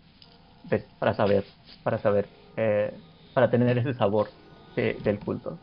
[0.63, 1.53] de- para saber,
[1.83, 3.01] para saber, eh,
[3.33, 4.35] para tener ese sabor
[4.75, 5.63] de- del culto.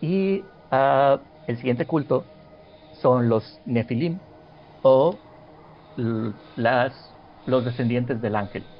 [0.00, 2.32] Y ah, el siguiente culto
[2.92, 4.26] son los Nefilim
[4.82, 5.24] o
[6.54, 8.70] las los descendientes del ángel.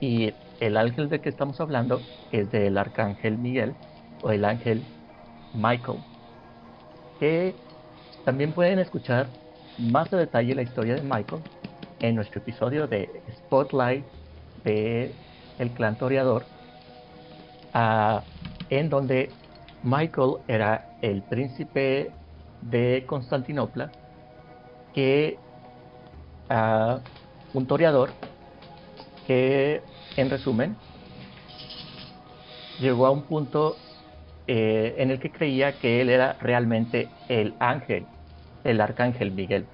[0.00, 3.78] Y el ángel del que estamos hablando es del arcángel Miguel
[4.20, 4.90] o el ángel
[5.52, 6.04] Michael,
[7.18, 7.60] que
[8.24, 9.36] también pueden escuchar
[9.76, 11.44] más a detalle la historia de Michael
[12.00, 14.12] en nuestro episodio de Spotlight
[14.56, 15.20] de
[15.58, 16.52] el clan toreador,
[17.72, 18.26] ah,
[18.72, 19.28] en donde
[19.82, 22.10] Michael era el príncipe
[22.62, 23.90] de Constantinopla,
[24.94, 25.36] que
[26.48, 27.00] ah,
[27.52, 28.08] un toreador
[29.26, 29.82] que,
[30.16, 30.74] en resumen,
[32.80, 33.76] llegó a un punto
[34.46, 38.06] eh, en el que creía que él era realmente el ángel,
[38.64, 39.66] el arcángel Miguel,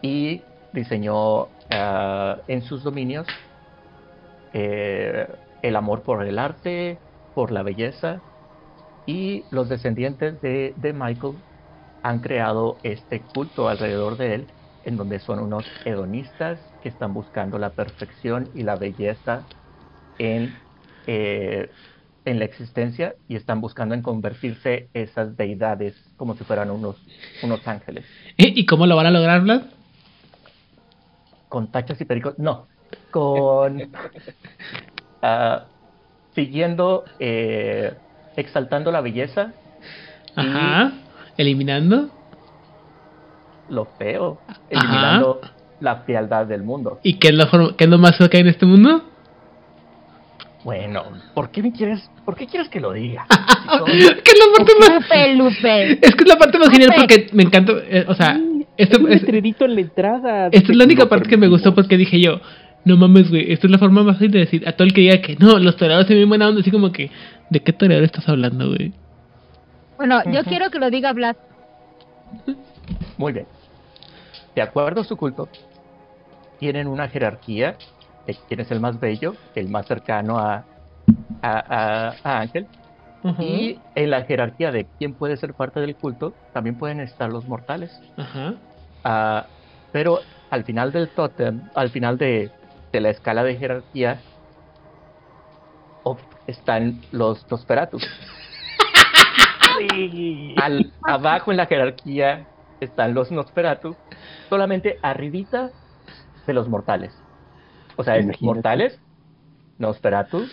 [0.00, 0.40] y
[0.72, 3.26] diseñó ah, en sus dominios
[4.54, 5.28] eh,
[5.60, 6.98] el amor por el arte,
[7.34, 8.22] por la belleza,
[9.06, 11.34] y los descendientes de, de Michael
[12.02, 17.58] han creado este culto alrededor de él, en donde son unos hedonistas que están buscando
[17.58, 19.46] la perfección y la belleza
[20.18, 20.54] en,
[21.06, 21.70] eh,
[22.24, 26.96] en la existencia y están buscando en convertirse esas deidades como si fueran unos,
[27.42, 28.06] unos ángeles.
[28.36, 29.62] ¿Y y cómo lo van a lograr, Vlad?
[31.48, 32.68] Con tachas y pericos, no,
[33.10, 33.92] con
[35.22, 35.68] ah,
[36.34, 37.92] siguiendo, eh,
[38.36, 39.52] exaltando la belleza,
[40.36, 40.92] Ajá.
[41.36, 42.08] Eliminando.
[43.68, 44.60] lo feo, Ajá.
[44.70, 45.40] eliminando
[45.80, 47.00] la fealdad del mundo.
[47.02, 49.02] ¿Y qué es lo, form- qué es lo más feo que hay en este mundo?
[50.64, 51.02] Bueno,
[51.34, 53.26] ¿por qué me quieres, por qué quieres que lo diga?
[53.86, 53.92] ¿Qué
[54.32, 54.90] es la parte más...
[54.94, 55.92] Lupe, Lupe.
[56.06, 57.00] Es que es la parte más genial Lupe.
[57.00, 58.40] porque me encanta, eh, o sea,
[58.78, 59.22] esto es un es,
[59.60, 60.48] en la entrada.
[60.50, 62.40] esta es la única parte que me gustó porque dije yo,
[62.84, 65.00] no mames, güey, esta es la forma más fácil de decir a todo el que
[65.02, 67.10] diga que no, los toreadores se ven buena onda, así como que,
[67.50, 68.92] ¿de qué toreador estás hablando, güey?
[69.96, 71.36] Bueno, yo quiero que lo diga Vlad.
[73.16, 73.46] Muy bien.
[74.54, 75.48] De acuerdo a su culto,
[76.58, 77.76] tienen una jerarquía
[78.26, 80.64] de quién es el más bello, el más cercano a,
[81.42, 82.66] a, a- a Ángel.
[83.38, 87.46] Y en la jerarquía de quién puede ser parte del culto, también pueden estar los
[87.48, 87.98] mortales.
[88.18, 88.54] Ajá.
[89.02, 89.46] Ah,
[89.92, 90.20] pero
[90.50, 92.50] al final del tótem, al final de,
[92.94, 94.20] de la escala de jerarquía,
[96.46, 97.98] están los Nosferatu.
[100.62, 102.46] Al, abajo en la jerarquía
[102.80, 103.96] están los Nosferatu,
[104.48, 105.70] solamente arribita
[106.46, 107.12] de los mortales.
[107.96, 109.00] O sea, es mortales,
[109.78, 110.46] Nosferatu,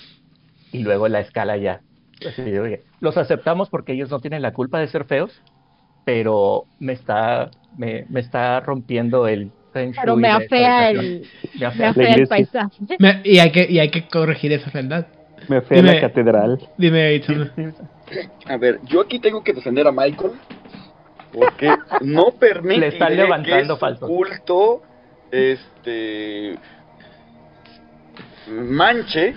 [0.72, 1.82] y luego la escala ya.
[2.28, 5.44] Así oye, los aceptamos porque ellos no tienen la culpa de ser feos,
[6.06, 11.66] pero me está, me, me está rompiendo el feng Pero me afea el, Me me
[11.66, 11.90] afea.
[11.90, 12.78] afea el paisaje.
[13.00, 15.08] Me- y, hay que, y hay que corregir esa fealdad.
[15.48, 16.60] Me fui a la catedral.
[16.78, 17.52] Dime, Itzana.
[18.46, 20.34] A ver, yo aquí tengo que defender a Michael
[21.32, 24.84] porque no permite Le están levantando que su culto
[25.32, 26.58] este
[28.48, 29.36] manche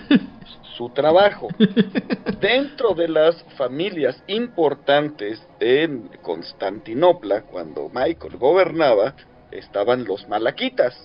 [0.75, 1.47] su trabajo.
[2.41, 9.15] Dentro de las familias importantes en Constantinopla, cuando Michael gobernaba,
[9.57, 10.95] estaban los malaquitas,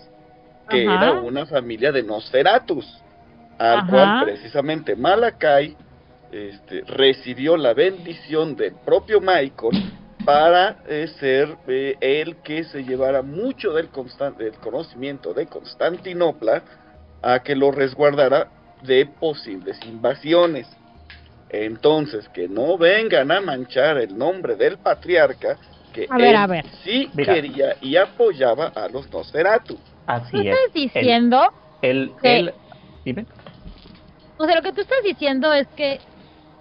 [0.69, 1.11] que Ajá.
[1.11, 2.87] era una familia de Nosferatus,
[3.59, 3.91] al Ajá.
[3.91, 5.77] cual precisamente Malacay
[6.33, 9.93] este, recibió la bendición del propio Michael
[10.25, 13.89] para eh, ser eh, el que se llevara mucho del,
[14.39, 16.63] del conocimiento de Constantinopla
[17.23, 18.49] a que lo resguardara
[18.83, 20.69] de posibles invasiones.
[21.49, 25.59] Entonces, que no vengan a manchar el nombre del patriarca,
[25.93, 26.67] que A ver, él a ver.
[26.85, 27.35] sí Mira.
[27.35, 29.75] quería y apoyaba a los Nosferatu.
[29.77, 30.47] Tú Así es.
[30.47, 31.41] estás diciendo,
[31.83, 32.55] El, que- el,
[33.05, 33.27] dime.
[34.39, 36.01] o sea, lo que tú estás diciendo es que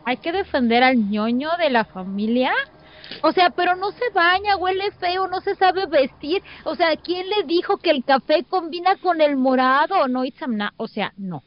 [0.05, 2.51] hay que defender al ñoño de la familia.
[3.23, 6.43] O sea, pero no se baña, huele feo, no se sabe vestir.
[6.63, 10.07] O sea, ¿quién le dijo que el café combina con el morado?
[10.07, 10.73] No, Itzamna.
[10.77, 11.41] O sea, no.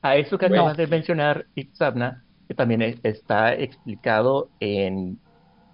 [0.00, 0.62] A eso que Bueno.
[0.62, 5.18] acabas de mencionar, Itzabna, que también es- está explicado en,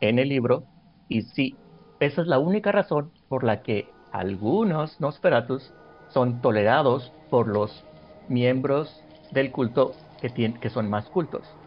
[0.00, 0.64] en el libro,
[1.08, 1.60] y sí,
[1.98, 5.74] esa es la única razón por la que algunos Nosferatus
[6.06, 7.88] son tolerados por los
[8.26, 11.58] miembros del culto que, tien- que son más cultos.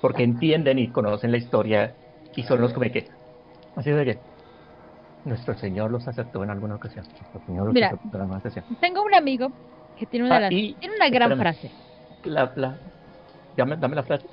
[0.00, 1.98] Porque entienden y conocen la historia
[2.34, 3.08] y son los como que,
[3.76, 4.24] así de que,
[5.24, 7.06] nuestro Señor los aceptó en alguna ocasión.
[7.20, 7.86] Nuestro Señor los Mira.
[7.86, 8.66] aceptó en alguna ocasión.
[8.80, 9.54] Tengo un amigo
[9.94, 11.38] que tiene una, Ah, y- tiene una gran espérame.
[11.38, 11.76] frase.
[12.24, 12.80] La, la,
[13.52, 14.28] dame, dame la frase.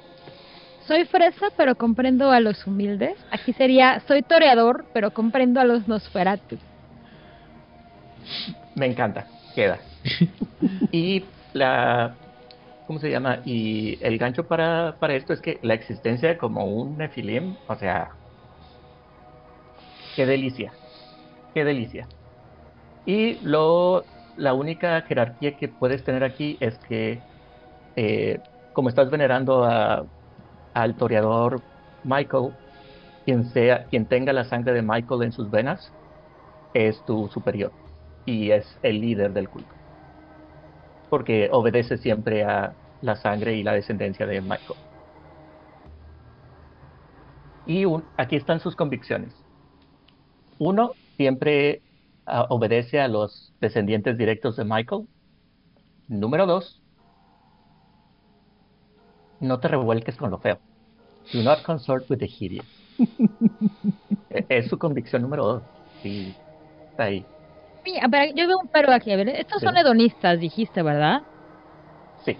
[0.89, 3.15] Soy fresa, pero comprendo a los humildes.
[3.29, 6.57] Aquí sería, soy toreador, pero comprendo a los Nosferatu.
[8.73, 9.77] Me encanta, queda.
[10.91, 12.15] y la.
[12.87, 13.41] ¿Cómo se llama?
[13.45, 18.09] Y el gancho para, para esto es que la existencia como un Nefilim, o sea.
[20.15, 20.73] Qué delicia.
[21.53, 22.07] Qué delicia.
[23.05, 24.05] Y lo,
[24.37, 27.19] la única jerarquía que puedes tener aquí es que,
[27.95, 28.39] eh,
[28.73, 30.07] como estás venerando a,
[30.81, 31.61] al toreador
[32.03, 32.53] Michael,
[33.26, 35.91] quien, sea, quien tenga la sangre de Michael en sus venas,
[36.73, 37.72] es tu superior
[38.26, 39.73] y es el líder del culto.
[41.10, 44.80] Porque obedece siempre a la sangre y la descendencia de Michael.
[47.65, 47.85] Y
[48.18, 49.34] aquí están sus convicciones.
[50.57, 51.81] Uno, siempre
[52.27, 55.07] uh, obedece a los descendientes directos de Michael.
[56.07, 56.81] Número dos,
[59.39, 60.60] no te revuelques con lo feo.
[61.34, 62.65] Do not consort with the hideous.
[64.49, 65.64] es su convicción número dos.
[66.01, 66.34] Sí,
[66.91, 67.26] está ahí.
[67.85, 69.11] Mira, yo veo un pero aquí.
[69.11, 71.22] A ver, estos son hedonistas, dijiste, ¿verdad?
[72.26, 72.38] Sí.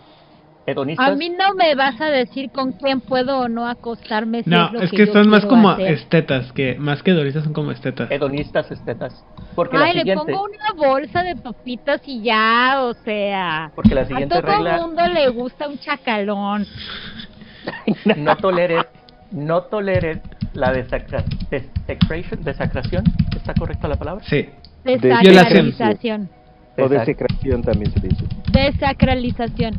[0.98, 4.44] A mí no me vas a decir con quién puedo o no acostarme.
[4.44, 5.94] Si no, es, lo es que, que yo son más como hacer.
[5.94, 8.12] estetas, que más que hedonistas son como estetas.
[8.12, 9.26] Hedonistas, estetas.
[9.56, 13.72] Porque la Ay, le siguiente, pongo una bolsa de papitas y ya, o sea.
[13.76, 16.68] porque la A siguiente todo regla, mundo le gusta un chacalón.
[18.18, 18.86] No toleres,
[19.32, 20.20] no toleres
[20.54, 23.04] la desacra- desecration, desacración,
[23.36, 24.24] ¿está correcta la palabra?
[24.26, 24.48] Sí.
[24.84, 26.30] Desacralización.
[26.78, 28.24] O desecración también se dice.
[28.54, 29.76] Desacralización.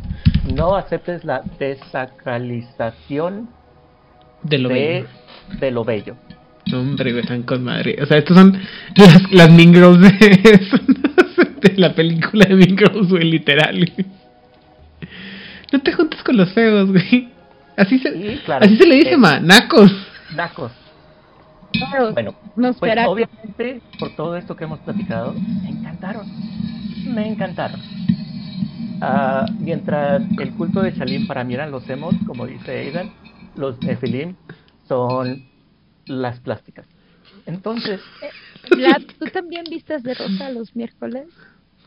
[0.55, 3.49] No aceptes la desacralización
[4.43, 5.07] De lo de, bello.
[5.61, 6.17] de lo bello.
[6.71, 7.97] No, hombre, güey, están con madre.
[8.03, 8.59] O sea, estos son
[8.97, 10.09] las, las Mean Girls de,
[11.71, 13.91] de la película de Mean Girls, güey, literal.
[15.73, 17.29] No te juntes con los feos, güey.
[17.81, 19.91] Así se, Y claro, así se le dice, eh, ma, nacos.
[20.35, 20.73] Nacos.
[21.73, 23.09] Claro, Bueno, nos pues espera.
[23.09, 26.27] obviamente por todo esto que hemos platicado, me encantaron.
[27.15, 27.81] Me encantaron.
[29.01, 33.11] Ah, mientras el culto de Shalim para mí eran los emos, como dice Aidan,
[33.57, 34.35] los Nefilim
[34.87, 35.45] son
[36.07, 36.87] las plásticas.
[37.47, 38.01] Entonces,
[38.71, 41.29] Vlad, ¿tú también vistes de rosa los miércoles?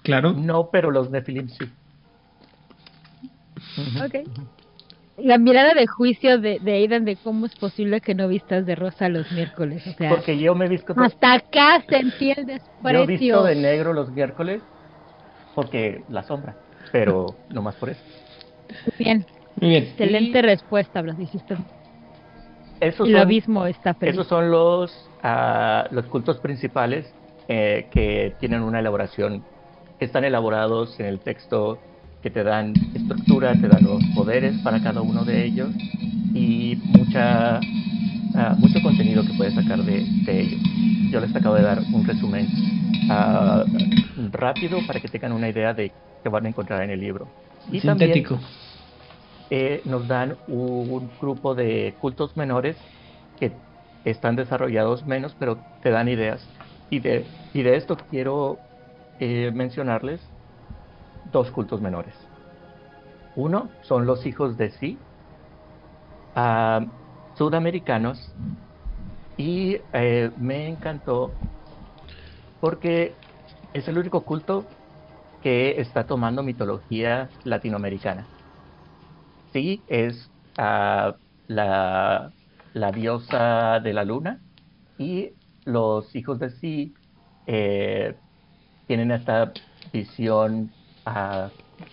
[0.02, 0.34] Claro.
[0.34, 1.66] no, pero los Nefilim sí.
[4.04, 4.16] Ok.
[5.18, 8.76] La mirada de juicio de, de Aidan de cómo es posible que no vistas de
[8.76, 9.86] rosa los miércoles.
[9.88, 13.06] O sea, Porque yo me he visto hasta acá sentí el yo he desprecio.
[13.06, 14.64] visto de negro los miércoles
[15.54, 16.56] porque la sombra,
[16.92, 18.02] pero no más por eso.
[18.98, 19.26] Bien,
[19.62, 19.84] Muy bien.
[19.84, 21.56] excelente respuesta, Blas, dijiste.
[22.80, 24.16] Esos El son- abismo está feliz.
[24.16, 27.14] Esos son los, ah, los cultos principales
[27.48, 29.44] eh, que tienen una elaboración,
[30.00, 31.80] que están elaborados en el texto,
[32.24, 35.76] que te dan estructura, te dan los poderes para cada uno de ellos
[36.34, 37.70] y mucha,
[38.34, 40.62] ah, mucho contenido que puedes sacar de, de ellos.
[41.12, 42.58] Yo les acabo de dar un resumen
[43.10, 43.66] ah,
[44.16, 47.34] rápido para que tengan una idea de qué van a encontrar en el libro.
[47.70, 48.40] Y también Sintético.
[49.50, 52.88] eh, nos dan un grupo de cultos menores
[53.36, 53.64] que
[54.04, 56.52] están desarrollados menos, pero te dan ideas.
[56.90, 58.66] Y de, y de esto quiero
[59.20, 60.33] eh, mencionarles
[61.24, 62.32] dos cultos menores.
[63.36, 65.06] Uno son los hijos de Sí,
[66.36, 66.86] ah,
[67.34, 68.34] sudamericanos,
[69.38, 71.40] y eh, me encantó
[72.60, 73.22] porque
[73.74, 74.72] es el único culto
[75.42, 78.32] que está tomando mitología latinoamericana.
[79.52, 81.18] Sí, es ah,
[81.48, 82.34] la,
[82.74, 84.44] la diosa de la luna
[84.98, 87.00] y los hijos de Sí
[87.46, 88.20] eh,
[88.88, 89.58] tienen esta
[89.94, 90.76] visión,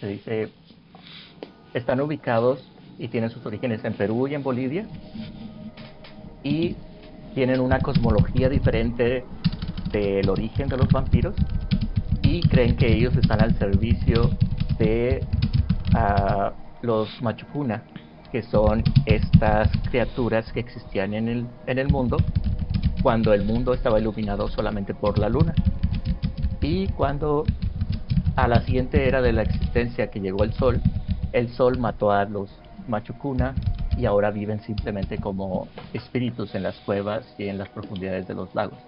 [0.00, 0.48] se dice,
[1.74, 2.64] están ubicados
[2.98, 4.86] y tienen sus orígenes en Perú y en Bolivia
[6.42, 6.76] y
[7.34, 9.24] tienen una cosmología diferente
[9.92, 11.34] del origen de los vampiros
[12.22, 14.30] y creen que ellos están al servicio
[14.78, 15.24] de
[15.94, 17.82] ah, los Machucuna,
[18.30, 22.16] que son estas criaturas que existían en el, en el mundo
[23.02, 25.54] cuando el mundo estaba iluminado solamente por la luna.
[26.60, 27.44] Y cuando
[28.40, 30.80] a la siguiente era de la existencia que llegó el sol,
[31.32, 32.50] el sol mató a los
[32.88, 33.54] Machucuna
[33.98, 38.54] y ahora viven simplemente como espíritus en las cuevas y en las profundidades de los
[38.54, 38.78] lagos.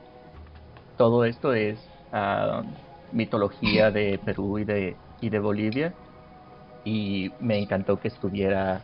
[0.97, 1.79] Todo esto es
[2.15, 2.63] ah,
[3.13, 5.93] mitología de Perú y de, y de Bolivia
[6.87, 8.81] y me encantó que estuviera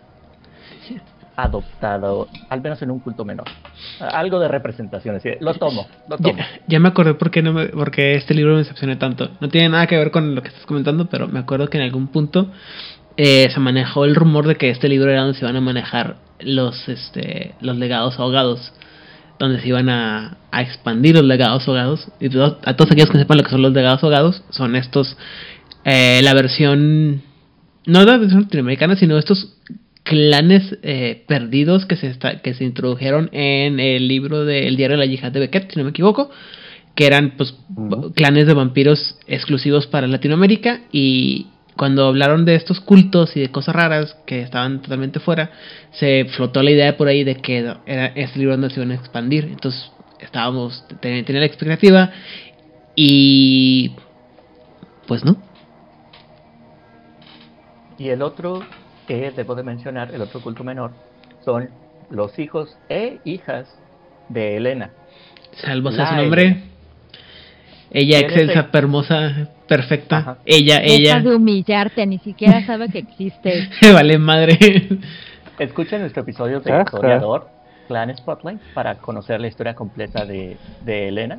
[1.39, 3.47] adoptado, al menos en un culto menor.
[4.01, 6.37] Algo de representación, así, lo tomo, lo tomo.
[6.37, 9.31] Ya, ya me acordé por qué, no me, por qué este libro me decepcionó tanto.
[9.41, 11.85] No tiene nada que ver con lo que estás comentando, pero me acuerdo que en
[11.85, 12.51] algún punto
[13.17, 16.17] eh, se manejó el rumor de que este libro era donde se van a manejar
[16.41, 18.73] los, este, los legados ahogados,
[19.39, 22.09] donde se iban a, a expandir los legados ahogados.
[22.19, 25.17] Y todo- a todos aquellos que sepan lo que son los legados ahogados, son estos,
[25.85, 27.23] eh, la versión,
[27.87, 29.55] no la versión latinoamericana, sino estos
[30.09, 35.05] clanes eh, perdidos que se, está, que se introdujeron en el libro del diario de
[35.07, 36.31] la yihad de Beckett, si no me equivoco,
[36.95, 37.55] que eran pues
[38.15, 43.77] clanes de vampiros exclusivos para Latinoamérica y cuando hablaron de estos cultos y de cosas
[43.77, 45.51] raras que estaban totalmente fuera,
[45.93, 48.95] se flotó la idea por ahí de que era este libro donde se iban a
[48.95, 49.45] expandir.
[49.45, 52.11] Entonces estábamos, ten- tenía la expectativa
[52.97, 53.93] y
[55.07, 55.37] pues no.
[57.99, 58.63] Y el otro
[59.09, 60.93] que debo de mencionar, el otro culto menor,
[61.45, 61.69] son
[62.11, 63.77] los hijos e hijas
[64.29, 64.91] de Elena.
[65.55, 66.63] Salvo sea su nombre.
[67.91, 70.19] Ella ¿Quién es excelsa, el- hermosa, perfecta.
[70.19, 70.39] Ajá.
[70.45, 71.21] Ella, Deja ella.
[71.21, 73.71] de humillarte, ni siquiera sabe que existe.
[73.83, 74.59] Me vale madre.
[75.59, 76.81] Escuchen nuestro episodio de.
[76.83, 77.49] Historiador,
[77.89, 81.39] Clan Spotlight, para conocer la historia completa de, de Elena.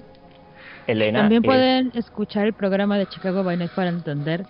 [0.87, 4.43] Elena También es- pueden escuchar el programa de Chicago Night para entender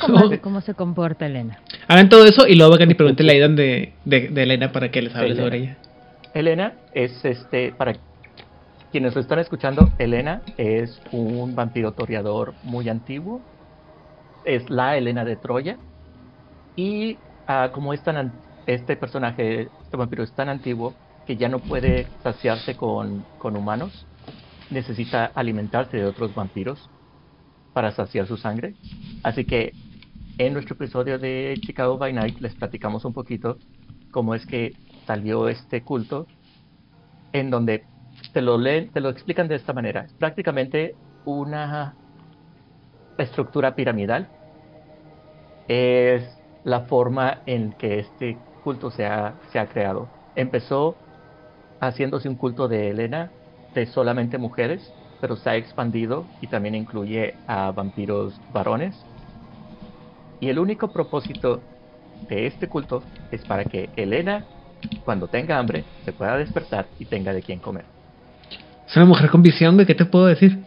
[0.00, 0.40] cómo, Oh.
[0.40, 1.58] cómo se comporta Elena.
[1.88, 4.90] Hagan todo eso y luego vengan y pregunten la idea de, de, de Elena para
[4.90, 5.42] que les hable Elena.
[5.44, 5.76] sobre ella.
[6.34, 7.94] Elena es este, para
[8.92, 13.40] quienes lo están escuchando, Elena es un vampiro toreador muy antiguo.
[14.44, 15.76] Es la Elena de Troya.
[16.76, 17.16] Y
[17.46, 18.32] ah, como es tan an-
[18.66, 20.94] este personaje, este vampiro es tan antiguo
[21.26, 24.06] que ya no puede saciarse con, con humanos,
[24.70, 26.88] necesita alimentarse de otros vampiros
[27.76, 28.74] para saciar su sangre.
[29.22, 29.74] Así que
[30.38, 33.58] en nuestro episodio de Chicago by Night les platicamos un poquito
[34.12, 34.72] cómo es que
[35.06, 36.26] salió este culto
[37.34, 37.84] en donde
[38.32, 40.06] te lo leen, te lo explican de esta manera.
[40.06, 40.94] Es prácticamente
[41.26, 41.94] una
[43.18, 44.26] estructura piramidal.
[45.68, 46.26] Es
[46.64, 50.08] la forma en que este culto se ha, se ha creado.
[50.34, 50.96] Empezó
[51.80, 53.32] haciéndose un culto de Helena
[53.74, 58.94] de solamente mujeres, pero se ha expandido y también incluye a vampiros varones.
[60.40, 61.60] Y el único propósito
[62.28, 64.44] de este culto es para que Helena,
[65.04, 67.84] cuando tenga hambre, se pueda despertar y tenga de quién comer.
[68.86, 70.58] Es una mujer con visión, güey, ¿qué te puedo decir?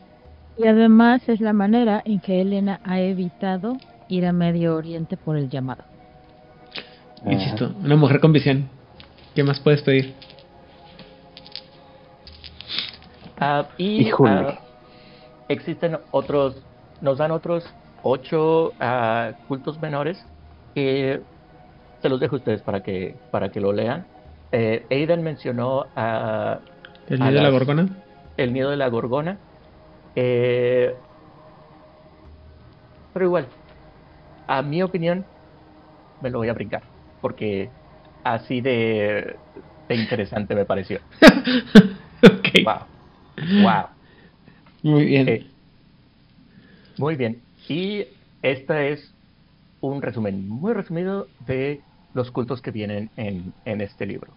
[0.58, 3.78] Y además es la manera en que Elena ha evitado
[4.10, 5.84] ir a Medio Oriente por el llamado.
[7.26, 8.70] Insisto, una mujer con visión.
[9.36, 10.16] ¿Qué más puedes pedir?
[13.40, 14.60] Ah, y ah,
[15.48, 16.62] existen otros,
[17.02, 17.66] nos dan otros
[18.04, 20.24] ocho ah, cultos menores
[20.74, 21.22] que
[22.02, 24.06] se los dejo a ustedes para que, para que lo lean.
[24.52, 26.60] Eh, Aidan mencionó a
[27.08, 27.88] ¿El A nido de la gorgona?
[28.38, 29.38] el miedo de la gorgona.
[30.16, 30.94] eh,
[33.14, 33.48] pero igual,
[34.48, 35.26] a mi opinión,
[36.22, 36.84] me lo voy a brincar.
[37.22, 37.70] Porque
[38.24, 39.38] así de,
[39.88, 41.00] de interesante me pareció.
[42.24, 42.64] ok.
[42.64, 42.99] Wow.
[43.64, 43.86] Wow.
[44.84, 45.30] Muy bien.
[45.30, 45.46] Eh,
[46.98, 47.42] muy bien.
[47.68, 48.06] Y
[48.42, 49.14] este es
[49.82, 51.82] un resumen muy resumido de
[52.14, 54.34] los cultos que vienen en, en este libro.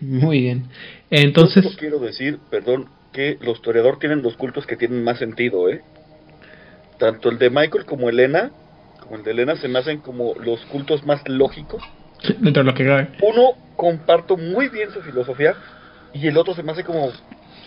[0.00, 0.64] Muy bien.
[1.10, 5.82] Entonces, quiero decir, perdón, que los toreador tienen los cultos que tienen más sentido, ¿eh?
[6.98, 8.50] Tanto el de Michael como Elena,
[9.00, 11.82] como el de Elena, se me hacen como los cultos más lógicos.
[12.38, 13.08] dentro de lo que cabe.
[13.22, 15.54] Uno, comparto muy bien su filosofía,
[16.12, 17.10] y el otro se me hace como,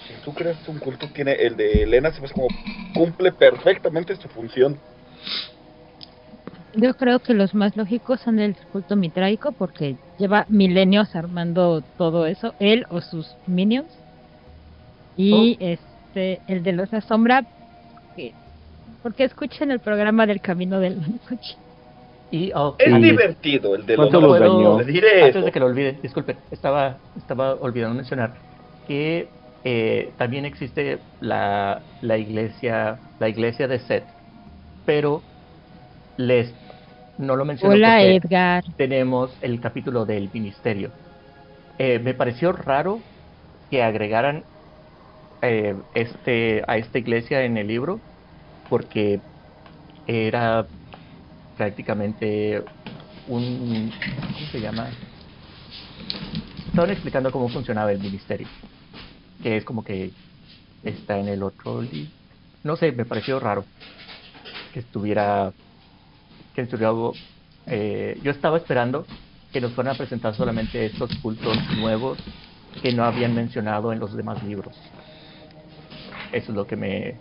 [0.09, 2.47] si tú creas un culto, tiene el de Elena, se hace como,
[2.93, 4.79] cumple perfectamente su función.
[6.73, 12.25] Yo creo que los más lógicos son el culto mitraico porque lleva milenios armando todo
[12.25, 13.91] eso, él o sus minions.
[15.15, 17.43] Y este, el de los asombra,
[18.15, 18.35] que-
[19.01, 21.57] porque escuchen el programa del Camino del Noche.
[22.31, 24.11] Y oh, Es divertido el de los
[24.85, 28.39] diré antes de que lo olviden, disculpen, estaba, estaba olvidando mencionar
[28.87, 34.07] que eh, también existe la, la iglesia, la iglesia de Set,
[34.85, 35.23] pero
[36.17, 36.53] les
[37.17, 38.63] no lo menciono Hola porque Edgar.
[38.77, 40.91] tenemos el capítulo del ministerio.
[41.77, 43.01] Eh, me pareció raro
[43.69, 44.45] que agregaran
[45.41, 48.01] eh, este a esta iglesia en el libro
[48.69, 49.21] porque
[50.05, 50.67] era
[51.55, 52.63] prácticamente
[53.27, 53.91] un
[54.33, 54.89] ¿cómo se llama?
[56.67, 58.47] Estaban explicando cómo funcionaba el ministerio,
[59.41, 60.11] que es como que
[60.83, 62.09] está en el otro li-
[62.63, 63.65] no sé, me pareció raro
[64.73, 65.51] que estuviera
[66.55, 66.91] que estuviera
[67.67, 69.05] eh, yo estaba esperando
[69.51, 72.17] que nos fueran a presentar solamente estos cultos nuevos
[72.81, 74.75] que no habían mencionado en los demás libros.
[76.31, 77.15] Eso es lo que me,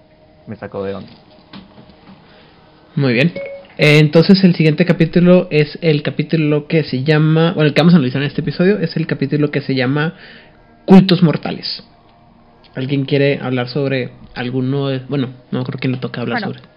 [0.47, 1.09] me sacó de onda.
[2.97, 3.33] Muy bien.
[3.79, 7.95] Eh, entonces el siguiente capítulo es el capítulo que se llama, bueno, el que vamos
[7.95, 10.15] a analizar en este episodio es el capítulo que se llama
[10.85, 11.83] Cultos Mortales.
[12.79, 14.87] ¿Alguien quiere hablar sobre alguno?
[14.87, 16.55] de- bueno, no creo que le toca hablar Bueno.
[16.55, 16.69] sobre.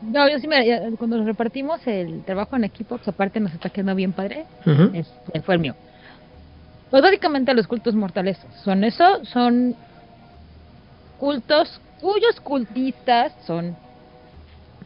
[0.00, 0.66] No, yo sí me,
[0.98, 4.90] cuando nos repartimos el trabajo en equipo, pues aparte nos está quedando bien padre, Ujú.
[4.92, 5.74] este, fue el mío.
[6.90, 9.76] Pues básicamente los cultos mortales son eso, son
[11.18, 13.76] cultos cuyos cultistas son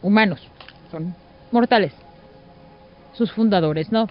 [0.01, 0.39] humanos,
[0.91, 1.15] son
[1.51, 1.93] mortales.
[3.13, 4.05] Sus fundadores, ¿no?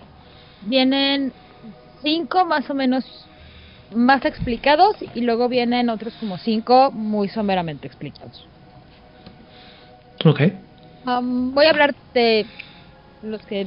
[0.61, 1.33] Vienen
[2.03, 3.28] cinco más o menos
[3.95, 8.47] más explicados y luego vienen otros como cinco muy someramente explicados.
[10.25, 10.41] Ok.
[11.05, 12.45] Voy a hablar de
[13.23, 13.67] los que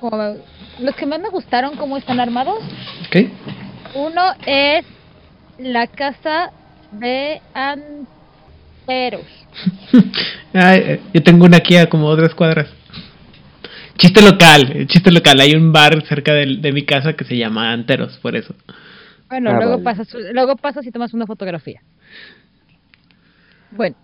[0.00, 0.36] como-
[0.80, 2.58] los que más me gustaron cómo están armados.
[3.06, 3.28] Ok.
[3.94, 4.84] Uno es
[5.58, 6.52] la casa
[6.92, 9.26] de Anteros.
[10.52, 12.68] Ay, eh, yo tengo una aquí a como tres cuadras.
[13.96, 15.40] Chiste local, eh, chiste local.
[15.40, 18.54] Hay un bar cerca del- de, mi casa que se llama Anteros, por eso.
[19.28, 19.84] Bueno, Ah, luego vale.
[19.84, 21.80] pasas luego pasas y tomas una fotografía.
[23.70, 23.96] Bueno,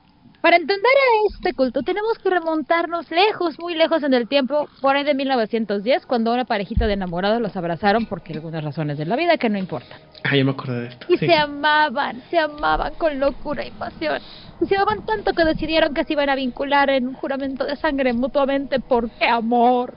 [0.43, 4.95] para entender a este culto tenemos que remontarnos lejos, muy lejos en el tiempo, por
[4.95, 9.17] ahí de 1910, cuando una parejita de enamorados los abrazaron porque algunas razones de la
[9.17, 9.99] vida que no importan.
[10.23, 11.07] Ah, yo me acordé de esto.
[11.09, 11.27] Y sí.
[11.27, 14.21] se amaban, se amaban con locura y pasión.
[14.61, 17.77] Y se amaban tanto que decidieron que se iban a vincular en un juramento de
[17.77, 19.95] sangre mutuamente porque amor.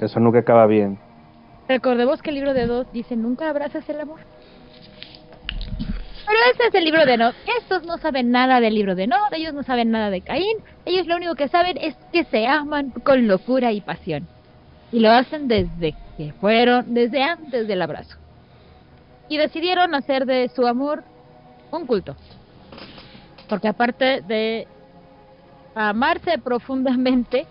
[0.00, 0.98] Eso nunca acaba bien.
[1.68, 4.20] Recordemos que el libro de Dos dice nunca abraces el amor.
[6.26, 7.34] Pero este es el libro de Nod.
[7.60, 10.58] Estos no saben nada del libro de Nod, ellos no saben nada de Caín.
[10.86, 14.26] Ellos lo único que saben es que se aman con locura y pasión.
[14.90, 18.16] Y lo hacen desde que fueron, desde antes del abrazo.
[19.28, 21.02] Y decidieron hacer de su amor
[21.70, 22.16] un culto.
[23.48, 24.66] Porque aparte de
[25.74, 27.46] amarse profundamente,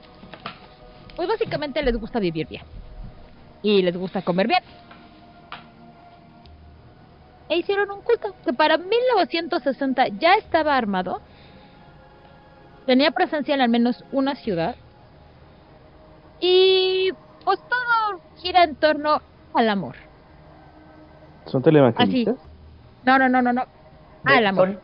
[1.16, 2.64] pues básicamente les gusta vivir bien.
[3.64, 4.62] Y les gusta comer bien.
[7.50, 11.22] E hicieron un culto que para 1960 ya estaba armado.
[12.86, 14.76] Tenía presencia en al menos una ciudad.
[16.42, 17.10] Y
[17.46, 19.22] pues todo gira en torno
[19.54, 19.96] al amor.
[21.46, 22.36] ¿Son televangelistas?
[23.06, 23.64] No, no, no, no, no.
[24.26, 24.68] Al amor.
[24.70, 24.80] son-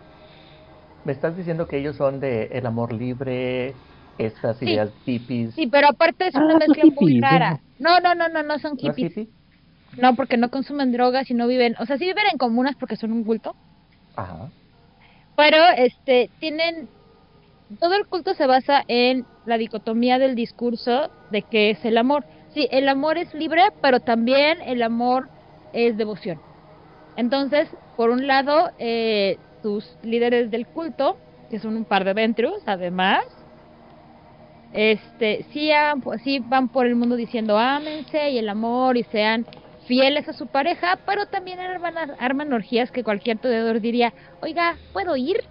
[1.06, 3.74] ¿Me estás diciendo que ellos son de el amor libre,
[4.18, 4.66] estas Sí.
[4.70, 5.56] ideas hippies?
[5.56, 7.60] Sí, pero aparte es una Ah, mezcla muy rara.
[7.80, 9.18] No, no, no, no, no son ¿No es hippies.
[9.18, 9.28] hippie?
[9.98, 12.96] No, porque no consumen drogas y no viven, o sea, sí viven en comunas porque
[12.96, 13.56] son un culto,
[14.16, 14.50] Ajá.
[15.36, 16.88] pero este tienen
[17.80, 22.24] todo el culto se basa en la dicotomía del discurso de que es el amor.
[22.54, 25.30] Sí, el amor es libre, pero también el amor
[25.74, 26.40] es devoción.
[27.16, 31.18] Entonces, por un lado, eh, sus líderes del culto,
[31.50, 33.24] que son un par de Ventrus, además,
[34.74, 35.72] este, sí,
[36.24, 39.46] sí van por el mundo diciendo ámense y el amor y sean
[39.88, 45.16] fieles a su pareja, pero también arman, arman orgías que cualquier tejedor diría, oiga, ¿puedo
[45.18, 45.44] ir?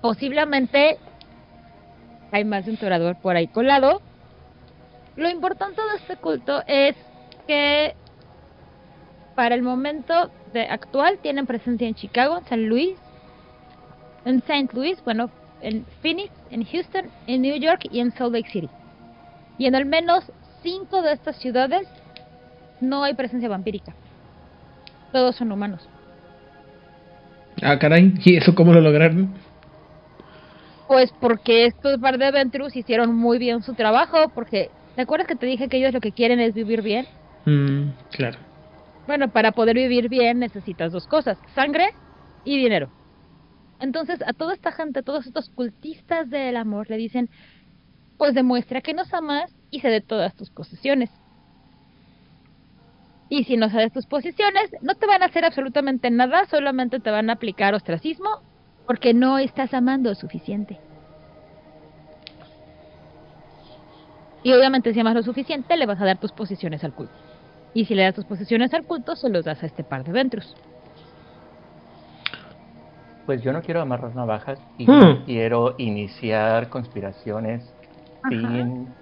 [0.00, 0.98] Posiblemente
[2.32, 4.02] hay más de un torador por ahí colado.
[5.14, 6.96] Lo importante de este culto es
[7.46, 7.94] que
[9.36, 12.98] para el momento de actual tienen presencia en Chicago, en San Luis,
[14.24, 14.68] en St.
[14.72, 15.30] Louis, bueno,
[15.62, 18.68] en Phoenix, en Houston, en New York y en Salt Lake City.
[19.58, 20.24] Y en al menos
[20.62, 21.86] cinco de estas ciudades
[22.80, 23.94] no hay presencia vampírica.
[25.12, 25.86] Todos son humanos.
[27.62, 28.14] Ah, caray.
[28.24, 29.32] ¿Y eso cómo lo lograron?
[30.88, 35.36] Pues porque estos par de Ventrus hicieron muy bien su trabajo, porque ¿te acuerdas que
[35.36, 37.06] te dije que ellos lo que quieren es vivir bien?
[37.46, 38.38] Mm, claro.
[39.06, 41.88] Bueno, para poder vivir bien necesitas dos cosas, sangre
[42.44, 42.88] y dinero.
[43.82, 47.28] Entonces a toda esta gente, a todos estos cultistas del amor le dicen,
[48.16, 51.10] pues demuestra que nos amas y cede todas tus posesiones.
[53.28, 57.10] Y si no cedes tus posesiones, no te van a hacer absolutamente nada, solamente te
[57.10, 58.42] van a aplicar ostracismo
[58.86, 60.78] porque no estás amando suficiente.
[64.44, 67.14] Y obviamente si amas lo suficiente, le vas a dar tus posesiones al culto.
[67.74, 70.12] Y si le das tus posesiones al culto, se los das a este par de
[70.12, 70.54] Ventrus.
[73.24, 75.00] Pues yo no quiero amarrar navajas y Hmm.
[75.00, 77.74] no quiero iniciar conspiraciones
[78.28, 78.96] sin,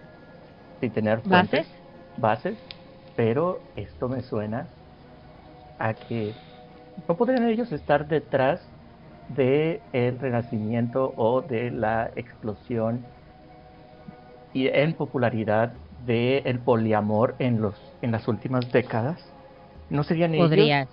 [0.81, 1.69] sin tener fuentes, ¿Bases?
[2.17, 2.59] bases,
[3.17, 4.69] pero esto me suena
[5.79, 6.35] a que
[7.09, 8.61] no podrían ellos estar detrás
[9.29, 13.07] de el renacimiento o de la explosión
[14.53, 19.21] y en popularidad del poliamor en los en las últimas décadas.
[19.89, 20.89] ¿No serían ellos Podría.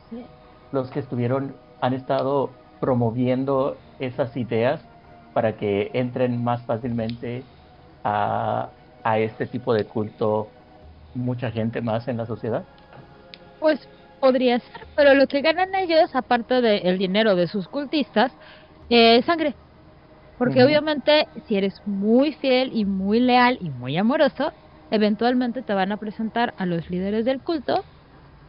[0.71, 4.89] los que estuvieron han estado promoviendo esas ideas
[5.33, 7.49] para que entren más fácilmente
[8.03, 10.55] a, a este tipo de culto
[11.13, 12.69] mucha gente más en la sociedad?
[13.59, 13.89] Pues
[14.19, 18.35] podría ser, pero lo que ganan ellos, aparte del dinero de sus cultistas,
[18.89, 19.57] es sangre.
[20.37, 24.53] Porque obviamente si eres muy fiel y muy leal y muy amoroso,
[24.91, 27.85] eventualmente te van a presentar a los líderes del culto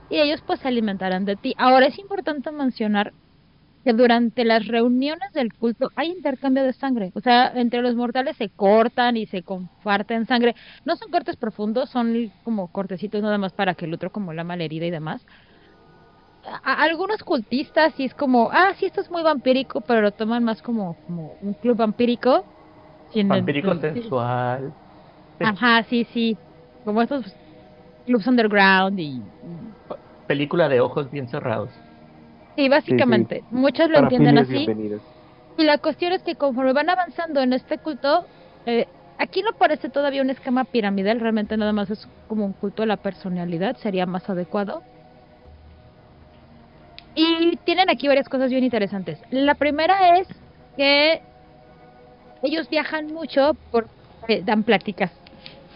[0.08, 1.54] y ellos pues se alimentarán de ti.
[1.58, 3.14] Ahora es importante mencionar
[3.88, 7.10] que durante las reuniones del culto hay intercambio de sangre.
[7.14, 10.54] O sea, entre los mortales se cortan y se comparten sangre.
[10.84, 14.44] No son cortes profundos, son como cortecitos nada más para que el otro como la
[14.44, 15.24] malherida y demás.
[16.44, 20.44] A- algunos cultistas sí es como, ah, sí, esto es muy vampírico, pero lo toman
[20.44, 22.46] más como, como un club vampírico.
[23.08, 24.74] Sin Vampírico el- sensual.
[25.40, 26.38] Ajá, sí, sí.
[26.84, 27.24] Como estos
[28.04, 29.24] clubs underground y...
[30.26, 31.82] Película de ojos bien cerrados.
[32.58, 33.44] Sí, básicamente.
[33.52, 34.66] Muchos lo entienden así.
[35.56, 38.24] Y la cuestión es que conforme van avanzando en este culto,
[38.66, 42.82] eh, aquí no parece todavía un esquema piramidal, realmente nada más es como un culto
[42.82, 44.82] a la personalidad, sería más adecuado.
[47.14, 49.20] Y tienen aquí varias cosas bien interesantes.
[49.30, 50.26] La primera es
[50.76, 51.22] que
[52.42, 55.12] ellos viajan mucho porque dan pláticas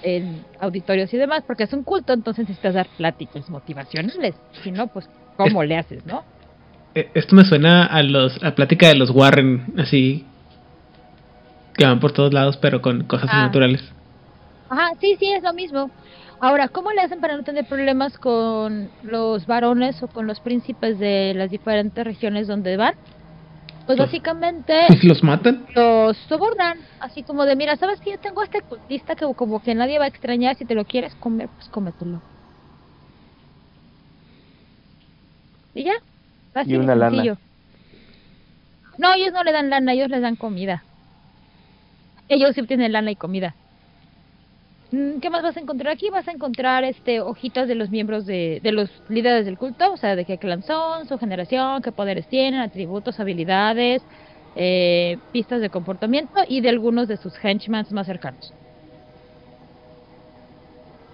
[0.03, 4.35] en auditorios y demás, porque es un culto, entonces necesitas dar pláticas motivacionales.
[4.65, 6.25] Si no, pues, ¿cómo le haces, no?
[6.95, 10.25] Eh, Esto me suena a los a plática de los Warren, así
[11.75, 13.47] que van por todos lados, pero con cosas Ah.
[13.47, 13.83] naturales.
[14.69, 15.91] Ajá, sí, sí, es lo mismo.
[16.41, 20.99] Ahora, ¿cómo le hacen para no tener problemas con los varones o con los príncipes
[20.99, 22.95] de las diferentes regiones donde van?
[23.87, 25.65] Pues básicamente ¿Los matan?
[25.75, 29.75] los sobornan, así como de, mira, ¿sabes que yo tengo este cultista que como que
[29.75, 32.21] nadie va a extrañar, si te lo quieres comer, pues cómetelo.
[35.75, 35.93] Y ya,
[36.55, 37.39] así Y una lana.
[38.99, 40.85] No, ellos no le dan lana, ellos les dan comida.
[42.29, 43.55] Ellos sí tienen lana y comida.
[44.93, 46.11] Mm, ¿Qué más vas a encontrar aquí?
[46.11, 49.97] Vas a encontrar este hojitas de los miembros de, de los líderes del culto, o
[49.97, 54.03] sea, de qué clan son, su generación, qué poderes tienen, atributos, habilidades,
[54.55, 58.55] eh, pistas de comportamiento y de algunos de sus henchmen más cercanos.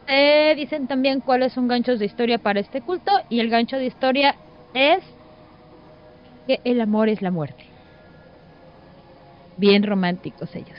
[0.07, 3.87] Eh, dicen también cuáles son ganchos de historia para este culto y el gancho de
[3.87, 4.37] historia
[4.73, 5.18] es
[6.49, 7.63] que el amor es la muerte.
[9.59, 10.79] Bien románticos ellos.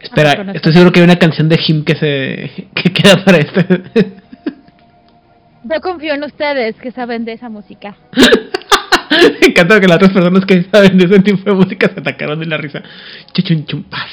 [0.00, 0.72] Espera, estoy esto.
[0.72, 3.82] seguro que hay una canción de Him que se que queda para este.
[5.64, 7.96] Yo confío en ustedes que saben de esa música.
[9.40, 12.40] Me encanta que las otras personas que saben de ese tipo de música se atacaron
[12.40, 12.82] de la risa.
[13.34, 14.10] Chuchun chumpas.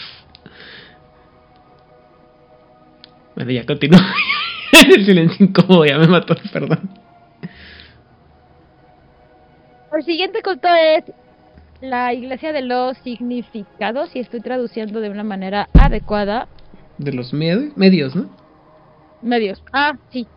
[3.36, 4.00] Bueno, ya continúo.
[4.94, 7.05] El silencio incómodo ya me mató, perdón.
[9.96, 11.04] El siguiente culto es
[11.82, 16.48] la iglesia de los significados y estoy traduciendo de una manera adecuada.
[16.98, 18.30] De los med- medios, ¿no?
[19.22, 19.64] Medios.
[19.72, 20.28] Ah, sí.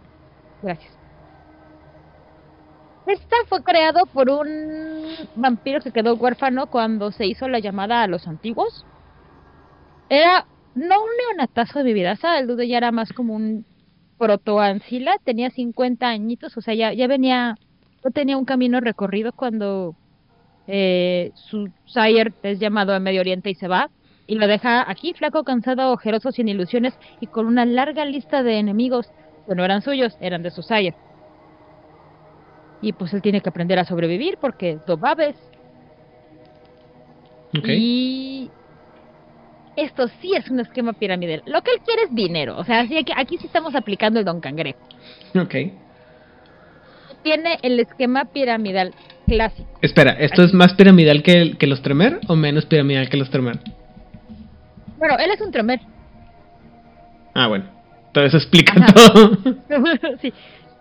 [0.62, 0.92] Gracias.
[3.06, 4.46] Esta fue creado por un
[5.34, 8.84] vampiro que quedó huérfano cuando se hizo la llamada a los antiguos.
[10.10, 13.64] Era no un neonatazo de vividaza, el dude ya era más como un
[14.18, 17.56] protoancila, tenía 50 añitos, o sea, ya, ya venía,
[18.04, 19.94] no tenía un camino recorrido cuando
[20.66, 23.90] eh, su sire es llamado a Medio Oriente y se va.
[24.26, 28.58] Y lo deja aquí, flaco, cansado, ojeroso, sin ilusiones y con una larga lista de
[28.58, 29.10] enemigos
[29.46, 30.94] que no eran suyos, eran de su sire.
[32.82, 35.36] Y pues él tiene que aprender a sobrevivir porque do babes.
[37.56, 37.68] Ok.
[37.68, 38.50] Y
[39.76, 41.42] esto sí es un esquema piramidal.
[41.46, 42.58] Lo que él quiere es dinero.
[42.58, 44.78] O sea, así que aquí sí estamos aplicando el don cangrejo.
[45.34, 45.54] Ok.
[47.22, 48.94] Tiene el esquema piramidal
[49.26, 49.68] clásico.
[49.82, 53.30] Espera, ¿esto es más piramidal que, el- que los Tremer o menos piramidal que los
[53.30, 53.58] Tremer?
[54.96, 55.80] Bueno, él es un tremer.
[57.34, 57.64] Ah, bueno.
[58.12, 58.92] Todo eso explica Ajá.
[58.92, 59.38] todo.
[60.20, 60.32] sí.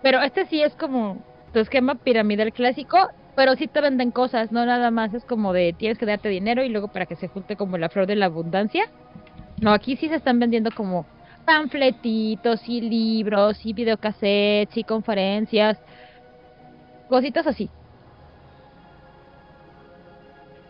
[0.02, 1.18] Pero este sí es como
[1.54, 2.98] tu esquema piramidal clásico,
[3.36, 6.64] pero sí te venden cosas, no nada más es como de tienes que darte dinero
[6.64, 8.86] y luego para que se junte como la flor de la abundancia.
[9.62, 11.06] No, aquí sí se están vendiendo como
[11.46, 15.78] panfletitos y libros y videocassettes y conferencias,
[17.08, 17.74] cositas así.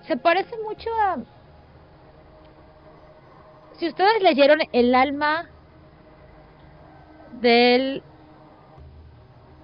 [0.02, 1.24] Se parece mucho a...
[3.72, 5.50] Si ustedes leyeron El alma
[7.32, 8.04] del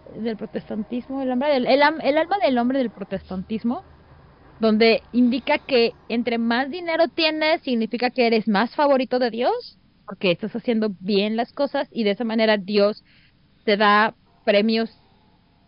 [0.06, 3.88] del protestantismo, el, hombre del- el, alma del hombre del protestantismo,
[4.60, 10.32] donde indica que entre más dinero tienes, significa que eres más favorito de Dios, porque
[10.32, 13.04] estás haciendo bien las cosas y de esa manera Dios
[13.66, 15.03] te da premios.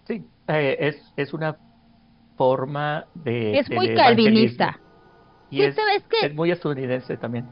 [0.07, 1.57] Sí, eh, es, es una
[2.37, 3.57] forma de...
[3.59, 4.79] Es muy calvinista.
[5.49, 6.27] Y Sí, es, ¿sabes qué?
[6.27, 7.45] es muy estadounidense también.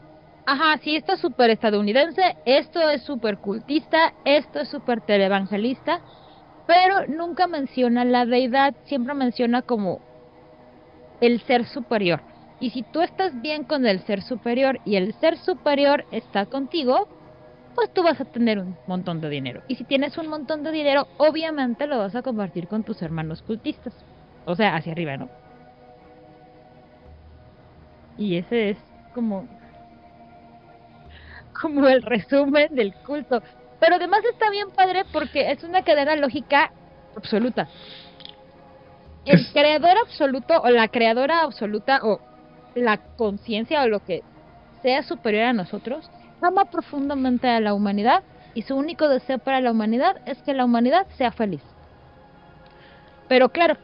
[0.45, 6.01] Ajá, sí, esto es súper estadounidense, esto es súper cultista, esto es súper televangelista,
[6.67, 9.99] pero nunca menciona la deidad, siempre menciona como
[11.21, 12.21] el ser superior.
[12.59, 17.07] Y si tú estás bien con el ser superior y el ser superior está contigo,
[17.73, 19.63] pues tú vas a tener un montón de dinero.
[19.67, 23.41] Y si tienes un montón de dinero, obviamente lo vas a compartir con tus hermanos
[23.43, 24.05] cultistas.
[24.45, 25.31] O sea, hacia arriba, ¿no?
[28.15, 28.79] Y ese es
[29.11, 29.49] como
[31.61, 33.41] como el resumen del culto.
[33.79, 36.73] Pero además está bien padre porque es una cadena lógica
[37.15, 37.69] absoluta.
[39.25, 42.23] El Es- creador absoluto o la creadora absoluta o
[42.73, 44.23] la conciencia o lo que
[44.81, 46.11] sea superior a nosotros
[46.45, 50.65] ama profundamente a la humanidad y su único deseo para la humanidad es que la
[50.65, 51.61] humanidad sea feliz.
[53.27, 53.77] Pero claro,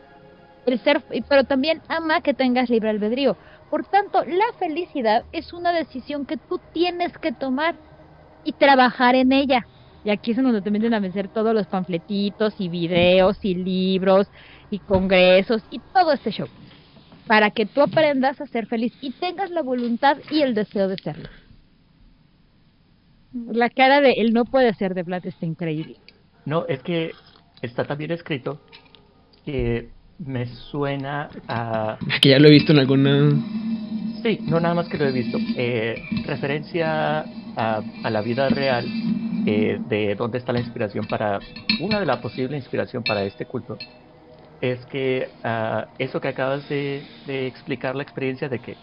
[0.66, 3.38] el ser, pero también ama que tengas libre albedrío.
[3.70, 7.76] Por tanto, la felicidad es una decisión que tú tienes que tomar
[8.44, 9.66] y trabajar en ella.
[10.04, 14.28] Y aquí es donde te meten a vencer todos los panfletitos y videos y libros
[14.72, 16.48] y congresos y todo este show.
[17.28, 20.98] Para que tú aprendas a ser feliz y tengas la voluntad y el deseo de
[20.98, 21.30] serlo.
[23.34, 25.98] La cara de él no puede ser de Vlad está increíble.
[26.46, 27.12] No, es que
[27.62, 28.62] está también escrito
[29.46, 29.90] que
[30.20, 31.98] me suena a...
[32.22, 33.30] Que ya lo he visto en alguna.
[34.24, 35.38] Sí, no nada más que lo he visto.
[35.56, 35.96] Eh,
[36.26, 37.26] referencia
[37.56, 38.86] a, a la vida real
[39.46, 41.40] eh, de dónde está la inspiración para...
[41.80, 43.78] Una de la posible inspiración para este culto
[44.62, 48.76] es que ah, eso que acabas de, de explicar, la experiencia de que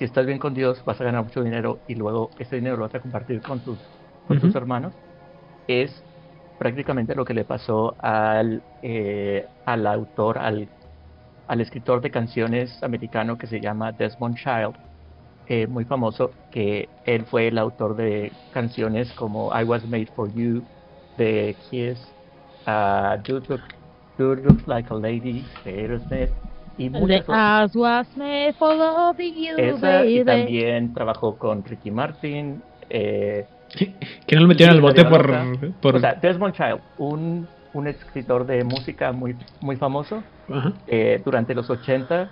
[0.00, 2.84] si estás bien con Dios vas a ganar mucho dinero y luego ese dinero lo
[2.84, 3.92] vas a compartir con tus,
[4.24, 4.98] con tus hermanos,
[5.66, 6.06] es
[6.58, 10.72] prácticamente lo que le pasó al, eh, al autor, al,
[11.46, 14.78] al escritor de canciones americano que se llama Desmond Child,
[15.46, 20.32] eh, muy famoso, que él fue el autor de canciones como I Was Made for
[20.32, 20.68] You,
[21.16, 22.16] de Kiss,
[22.66, 23.74] uh, Dude, Look-
[24.18, 26.32] Dude Looks Like a Lady, de Aerosmith,
[26.78, 27.38] y muchas otras.
[27.70, 27.76] You,
[29.76, 32.62] Esa, y también trabajó con Ricky Martin.
[32.88, 33.46] Eh,
[34.26, 35.30] Que no lo metieron al bote por.
[35.80, 35.96] Por...
[35.96, 40.22] O sea, Desmond Child, un, un escritor de música muy, muy famoso,
[40.88, 42.28] eh, durante los 80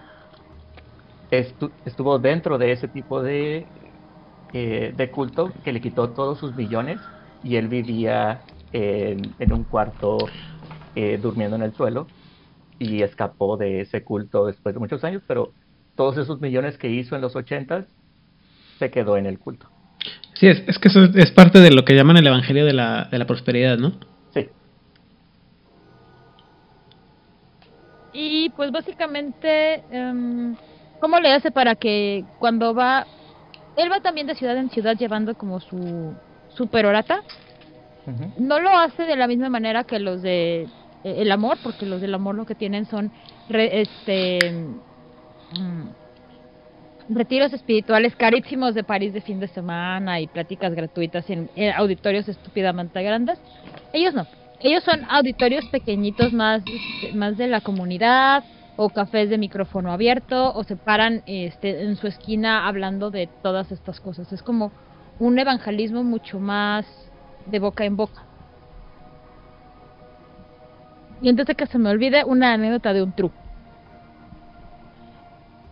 [1.30, 3.66] estu- estuvo dentro de ese tipo de,
[4.52, 7.00] eh, de culto que le quitó todos sus millones
[7.44, 8.40] y él vivía
[8.72, 10.18] en, en un cuarto
[10.96, 12.06] eh, durmiendo en el suelo
[12.78, 15.52] y escapó de ese culto después de muchos años, pero
[15.96, 17.86] todos esos millones que hizo en los 80
[18.78, 19.68] se quedó en el culto.
[20.34, 22.72] Sí, es, es que eso es, es parte de lo que llaman el evangelio de
[22.72, 23.94] la, de la prosperidad, ¿no?
[24.32, 24.48] Sí,
[28.20, 30.56] Y pues básicamente, em,
[30.98, 33.06] ¿cómo le hace para que cuando va,
[33.76, 36.14] él va también de ciudad en ciudad llevando como su,
[36.48, 37.22] su perorata?
[38.38, 40.66] No lo hace de la misma manera que los de
[41.16, 43.10] el amor, porque los del amor lo que tienen son
[43.48, 44.52] re- este
[45.52, 45.88] mm,
[47.08, 53.02] retiros espirituales carísimos de París de fin de semana y pláticas gratuitas en, auditorios estúpidamente
[53.02, 53.38] grandes.
[53.92, 54.26] Ellos no.
[54.60, 56.62] Ellos son auditorios pequeñitos más,
[57.14, 58.44] más de la comunidad
[58.76, 63.70] o cafés de micrófono abierto o se paran este, en su esquina hablando de todas
[63.72, 64.32] estas cosas.
[64.32, 64.72] Es como
[65.18, 66.86] un evangelismo mucho más
[67.46, 68.27] de boca en boca.
[71.20, 73.30] Y antes de que se me olvide, una anécdota de un true.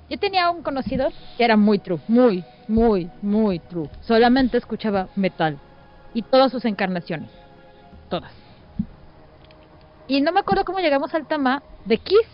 [0.08, 3.88] Yo tenía un conocido que era muy true, muy, muy, muy true.
[4.02, 5.58] Solamente escuchaba metal
[6.14, 7.30] y todas sus encarnaciones,
[8.08, 8.32] todas.
[10.08, 12.26] Y no me acuerdo cómo llegamos al tema de Kiss.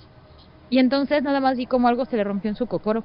[0.69, 3.05] Y entonces nada más vi como algo se le rompió en su cocoro.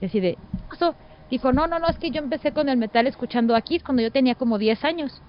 [0.00, 0.94] Y así de, ¿qué pasó?
[1.30, 4.02] Dijo, no, no, no, es que yo empecé con el metal escuchando a Kiss cuando
[4.02, 5.22] yo tenía como 10 años.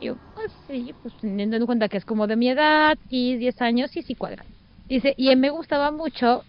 [0.00, 0.16] Y yo,
[0.66, 4.02] sí, pues teniendo en cuenta que es como de mi edad, Kiss, 10 años, y
[4.02, 4.44] sí cuadra.
[4.88, 6.44] Dice, y me gustaba mucho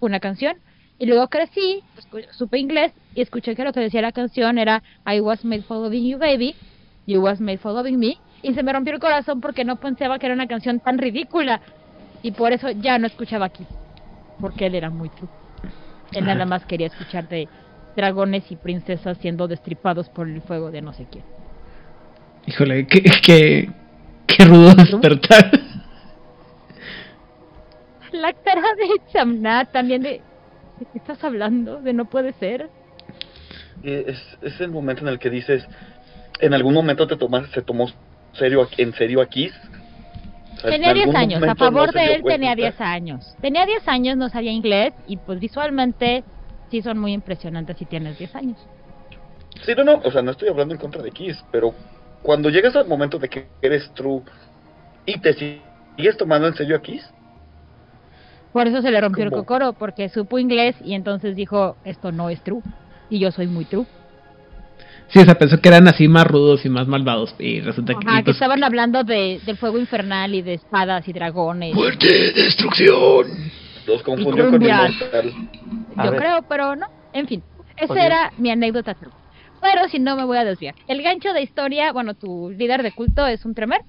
[0.00, 0.56] una canción.
[0.98, 1.82] Y luego crecí,
[2.32, 5.76] supe inglés y escuché que lo que decía la canción era I was made for
[5.76, 6.56] loving you, baby.
[7.06, 8.18] You was made for loving me.
[8.42, 11.60] Y se me rompió el corazón porque no pensaba que era una canción tan ridícula.
[12.22, 13.64] Y por eso ya no escuchaba aquí.
[14.40, 15.28] Porque él era muy true.
[16.12, 17.48] Él nada más quería escuchar de
[17.94, 21.24] dragones y princesas siendo destripados por el fuego de no sé quién.
[22.48, 23.70] Híjole, qué, qué,
[24.26, 25.50] qué rudo despertar.
[28.12, 30.22] La cara de Chamnat también de...
[30.78, 31.82] ¿De qué estás hablando?
[31.82, 32.70] De no puede ser.
[33.82, 35.66] Eh, Es, es el momento en el que dices,
[36.40, 37.90] en algún momento te tomas, se tomó
[38.32, 39.52] serio, en serio a Kiss.
[40.56, 42.78] O sea, Tenía en 10 algún años, a favor no de él tenía cuenta.
[42.78, 43.36] 10 años.
[43.42, 46.24] Tenía 10 años, no sabía inglés y pues visualmente
[46.70, 48.56] sí son muy impresionantes si tienes 10 años.
[49.66, 51.74] Sí, no, no, o sea, no estoy hablando en contra de Kiss, pero
[52.22, 54.22] cuando llegas al momento de que eres true
[55.06, 57.04] y te sigues tomando en serio a Kiss,
[58.52, 59.42] Por eso se le rompió el ¿Cómo?
[59.42, 62.62] cocoro, porque supo inglés y entonces dijo, esto no es true.
[63.10, 63.86] Y yo soy muy true.
[65.08, 67.34] Sí, o sea, pensó que eran así más rudos y más malvados.
[67.38, 68.06] Y resulta que.
[68.06, 71.74] Ajá, que pues, estaban hablando de, del fuego infernal y de espadas y dragones.
[71.74, 73.26] ¡Muerte, destrucción!
[73.86, 74.92] los confundió con cumbias.
[74.92, 75.32] Inmortal.
[75.96, 76.20] A Yo ver.
[76.20, 76.86] creo, pero no.
[77.14, 77.42] En fin,
[77.76, 78.04] esa Oye.
[78.06, 79.12] era mi anécdota true.
[79.70, 80.74] Pero si no me voy a desviar.
[80.86, 83.80] El gancho de historia, bueno, tu líder de culto es un tremer.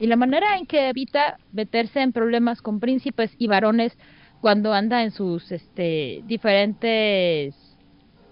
[0.00, 3.96] Y la manera en que evita meterse en problemas con príncipes y varones
[4.40, 7.54] cuando anda en sus este diferentes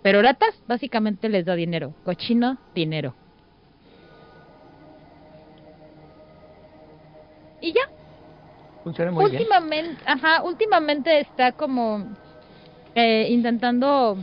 [0.02, 1.94] peroratas, básicamente les da dinero.
[2.04, 3.14] Cochino, dinero.
[7.60, 7.82] Y ya,
[8.82, 9.42] Funciona muy bien.
[9.42, 12.04] últimamente, ajá, últimamente está como
[12.94, 14.18] eh, intentando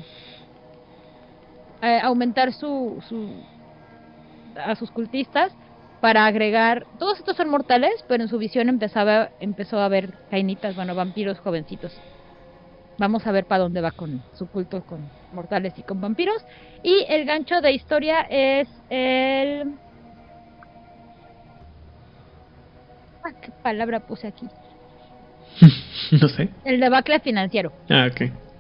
[1.82, 3.46] eh, aumentar su, su
[4.56, 5.52] a sus cultistas
[6.00, 10.76] para agregar todos estos son mortales pero en su visión empezaba empezó a ver cainitas
[10.76, 12.02] bueno vampiros jovencitos
[12.98, 16.44] vamos a ver para dónde va con su culto con mortales y con vampiros
[16.84, 19.80] y el gancho de historia es el
[23.24, 24.50] Ah, ¿Qué palabra puse aquí?
[26.22, 26.50] no sé.
[26.64, 27.72] El debacle financiero.
[27.90, 28.51] Ah, ok.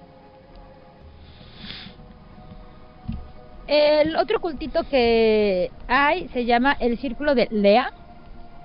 [3.71, 7.93] El otro cultito que hay se llama el Círculo de Lea,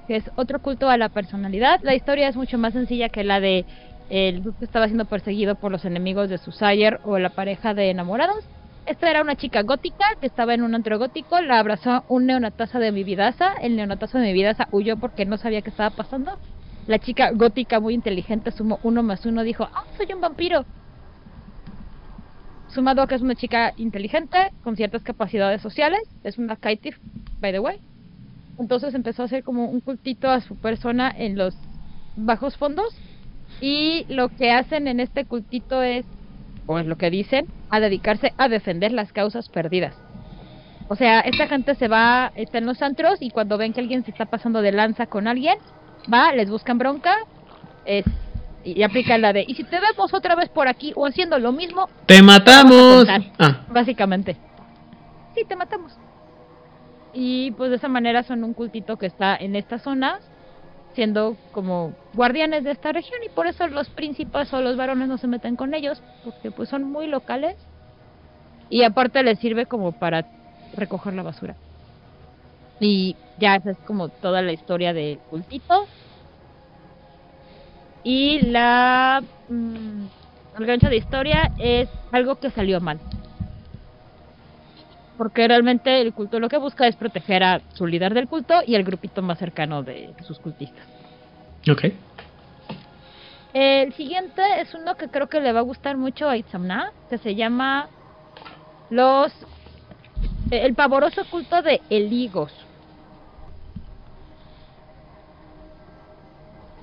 [0.09, 1.79] que es otro culto a la personalidad.
[1.85, 3.65] La historia es mucho más sencilla que la de
[4.11, 7.73] el grupo que estaba siendo perseguido por los enemigos de su Sire o la pareja
[7.73, 8.45] de enamorados.
[8.85, 12.81] Esta era una chica gótica que estaba en un antro gótico, la abrazó un neonataza
[12.81, 13.53] de mi vidaza.
[13.63, 16.33] El neonatazo de mi vidaza huyó porque no sabía qué estaba pasando.
[16.89, 20.65] La chica gótica muy inteligente sumó uno más uno, dijo, ah, soy un vampiro.
[22.77, 26.99] Sumado que es una chica inteligente, con ciertas capacidades sociales, es una kaitif,
[27.41, 27.79] by the way.
[28.59, 31.57] Entonces empezó a hacer como un cultito a su persona en los
[32.17, 32.95] bajos fondos.
[33.63, 36.05] Y lo que hacen en este cultito es,
[36.67, 39.97] o es lo que dicen, a dedicarse a defender las causas perdidas.
[40.89, 44.05] O sea, esta gente se va, está en los antros y cuando ven que alguien
[44.05, 45.57] se está pasando de lanza con alguien,
[46.13, 47.17] va, les buscan bronca,
[47.87, 48.05] es,
[48.75, 51.53] y aplican la de, y si te vemos otra vez por aquí o haciendo lo
[51.53, 53.07] mismo, ¡Te matamos!
[53.39, 54.37] Ah, básicamente.
[55.35, 55.97] Sí, te matamos.
[57.13, 60.19] Y pues de esa manera son un cultito que está en esta zona,
[60.95, 65.17] siendo como guardianes de esta región y por eso los príncipes o los varones no
[65.17, 67.57] se meten con ellos, porque pues son muy locales
[68.69, 70.27] y aparte les sirve como para
[70.75, 71.55] recoger la basura.
[72.81, 75.87] Y ya esa es como toda la historia del cultito.
[78.09, 80.07] Y la mm,
[80.61, 83.01] el gancho de historia es algo que salió mal.
[85.19, 88.77] Porque realmente el culto lo que busca es proteger a su líder del culto y
[88.77, 90.87] el grupito más cercano de sus cultistas.
[91.69, 91.87] ok.
[93.55, 97.19] El siguiente es uno que creo que le va a gustar mucho a Itzamna, que
[97.19, 97.89] se llama
[98.89, 99.33] los
[100.53, 102.66] el pavoroso culto de Eligos.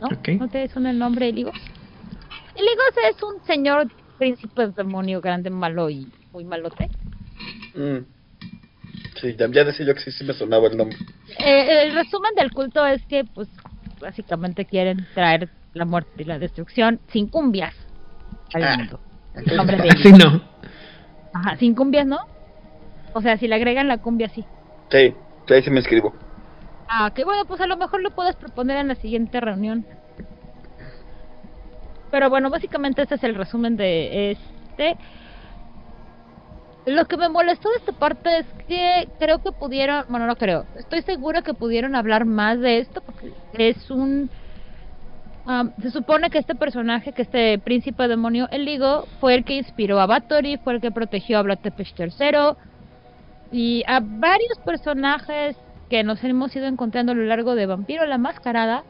[0.02, 0.08] ¿No?
[0.08, 0.28] Ok.
[0.40, 1.56] ¿No te suena el nombre Eligos?
[2.56, 3.88] Eligos es un señor
[4.18, 6.90] príncipe demonio grande, malo y muy malote.
[7.76, 8.06] Mm.
[9.22, 10.98] Sí, ya, ya decía yo que sí, sí me sonaba el nombre.
[11.40, 13.48] Eh, el resumen del culto es que, pues,
[14.00, 17.74] básicamente quieren traer la muerte y la destrucción sin cumbias
[18.54, 18.78] al Ah.
[18.78, 19.00] mundo.
[19.36, 20.42] Entonces, Nombre de Así no.
[21.34, 22.20] Ajá, sin cumbias, ¿no?
[23.14, 24.46] O sea, si le agregan la cumbia, sí.
[24.92, 25.14] sí,
[25.48, 26.14] sí, ahí sí me escribo.
[26.96, 29.84] Ah, que bueno, pues a lo mejor lo puedes proponer en la siguiente reunión.
[32.12, 34.96] Pero bueno, básicamente este es el resumen de este.
[36.86, 40.66] Lo que me molestó de esta parte es que creo que pudieron, bueno, no creo,
[40.78, 44.30] estoy segura que pudieron hablar más de esto porque es un...
[45.48, 49.56] am, se supone que este personaje, que este príncipe demonio, el Ligo, fue el que
[49.56, 52.56] inspiró a Bathory, fue el que protegió a Blatepech III
[53.52, 55.58] y a varios personajes
[55.94, 58.84] que nos hemos ido encontrando a lo largo de Vampiro la Mascarada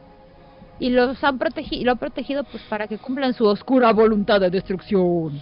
[0.78, 4.48] y los han protegido, lo han protegido pues para que cumplan su oscura voluntad de
[4.48, 5.38] destrucción.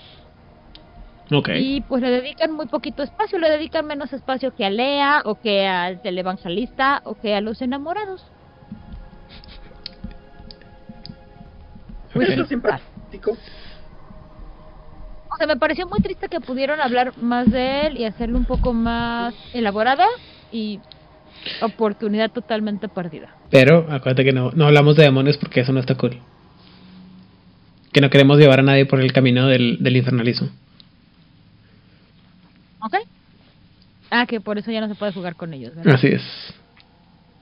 [1.54, 5.36] Y pues le dedican muy poquito espacio, le dedican menos espacio que a Lea o
[5.36, 8.26] que al televangelista o que a los enamorados.
[12.12, 12.22] Ok.
[12.22, 13.36] Eso es simpático.
[15.30, 18.46] O sea, me pareció muy triste que pudieron hablar más de él y hacerlo un
[18.46, 20.02] poco más elaborado
[20.50, 20.80] y
[21.60, 23.34] oportunidad totalmente perdida.
[23.50, 26.18] Pero acuérdate que no, no hablamos de demonios porque eso no está cool.
[27.92, 30.48] Que no queremos llevar a nadie por el camino del, del infernalismo.
[32.80, 32.96] ¿Ok?
[34.10, 35.94] Ah, que por eso ya no se puede jugar con ellos, ¿verdad?
[35.94, 36.22] Así es.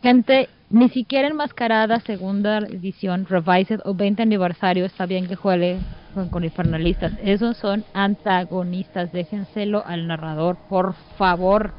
[0.02, 5.78] Gente, ni siquiera enmascarada segunda edición, revised o 20 aniversario está bien que juegue
[6.14, 7.12] con, con infernalistas.
[7.22, 9.12] Esos son antagonistas.
[9.12, 11.72] Déjenselo al narrador, por favor.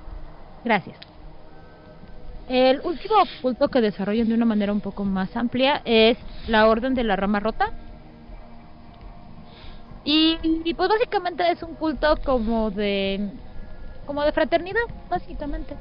[0.64, 0.98] Gracias.
[2.48, 6.94] El último culto que desarrollan de una manera un poco más amplia es la Orden
[6.94, 7.70] de la Rama Rota.
[10.04, 13.30] Y, y, pues básicamente es un culto como de
[14.06, 15.76] como de fraternidad, básicamente.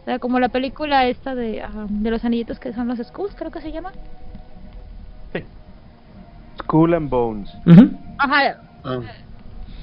[0.00, 3.34] O sea, como la película esta de, ah, de los anillitos que son los Skulls,
[3.34, 3.92] creo que se llama.
[5.32, 5.44] Sí.
[6.58, 7.50] Skull and Bones.
[8.18, 9.00] Ajá, Ah,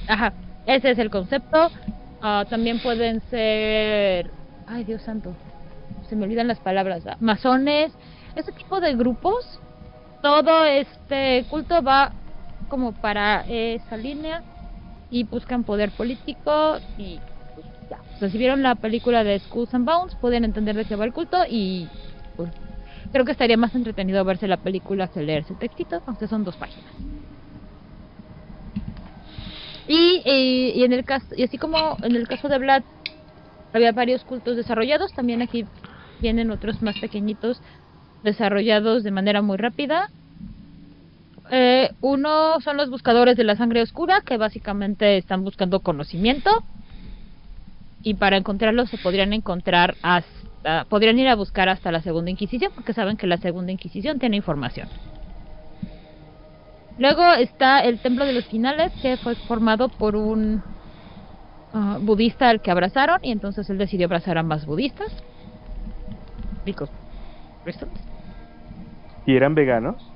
[0.07, 0.33] ajá.
[0.65, 1.71] Ese es el concepto.
[2.21, 4.29] Ah, también pueden ser,
[4.67, 5.33] ay Dios santo,
[6.11, 7.05] se me olvidan las palabras.
[7.21, 7.93] Masones,
[8.35, 9.61] ese tipo de grupos.
[10.21, 12.11] Todo este culto va
[12.67, 14.43] como para esa línea
[15.09, 17.17] y buscan poder político y
[17.55, 18.01] pues, ya.
[18.15, 21.05] O sea, si vieron la película de Skulls and Bones pueden entender de qué va
[21.05, 21.87] el culto y
[22.35, 22.51] pues,
[23.13, 26.57] creo que estaría más entretenido verse la película que leerse el textito, aunque son dos
[26.57, 26.93] páginas.
[29.87, 32.83] Y, eh, y en el caso y así como en el caso de Vlad
[33.71, 35.65] había varios cultos desarrollados, también aquí
[36.21, 37.61] vienen otros más pequeñitos
[38.23, 40.09] desarrollados de manera muy rápida.
[41.49, 46.49] Eh, uno son los buscadores de la sangre oscura, que básicamente están buscando conocimiento.
[48.03, 52.71] Y para encontrarlos se podrían encontrar hasta, podrían ir a buscar hasta la segunda Inquisición,
[52.73, 54.87] porque saben que la segunda Inquisición tiene información.
[56.97, 60.63] Luego está el Templo de los Finales, que fue formado por un
[61.73, 65.11] ah, budista al que abrazaron, y entonces él decidió abrazar a más budistas.
[66.63, 66.91] Because
[67.63, 67.91] reasons.
[69.25, 70.13] ¿Y eran veganos?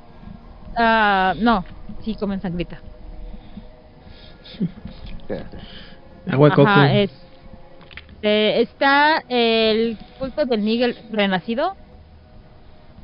[0.78, 1.64] Ah, no,
[2.04, 2.82] sí comen sangrita.
[6.28, 6.70] Agua de coco.
[6.70, 7.12] Es,
[8.22, 11.76] eh, está el culto del Nigel renacido,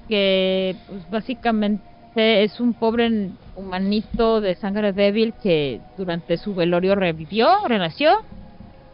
[0.07, 7.47] que pues, básicamente es un pobre humanito de sangre débil que durante su velorio revivió,
[7.67, 8.11] renació,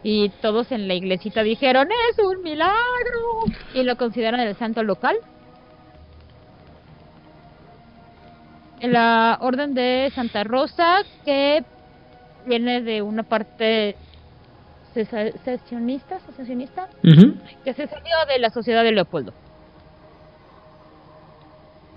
[0.02, 3.44] y todos en la iglesita dijeron, es un milagro,
[3.74, 5.16] y lo consideran el santo local.
[8.80, 11.64] En la orden de Santa Rosa, que
[12.46, 13.96] viene de una parte
[14.94, 17.34] cesa- sesionista, secesionista, Ujú.
[17.64, 19.32] que se salió de la sociedad de Leopoldo.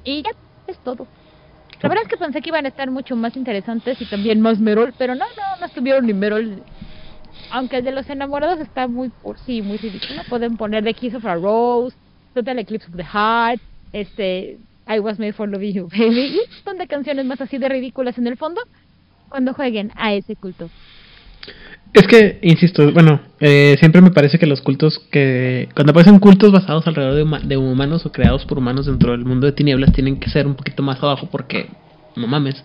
[0.03, 0.31] Y ya,
[0.67, 1.07] es todo.
[1.81, 4.59] La verdad es que pensé que iban a estar mucho más interesantes y también más
[4.59, 6.63] Merol, pero no, no, no estuvieron ni Merol.
[7.51, 10.21] Aunque el de los enamorados está muy por sí, muy ridículo.
[10.29, 11.95] Pueden poner The Kiss of a Rose,
[12.33, 13.61] Total Eclipse of the Heart,
[13.93, 14.57] este,
[14.87, 17.69] I Was Made for Loving You, Baby, y un montón de canciones más así de
[17.69, 18.61] ridículas en el fondo
[19.29, 20.69] cuando jueguen a ese culto.
[21.93, 25.67] Es que, insisto, bueno, eh, siempre me parece que los cultos que...
[25.75, 29.25] Cuando aparecen cultos basados alrededor de, huma- de humanos o creados por humanos dentro del
[29.25, 31.69] mundo de tinieblas tienen que ser un poquito más abajo porque,
[32.15, 32.63] no mames.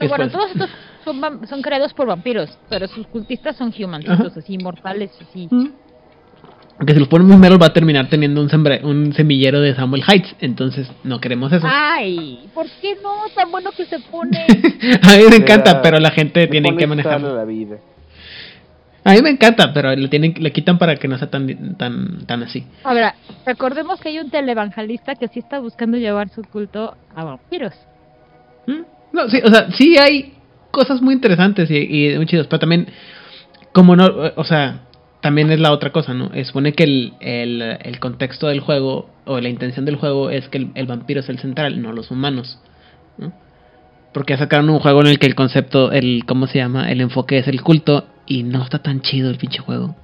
[0.00, 0.70] No, bueno, todos estos
[1.12, 4.26] son, son creados por vampiros, pero sus cultistas son humans, Ajá.
[4.36, 5.48] así inmortales, así.
[6.86, 9.74] Que si lo ponen muy mero va a terminar teniendo un, sembre- un semillero de
[9.74, 10.36] Samuel Heights.
[10.40, 11.66] Entonces, no queremos eso.
[11.68, 13.10] Ay, ¿por qué no?
[13.34, 14.46] Tan bueno que se pone.
[15.02, 17.30] a mí me encanta, Era- pero la gente Le tiene que manejarlo.
[17.30, 17.78] a la vida.
[19.02, 22.26] A mí me encanta, pero le tienen le quitan para que no sea tan tan
[22.26, 22.64] tan así.
[22.84, 23.14] Ahora,
[23.46, 27.72] recordemos que hay un televangelista que sí está buscando llevar su culto a vampiros.
[28.66, 28.82] ¿Mm?
[29.12, 30.34] No, sí, o sea, sí hay
[30.70, 32.88] cosas muy interesantes y, muy chidos, pero también
[33.72, 34.82] como no, o sea,
[35.20, 36.30] también es la otra cosa, ¿no?
[36.34, 40.48] Es supone que el, el, el contexto del juego o la intención del juego es
[40.48, 42.58] que el, el vampiro es el central, no los humanos,
[43.18, 43.32] ¿no?
[44.12, 46.90] Porque sacaron un juego en el que el concepto, el ¿cómo se llama?
[46.90, 49.96] El enfoque es el culto y no está tan chido el pinche juego.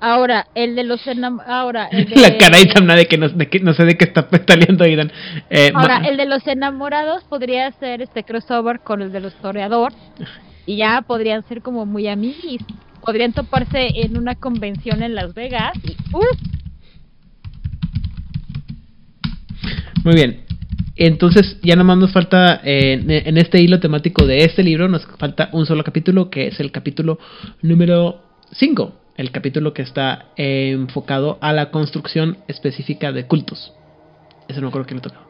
[0.00, 1.00] Ahora, el de los
[1.46, 2.16] ahora el de...
[2.20, 5.12] La cara de que no, de que no sé de qué está petaleando Aidan.
[5.50, 9.92] Eh, Ahora, el de los enamorados podría ser este crossover con el de los toreador
[10.66, 12.62] y ya podrían ser como muy amiguis.
[13.04, 16.20] Podrían toparse en una convención en Las Vegas y ¡uh!
[20.04, 20.40] Muy bien.
[20.96, 25.06] Entonces, ya nomás nos falta, eh, en- en este hilo temático de este libro, nos
[25.18, 27.18] falta un solo capítulo, que es el capítulo
[27.62, 28.22] número
[28.52, 28.94] 5.
[29.20, 33.74] El capítulo que está eh, enfocado a la construcción específica de cultos.
[34.48, 35.20] Eso no creo que le toca.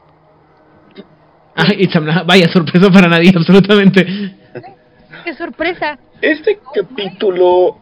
[1.57, 4.07] Ah, y Samna, vaya sorpresa para nadie, absolutamente.
[5.25, 5.99] ¡Qué sorpresa!
[6.23, 7.79] Este capítulo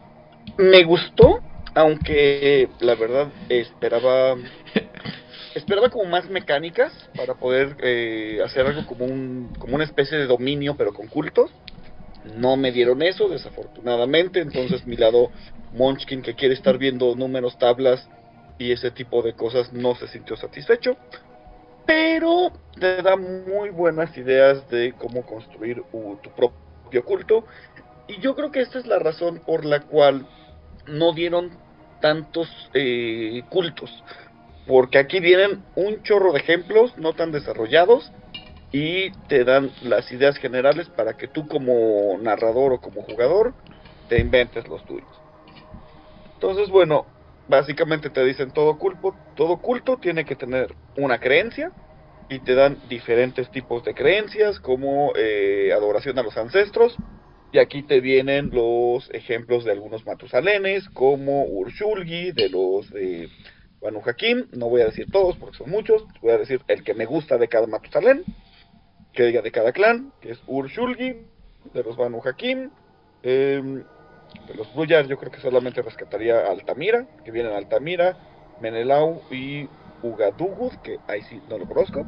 [0.56, 1.40] me gustó
[1.74, 4.34] Aunque la verdad esperaba
[5.54, 10.26] esperaba como más mecánicas para poder eh, hacer algo como un como una especie de
[10.26, 11.50] dominio pero con cultos.
[12.36, 14.40] No me dieron eso, desafortunadamente.
[14.40, 15.30] Entonces mi lado
[15.72, 18.08] Munchkin que quiere estar viendo números, tablas
[18.58, 20.96] y ese tipo de cosas no se sintió satisfecho.
[21.86, 27.44] Pero te da muy buenas ideas de cómo construir tu propio culto.
[28.08, 30.26] Y yo creo que esta es la razón por la cual
[30.86, 31.50] no dieron
[32.00, 34.04] tantos eh, cultos.
[34.66, 38.12] Porque aquí vienen un chorro de ejemplos no tan desarrollados
[38.70, 43.56] y te dan las ideas generales para que tú como narrador o como jugador
[44.08, 45.22] te inventes los tuyos.
[46.34, 47.12] Entonces, bueno,
[47.46, 51.72] básicamente te dicen todo culto, todo culto tiene que tener una creencia
[52.28, 57.00] y te dan diferentes tipos de creencias como eh, adoración a los ancestros
[57.50, 63.30] y aquí te vienen los ejemplos de algunos matusalenes como Urshulgi de los de
[63.80, 66.94] Banu Hakim, no voy a decir todos porque son muchos, voy a decir el que
[66.94, 68.26] me gusta de cada Matusalén,
[69.18, 71.26] que de cada clan, que es Urshulgi,
[71.74, 72.70] de los Banu Hakim,
[73.24, 73.82] em,
[74.46, 78.16] de los Bruyar yo creo que solamente rescataría a Altamira, que vienen Altamira,
[78.60, 79.68] Menelau y
[80.04, 82.06] Ugadugud, que ahí sí no lo conozco,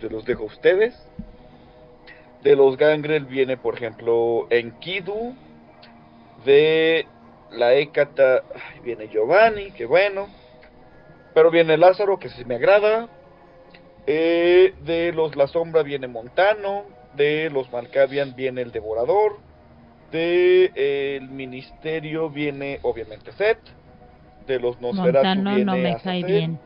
[0.00, 0.94] se los dejo a ustedes.
[2.44, 5.34] De los Gangrel viene, por ejemplo, Enkidu,
[6.44, 7.06] de
[7.50, 8.44] la Ekata
[8.84, 10.28] viene Giovanni, que bueno.
[11.34, 13.08] Pero viene Lázaro, que sí me agrada.
[14.06, 16.84] Eh, de los La Sombra viene Montano.
[17.14, 19.38] De los Malkavian viene el Devorador.
[20.10, 23.58] De eh, el Ministerio viene obviamente Set.
[24.46, 26.58] De los Nosferatu Montano viene no me cae bien.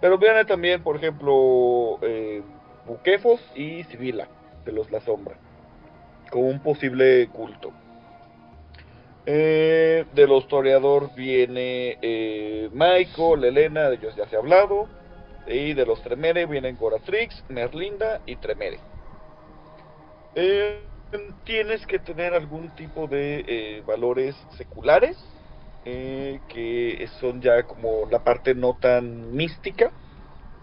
[0.00, 2.42] Pero viene también, por ejemplo, eh,
[2.86, 4.28] Buquefos y Sibila,
[4.64, 5.36] de los La Sombra,
[6.30, 7.72] como un posible culto.
[9.26, 14.92] Eh, de los Toreador viene eh, Michael, Elena, de ellos ya se ha hablado.
[15.46, 18.84] Y de los Tremere vienen Goratrix, Merlinda y Tremere.
[20.34, 20.90] Eh,
[21.44, 25.28] tienes que tener algún tipo de eh, valores seculares,
[25.84, 29.94] eh, que son ya como la parte no tan mística,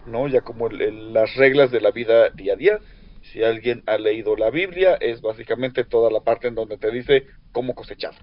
[0.04, 0.28] ¿no?
[0.28, 2.80] Ya como el- las reglas de la vida día a día.
[3.22, 7.26] Si alguien ha leído la Biblia, es básicamente toda la parte en donde te dice
[7.52, 8.14] cómo cosechar.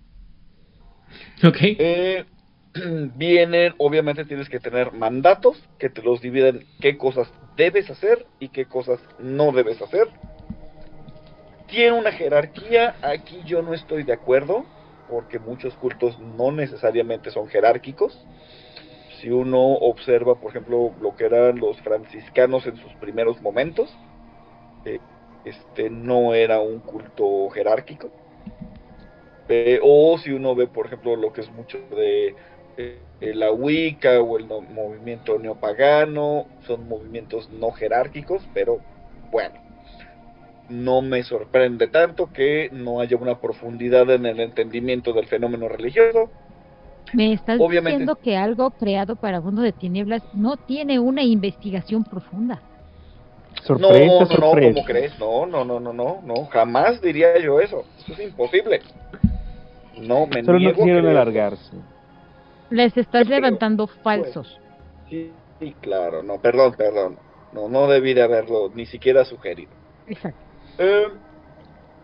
[1.44, 1.58] Ok.
[1.62, 2.26] Eh,
[3.16, 8.50] vienen, obviamente tienes que tener mandatos que te los dividen qué cosas debes hacer y
[8.50, 10.10] qué cosas no debes hacer.
[11.68, 14.66] Tiene una jerarquía, aquí yo no estoy de acuerdo,
[15.10, 18.18] porque muchos cultos no necesariamente son jerárquicos.
[19.20, 23.90] Si uno observa, por ejemplo, lo que eran los franciscanos en sus primeros momentos,
[24.86, 25.00] eh,
[25.44, 28.10] este no era un culto jerárquico.
[29.48, 32.36] Eh, o si uno ve, por ejemplo, lo que es mucho de
[32.78, 38.80] eh, la Wicca o el no- movimiento neopagano, son movimientos no jerárquicos, pero
[39.32, 39.54] bueno,
[40.68, 46.32] no me sorprende tanto que no haya una profundidad en el entendimiento del fenómeno religioso.
[47.14, 48.00] Me estás Obviamente.
[48.00, 52.64] diciendo que algo creado para Mundo de Tinieblas no tiene una investigación profunda.
[53.64, 54.74] Sorpresa, no, no, no, sorpresa.
[54.74, 55.20] ¿cómo crees?
[55.20, 57.84] No, no, no, no, no, no, jamás diría yo eso.
[57.98, 58.82] Eso es imposible.
[60.00, 61.76] No, me Solo no quisieron alargarse.
[62.70, 64.60] Les estás levantando falsos.
[65.10, 67.18] Sí, sí, claro, no, perdón, perdón.
[67.54, 69.72] No, no debí de haberlo ni siquiera sugerido.
[70.08, 70.40] Exacto.
[70.78, 71.08] Eh,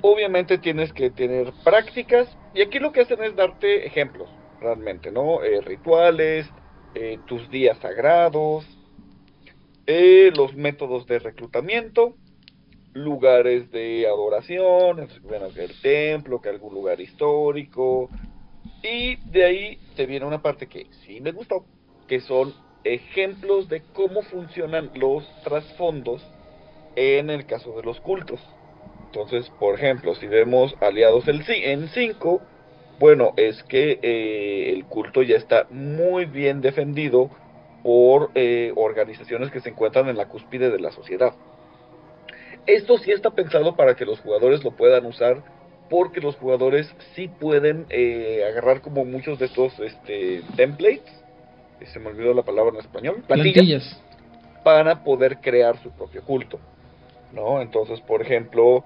[0.01, 5.43] obviamente tienes que tener prácticas y aquí lo que hacen es darte ejemplos, realmente, ¿no?
[5.43, 6.47] Eh, rituales,
[6.95, 8.65] eh, tus días sagrados,
[9.87, 12.15] eh, los métodos de reclutamiento,
[12.93, 18.09] lugares de adoración, bueno, que el templo, que algún lugar histórico,
[18.83, 21.65] y de ahí te viene una parte que sí me gustó,
[22.07, 22.53] que son
[22.83, 26.23] ejemplos de cómo funcionan los trasfondos
[26.95, 28.39] en el caso de los cultos.
[29.13, 32.41] Entonces, por ejemplo, si vemos aliados en 5,
[32.99, 37.29] bueno, es que eh, el culto ya está muy bien defendido
[37.81, 41.33] por eh, organizaciones que se encuentran en la cúspide de la sociedad.
[42.65, 45.43] Esto sí está pensado para que los jugadores lo puedan usar,
[45.89, 51.23] porque los jugadores sí pueden eh, agarrar como muchos de estos este, templates,
[51.79, 54.01] eh, se me olvidó la palabra en español, plantillas, Plantillas.
[54.63, 56.59] para poder crear su propio culto.
[57.33, 57.61] ¿no?
[57.61, 58.83] Entonces, por ejemplo,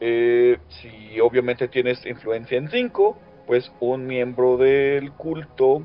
[0.00, 3.16] eh, si obviamente tienes influencia en 5,
[3.46, 5.82] pues un miembro del culto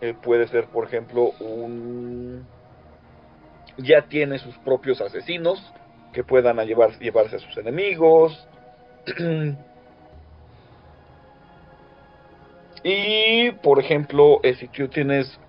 [0.00, 2.46] eh, puede ser, por ejemplo, un...
[3.78, 5.62] ya tiene sus propios asesinos
[6.16, 8.48] que puedan llevar, llevarse a sus enemigos.
[12.88, 15.40] Y, por ejemplo, si tú tienes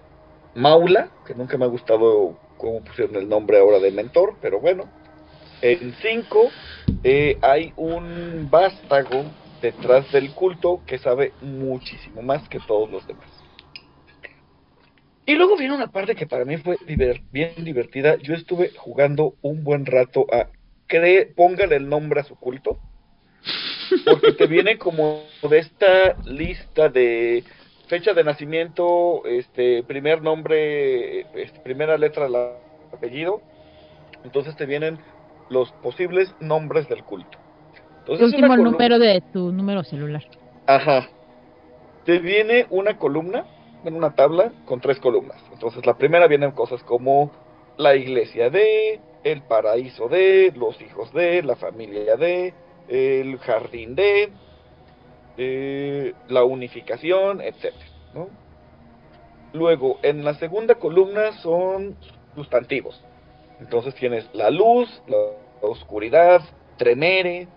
[0.55, 4.85] Maula, que nunca me ha gustado cómo pusieron el nombre ahora de mentor, pero bueno.
[5.61, 6.49] En 5
[7.03, 9.25] eh, hay un vástago
[9.61, 13.29] detrás del culto que sabe muchísimo más que todos los demás.
[15.27, 18.15] Y luego viene una parte que para mí fue bien divertida.
[18.15, 20.47] Yo estuve jugando un buen rato a
[20.87, 22.77] cree, póngale el nombre a su culto.
[24.05, 27.43] Porque te viene como de esta lista de
[27.87, 32.35] fecha de nacimiento, este primer nombre, este, primera letra del
[32.91, 33.41] apellido.
[34.25, 34.99] Entonces te vienen
[35.49, 37.37] los posibles nombres del culto.
[37.37, 40.23] El Entonces último una colu- número de tu número celular.
[40.65, 41.07] Ajá.
[42.05, 43.45] Te viene una columna,
[43.85, 45.41] en una tabla con tres columnas.
[45.53, 47.31] Entonces la primera vienen cosas como
[47.77, 52.53] la iglesia de, el paraíso de, los hijos de, la familia de,
[52.87, 54.29] el jardín de,
[55.37, 57.41] eh, la unificación,
[58.13, 58.29] ¿no?
[59.53, 61.95] Luego, en la segunda columna son
[62.35, 63.01] sustantivos.
[63.59, 65.17] Entonces tienes la luz, la
[65.61, 66.41] oscuridad,
[66.77, 67.47] tremere,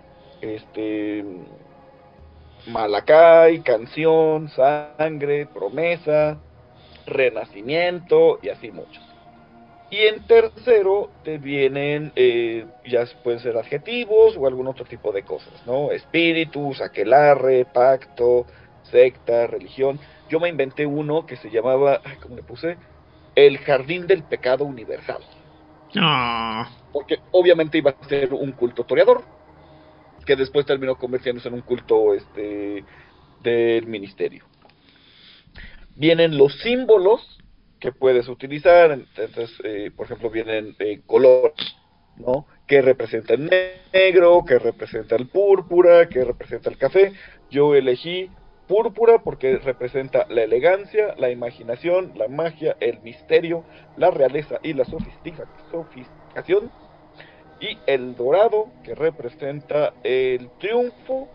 [0.40, 1.24] este
[2.66, 6.38] Malacay, canción, sangre, promesa,
[7.06, 9.09] renacimiento y así muchos.
[9.90, 15.24] Y en tercero te vienen, eh, ya pueden ser adjetivos o algún otro tipo de
[15.24, 15.90] cosas, ¿no?
[15.90, 18.46] Espíritus, aquelarre, pacto,
[18.84, 19.98] secta, religión.
[20.28, 22.76] Yo me inventé uno que se llamaba, ay, ¿cómo le puse?
[23.34, 25.22] El jardín del pecado universal.
[25.96, 29.24] Ah, Porque obviamente iba a ser un culto toreador,
[30.24, 32.84] que después terminó convirtiéndose en un culto este
[33.42, 34.44] del ministerio.
[35.96, 37.39] Vienen los símbolos
[37.80, 41.54] que puedes utilizar, entonces, eh, por ejemplo, vienen eh, colores,
[42.16, 42.46] ¿no?
[42.66, 43.50] Que representa el
[43.92, 47.12] negro, que representa el púrpura, que representa el café.
[47.50, 48.30] Yo elegí
[48.68, 53.64] púrpura porque representa la elegancia, la imaginación, la magia, el misterio,
[53.96, 56.70] la realeza y la sofistica- sofisticación.
[57.60, 61.28] Y el dorado que representa el triunfo,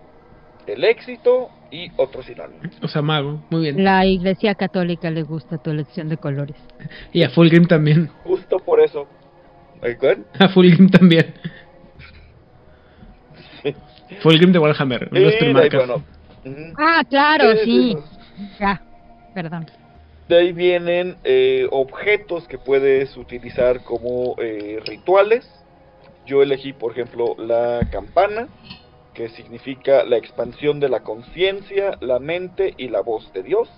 [0.65, 2.71] el éxito y otros sinónimos.
[2.81, 3.83] o sea, mago, muy bien.
[3.83, 6.55] La iglesia católica le gusta tu elección de colores.
[7.11, 8.07] Y a Fulgrim también.
[8.23, 9.07] Justo por eso.
[9.83, 10.25] ¿Eh, cuál?
[10.39, 11.33] A Fulgrim también.
[13.63, 13.75] Sí.
[14.21, 15.87] Fulgrim de Warhammer, de ahí, primarcas.
[15.87, 16.03] bueno,
[16.45, 16.73] ujú.
[16.77, 17.95] Ah, claro, Sí, sí.
[18.37, 18.81] sí, Ya,
[19.33, 19.65] perdón.
[20.29, 25.47] De ahí vienen eh, objetos que puedes utilizar como eh, rituales.
[26.25, 28.47] Yo elegí, por ejemplo, la campana,
[29.15, 33.69] que significa la expansión de la conciencia, la mente y la voz de Dios.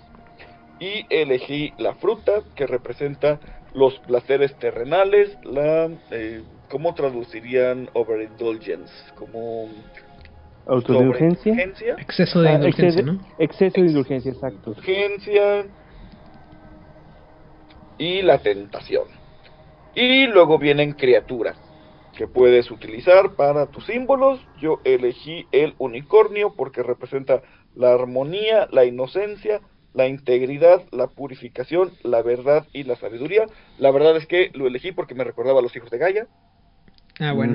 [0.80, 3.40] Y elegí la fruta, que representa
[3.72, 5.88] los placeres terrenales, la...
[6.10, 8.92] eh, ¿Cómo traducirían overindulgence?
[9.14, 9.68] Como...
[10.66, 11.96] Autoindulgencia.
[11.98, 13.26] Exceso de Ah, indulgencia, exceso, ¿no?
[13.38, 14.70] exceso de indulgencia, exacto.
[14.72, 15.64] urgencia
[17.96, 19.04] y la tentación.
[19.94, 21.56] Y luego vienen criaturas
[22.18, 24.40] que puedes utilizar para tus símbolos.
[24.60, 27.42] Yo elegí el unicornio porque representa
[27.76, 29.60] la armonía, la inocencia,
[29.94, 33.46] la integridad, la purificación, la verdad y la sabiduría.
[33.78, 36.26] La verdad es que lo elegí porque me recordaba a los hijos de Gaia.
[37.20, 37.54] Ah, bueno.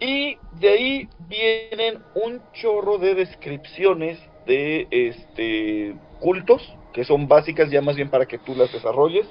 [0.00, 6.62] Y de ahí vienen un chorro de descripciones de este cultos,
[6.94, 9.26] que son básicas ya más bien para que tú las desarrolles.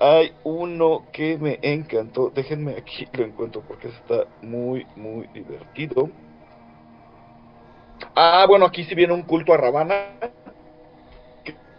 [0.00, 6.10] Hay uno que me encantó, déjenme aquí lo encuentro porque está muy, muy divertido.
[8.14, 9.94] Ah, bueno, aquí sí viene un culto a Ravana,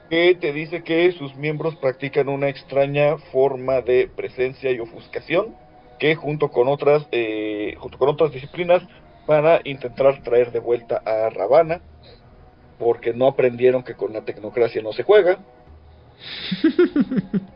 [0.09, 5.55] que, te dice que sus miembros practican una extraña forma de presencia y ofuscación
[5.99, 8.83] que junto con otras eh, junto con otras disciplinas
[9.25, 11.81] para intentar traer de vuelta a Ravana
[12.77, 15.39] porque no aprendieron que con la tecnocracia no se juega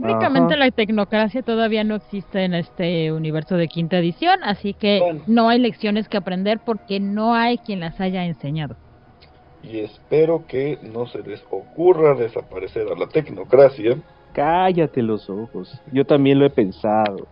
[0.00, 0.64] Técnicamente Ajá.
[0.64, 5.22] la tecnocracia todavía no existe en este universo de quinta edición, así que Bueno.
[5.26, 8.76] no hay lecciones que aprender porque no hay quien las haya enseñado.
[9.60, 13.96] y espero que no se les ocurra desaparecer a la tecnocracia
[14.32, 15.68] Cállate los ojos.
[15.92, 17.26] Yo también lo he pensado.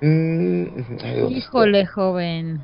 [0.00, 0.66] Mm,
[1.02, 2.60] ay, ¿dónde Híjole, joven.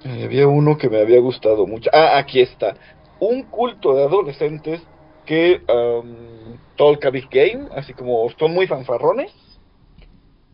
[0.00, 0.10] está?
[0.12, 2.74] Ay, había uno que me había gustado mucho ah aquí está
[3.18, 4.80] un culto de adolescentes
[5.26, 9.32] que um, talk a big game así como son muy fanfarrones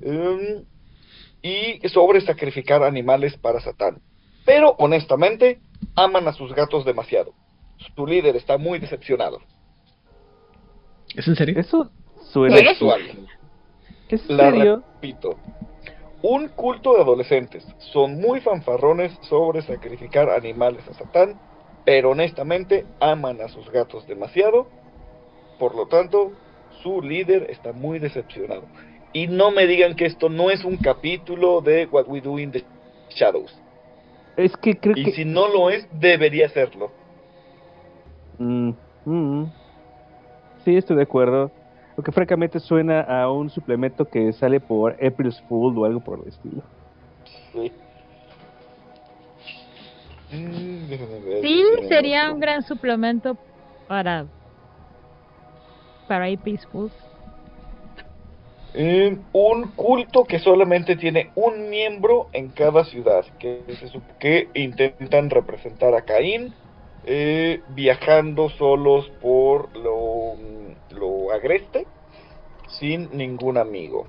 [0.01, 0.65] em,
[1.43, 4.01] y sobre sacrificar animales para Satán.
[4.45, 5.61] Pero honestamente,
[5.95, 7.33] aman a sus gatos demasiado.
[7.95, 9.41] Su líder está muy decepcionado.
[11.15, 11.59] ¿Es en serio?
[11.59, 11.91] Eso
[12.33, 12.57] suena.
[12.57, 13.01] Sexual.
[14.09, 14.83] ¿Es La serio?
[14.95, 15.37] repito.
[16.23, 17.67] un culto de adolescentes.
[17.93, 21.39] Son muy fanfarrones sobre sacrificar animales a Satán,
[21.85, 24.67] pero honestamente aman a sus gatos demasiado.
[25.59, 26.33] Por lo tanto,
[26.83, 28.63] su líder está muy decepcionado.
[29.13, 32.51] Y no me digan que esto no es un capítulo de What We Do in
[32.51, 32.65] the
[33.11, 33.59] Shadows.
[34.37, 35.13] Es que creo Y que...
[35.13, 36.91] si no lo es, debería serlo.
[38.39, 38.71] Mm,
[39.05, 39.45] mm.
[40.65, 41.51] Sí, estoy de acuerdo.
[41.97, 46.21] Lo que francamente suena a un suplemento que sale por April's Fool o algo por
[46.21, 46.63] el estilo.
[47.53, 47.71] Sí.
[50.33, 50.89] Mm,
[51.25, 52.35] ver Sí, sería otro.
[52.35, 53.39] un gran suplemento
[53.87, 54.27] para
[56.07, 56.27] para
[56.71, 56.95] Fools.
[58.75, 65.29] Eh, un culto que solamente tiene un miembro en cada ciudad, que, se que intentan
[65.29, 66.55] representar a Caín,
[67.05, 70.37] eh, viajando solos por lo,
[70.91, 71.87] lo agreste,
[72.79, 74.09] sin ningún amigo.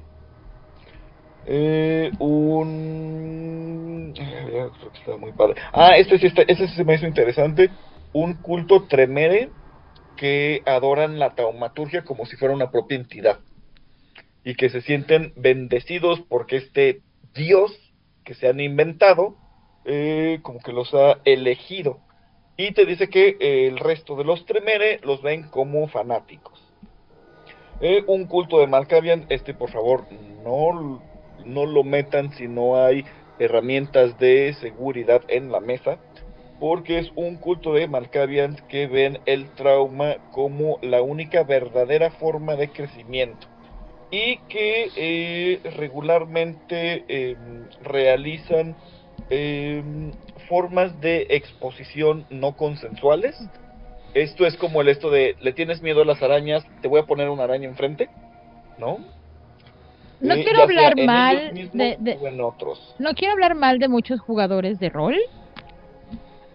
[1.46, 4.14] Eh, un...
[4.16, 5.62] está muy padre.
[5.72, 7.70] Ah, este sí, está, este se me hizo interesante.
[8.14, 9.50] Un culto tremere
[10.16, 13.40] que adoran la taumaturgia como si fuera una propia entidad
[14.44, 17.02] y que se sienten bendecidos porque este
[17.34, 17.72] Dios
[18.24, 19.36] que se han inventado
[19.86, 22.00] eh, como que los ha elegido
[22.56, 26.62] y te dice que eh, el resto de los Tremere los ven como fanáticos.
[27.82, 30.06] Eh, un culto de Malkavian, este por favor
[30.44, 31.02] no,
[31.46, 33.06] no lo metan si no hay
[33.40, 35.98] herramientas de seguridad en la mesa,
[36.60, 42.56] porque es un culto de Malkavians que ven el trauma como la única verdadera forma
[42.56, 43.48] de crecimiento
[44.12, 47.36] y que eh, regularmente eh,
[47.82, 48.76] realizan
[49.32, 49.84] eh,
[50.48, 53.36] formas de exposición no consensuales.
[54.14, 56.64] Esto es como el esto de, ¿le tienes miedo a las arañas?
[56.84, 58.08] Te voy a poner una araña enfrente,
[58.78, 59.00] ¿no?
[60.24, 62.96] No Eh, quiero hablar mal mismos de- de- o en otros.
[62.98, 65.18] No quiero hablar mal de muchos jugadores de rol,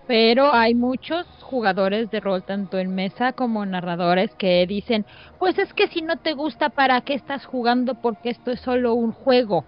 [0.07, 5.05] pero hay muchos jugadores de rol, tanto en mesa como narradores, que dicen,
[5.39, 7.95] pues es que si no te gusta, ¿para qué estás jugando?
[7.95, 9.67] Porque esto es solo un juego.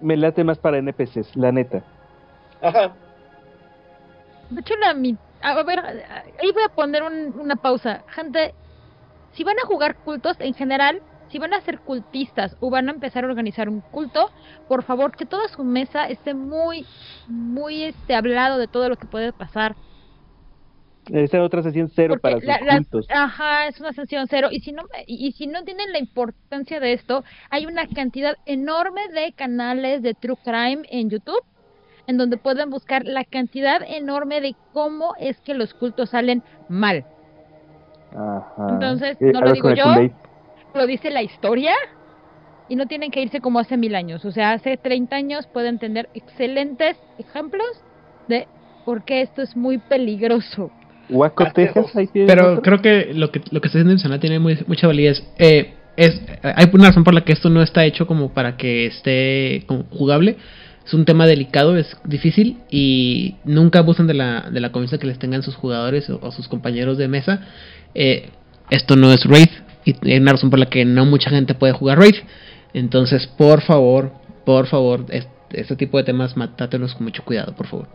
[0.00, 1.82] Me late más para NPCs, la neta.
[2.62, 2.94] Ajá.
[4.50, 8.04] De hecho, la mi- a ver, ahí voy a poner un- una pausa.
[8.14, 8.54] Gente,
[9.32, 12.92] si van a jugar cultos en general, si van a ser cultistas o van a
[12.92, 14.30] empezar a organizar un culto,
[14.66, 16.86] por favor que toda su mesa esté muy,
[17.28, 19.74] muy este hablado de todo lo que puede pasar.
[21.10, 23.06] Esta otra sesión cero Porque para sus la- las- cultos.
[23.10, 24.48] ajá, es una sesión cero.
[24.50, 28.34] Y si no y, y si no tienen la importancia de esto, hay una cantidad
[28.44, 31.40] enorme de canales de true crime en YouTube
[32.06, 37.04] en donde pueden buscar la cantidad enorme de cómo es que los cultos salen mal.
[38.12, 38.66] Ajá.
[38.70, 39.84] Entonces, no lo digo yo.
[40.78, 41.72] Lo dice la historia
[42.68, 44.24] y no tienen que irse como hace mil años.
[44.24, 47.66] O sea, hace 30 años pueden tener excelentes ejemplos
[48.28, 48.46] de
[48.84, 50.70] por qué esto es muy peligroso.
[51.52, 52.62] Texas, ahí Pero otro.
[52.62, 55.20] creo que lo que lo que está diciendo tiene muy, mucha validez.
[55.38, 58.86] Eh, es, hay una razón por la que esto no está hecho como para que
[58.86, 60.36] esté como jugable.
[60.86, 65.08] Es un tema delicado, es difícil y nunca abusan de la, de la confianza que
[65.08, 67.40] les tengan sus jugadores o, o sus compañeros de mesa.
[67.96, 68.30] Eh,
[68.70, 69.48] esto no es Raid
[70.02, 72.16] y hay una razón por la que no mucha gente puede jugar Raid.
[72.74, 74.12] Entonces, por favor,
[74.44, 77.86] por favor, es- este tipo de temas matátelos con mucho cuidado, por favor.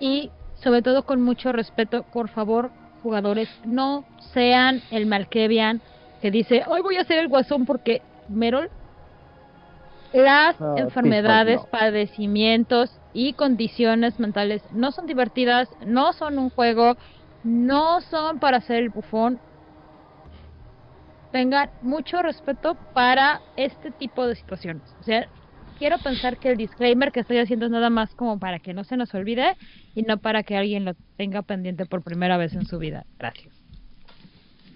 [0.00, 0.30] Y
[0.62, 2.70] sobre todo con mucho respeto, por favor,
[3.02, 5.80] jugadores, no sean el Malkevian
[6.20, 8.68] que dice, hoy voy a ser el guasón porque Merol,
[10.12, 11.66] las Ah, enfermedades, no.
[11.70, 16.96] padecimientos y condiciones mentales no son divertidas, no son un juego,
[17.44, 19.38] no son para ser el bufón.
[21.32, 24.82] Tengan mucho respeto para este tipo de situaciones.
[25.00, 25.28] O sea,
[25.78, 28.84] quiero pensar que el disclaimer que estoy haciendo es nada más como para que no
[28.84, 29.56] se nos olvide
[29.94, 33.04] y no para que alguien lo tenga pendiente por primera vez en su vida.
[33.18, 33.54] Gracias.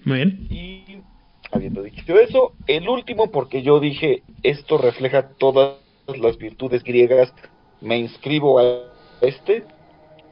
[0.04, 0.46] Muy bien.
[0.50, 1.02] Y
[1.50, 5.76] habiendo dicho eso, el último, porque yo dije, esto refleja todas
[6.06, 7.32] las virtudes griegas,
[7.80, 9.64] me inscribo a este,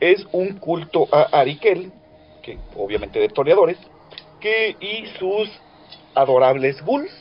[0.01, 1.93] es un culto a Arikel,
[2.43, 3.79] que obviamente de toreadores,
[4.41, 5.49] que y sus
[6.15, 7.12] adorables bulls,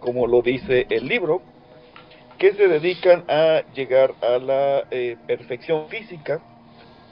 [0.00, 1.42] como lo dice el libro,
[2.38, 6.40] que se dedican a llegar a la eh, perfección física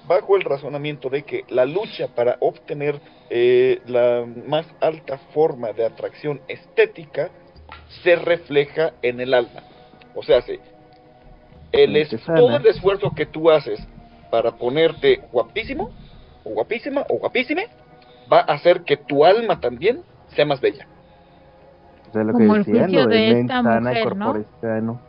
[0.04, 5.84] bajo el razonamiento de que la lucha para obtener eh, la más alta forma de
[5.84, 7.30] atracción estética
[8.04, 9.64] se refleja en el alma.
[10.14, 10.60] O sea, sí,
[11.72, 13.80] el es- todo el esfuerzo que tú haces
[14.30, 15.90] para ponerte guapísimo,
[16.44, 17.66] o guapísima, o guapísime,
[18.32, 20.86] va a hacer que tu alma también sea más bella.
[22.16, 24.44] O sea, lo Como que el decían, juicio lo de de esta mujer, ¿no?
[24.60, 25.00] sano.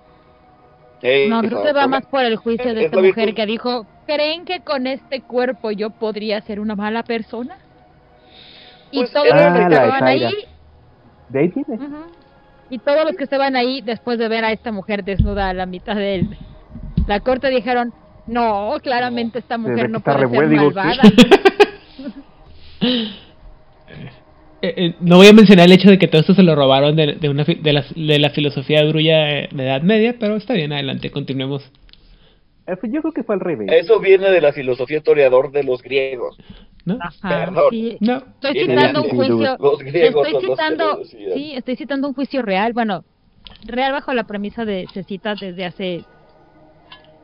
[1.01, 3.35] Eh, No, creo que va más por el juicio de Es esta mujer virtud.
[3.35, 7.55] que dijo, ¿creen que con este cuerpo yo podría ser una mala persona?
[8.91, 10.33] Y Pues, todos ah, los que la estaban ahí.
[11.29, 11.83] De ahí viene.
[11.85, 11.95] ujú,
[12.71, 15.65] y todos los que estaban ahí después de ver a esta mujer desnuda a la
[15.65, 16.37] mitad de él,
[17.07, 17.93] la corte dijeron,
[18.25, 21.03] no, claramente esta mujer que no puede ser malvada.
[24.67, 26.95] Eh, eh, no voy a mencionar el hecho de que todo esto se lo robaron
[26.95, 30.35] de, de, una, fi- de, la, de la filosofía grulla eh, de Edad Media, pero
[30.35, 31.63] está bien, adelante, continuemos.
[32.67, 33.69] Eh, pues Yo creo que fue al revés.
[33.71, 36.37] Eso viene de la filosofía toreador de los griegos.
[36.83, 36.97] ¿No?
[37.01, 37.63] Ajá, Perdón.
[37.69, 37.97] sí.
[38.01, 38.17] No.
[38.17, 39.57] Estoy citando un juicio.
[39.59, 42.73] Los griegos Estoy los citando, sí, estoy citando un juicio real.
[42.73, 43.03] Bueno,
[43.65, 46.03] real bajo la premisa de se cita desde hace.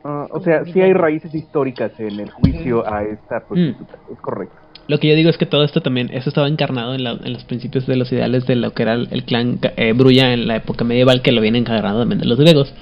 [0.05, 3.95] Ah, o sea, sí hay raíces históricas en el juicio a esta prostituta.
[4.11, 4.55] Es correcto.
[4.87, 7.31] Lo que yo digo es que todo esto también, eso estaba encarnado en, la- en
[7.33, 10.47] los principios de los ideales de lo que era el, el clan eh, Brulla en
[10.47, 12.73] la época medieval, que lo viene encarnado también de los griegos.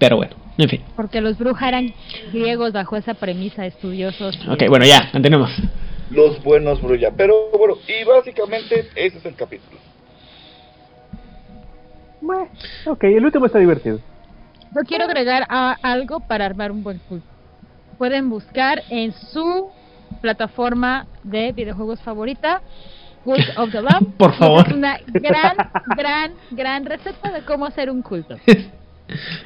[0.00, 0.80] Pero bueno, en fin.
[0.96, 1.92] Porque los brujas eran
[2.32, 4.36] griegos bajo esa premisa, estudiosos.
[4.48, 5.50] Ok, bueno, ya, continuemos.
[6.10, 7.12] Los buenos Brulla.
[7.16, 9.78] Pero bueno, y básicamente ese es el capítulo.
[12.20, 12.48] Bueno,
[12.86, 14.00] ok, el último está divertido.
[14.74, 17.26] Yo quiero agregar a algo para armar un buen culto.
[17.98, 19.70] Pueden buscar en su
[20.20, 22.62] plataforma de videojuegos favorita,
[23.24, 24.12] Cult of the Lamb.
[24.16, 24.66] Por favor.
[24.68, 25.56] Es una gran,
[25.96, 28.36] gran, gran receta de cómo hacer un culto.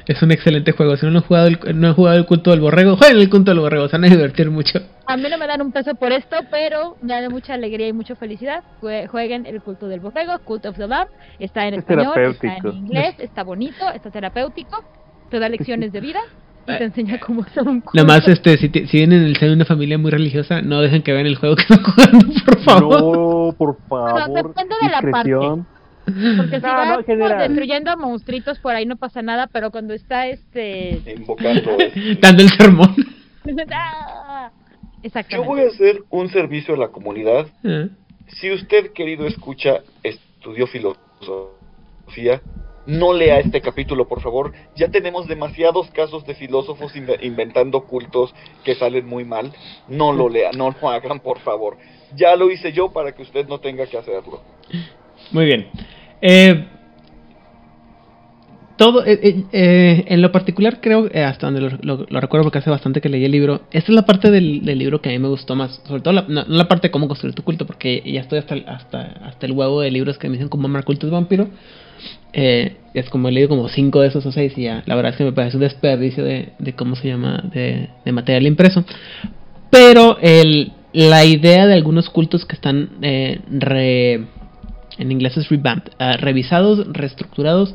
[0.05, 0.95] Es un excelente juego.
[0.95, 3.51] Si no han jugado el, no han jugado el culto del borrego, jueguen el culto
[3.51, 4.79] del borrego, se van a divertir mucho.
[5.07, 7.91] A mí no me dan un peso por esto, pero me da mucha alegría y
[7.91, 8.63] mucha felicidad.
[8.81, 11.09] Jue- Jueguen el culto del borrego, Cult of the Lamb.
[11.37, 14.85] Está en Es español, está en inglés, está bonito, está terapéutico.
[15.29, 16.19] Te da lecciones de vida
[16.67, 17.91] y te enseña cómo hacer un culto.
[17.93, 20.61] Nada más, este, si, ti- si vienen en el seno de una familia muy religiosa,
[20.61, 23.01] no dejen que vean el juego que están jugando, por favor.
[23.01, 24.33] No, por favor.
[24.33, 25.67] depende de la discreción.
[26.05, 29.93] Porque si No, vas no, destruyendo a monstruitos por ahí no pasa nada, pero cuando
[29.93, 31.01] está este...
[31.17, 31.77] Invocando.
[31.79, 32.15] este.
[32.21, 32.95] Dando el sermón.
[33.73, 34.51] ¡Ah!
[34.51, 35.47] Yo Exactamente.
[35.47, 37.47] voy a hacer un servicio a la comunidad.
[37.65, 37.85] Ah,
[38.27, 42.41] Si usted, querido escucha, estudió filosofía,
[42.87, 44.53] no lea este capítulo, por favor.
[44.75, 48.33] Ya tenemos demasiados casos de filósofos inve- inventando cultos
[48.63, 49.51] que salen muy mal.
[49.87, 51.77] No lo lea, no lo hagan, por favor.
[52.15, 54.41] Ya lo hice yo para que usted no tenga que hacerlo.
[55.31, 55.67] Muy bien.
[56.21, 56.65] Eh,
[58.77, 62.59] todo, eh, eh, eh, en lo particular creo, hasta donde lo, lo- lo recuerdo porque
[62.59, 65.11] hace bastante que leí el libro, esta es la parte del, del libro que a
[65.13, 67.43] mí me gustó más, sobre todo la, no, no la parte de cómo construir tu
[67.43, 70.47] culto, porque ya estoy hasta, el- hasta, hasta el huevo de libros que me dicen
[70.49, 71.47] cómo armar cultos de vampiro.
[72.39, 75.11] Eh, es como he leído como cinco de esos o seis y ya, la verdad
[75.11, 78.85] es que me parece un desperdicio de, de cómo se llama, de, material impreso.
[79.71, 80.19] Pero
[80.93, 84.27] la idea de algunos cultos que están eh, re,
[84.97, 87.73] en inglés es revamped, ah, revisados, reestructurados,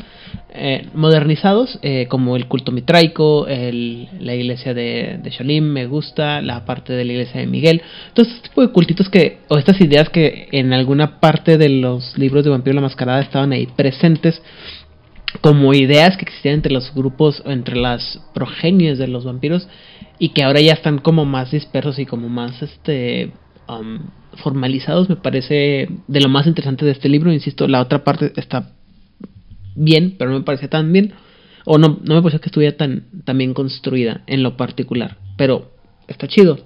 [0.55, 6.43] eh, modernizados, eh, como el culto mitraico, el- la iglesia de, de Shalim, me gusta,
[6.43, 7.83] la parte de la iglesia de Miguel,
[8.15, 12.17] todo este tipo de cultitos que, o estas ideas que en alguna parte de los
[12.19, 14.43] libros de Vampiro la Mascarada estaban ahí presentes,
[15.41, 19.69] como ideas que existían entre los grupos, o entre las progenies de los vampiros,
[20.19, 23.33] y que ahora ya están como más dispersos y como más este
[23.69, 24.01] um,
[24.37, 27.33] formalizados me parece de lo más interesante de este libro.
[27.33, 28.73] Insisto la otra parte está
[29.75, 31.15] bien pero no me parece tan bien.
[31.65, 33.05] O no no me pareció que estuviera tan,
[33.35, 35.17] bien construida en lo particular.
[35.37, 35.71] Pero
[36.09, 36.59] está chido.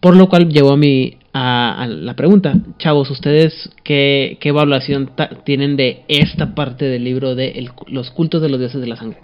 [0.00, 2.54] Por lo cual llevo a mi a, la pregunta.
[2.78, 5.10] Chavos ustedes qué, qué evaluación
[5.44, 9.20] tienen de esta parte del libro de los cultos de los dioses de la sangre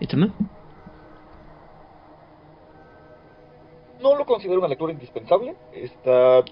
[0.00, 0.34] ¿Listo, no?
[4.02, 5.54] No lo considero una lectura indispensable.
[5.72, 6.44] Está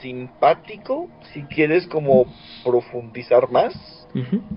[0.00, 2.26] simpático si quieres como
[2.64, 3.74] profundizar más.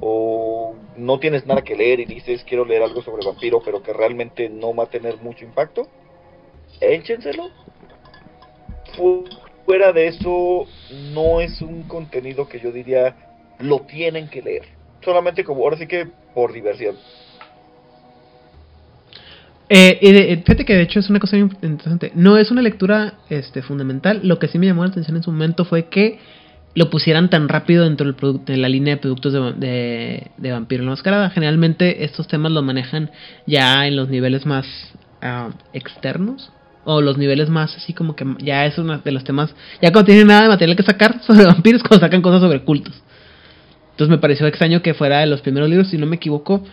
[0.01, 3.91] O no tienes nada que leer y dices quiero leer algo sobre vampiro pero que
[3.91, 5.87] realmente no va a tener mucho impacto,
[6.79, 7.49] échenselo.
[8.95, 9.25] Fu-
[9.65, 10.65] Fuera de eso,
[11.13, 13.15] no es un contenido que yo diría
[13.59, 14.65] lo tienen que leer.
[15.03, 16.97] Solamente como, ahora sí que por diversión.
[19.69, 22.11] Eh, y de- eh, fíjate que de hecho es una cosa muy interesante.
[22.15, 24.21] No es una lectura este, fundamental.
[24.23, 26.19] Lo que sí me llamó la atención en su momento fue que
[26.75, 30.91] lo pusieran tan rápido dentro del de la línea de productos de, de, Vampiro la
[30.91, 31.29] Mascarada.
[31.29, 33.11] Generalmente estos temas los manejan
[33.45, 34.65] ya en los niveles más
[35.21, 36.51] ah, externos.
[36.85, 39.53] O los niveles más así como que ya es uno de los temas.
[39.81, 43.03] Ya cuando tienen nada de material que sacar sobre vampiros, cuando sacan cosas sobre cultos.
[43.91, 46.63] Entonces me pareció extraño que fuera de los primeros libros, si no me equivoco.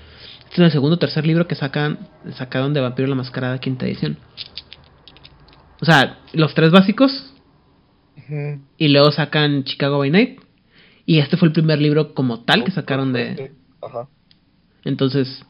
[0.56, 1.98] Este es el segundo o tercer libro que sacan
[2.32, 4.16] sacaron de Vampiro la Mascarada quinta edición.
[5.82, 7.34] O sea, los tres básicos
[8.78, 10.40] y luego sacan Chicago by Night
[11.04, 13.52] Y este fue el primer libro como tal que sacaron de...
[13.82, 14.08] Ajá.
[14.86, 15.44] Entonces,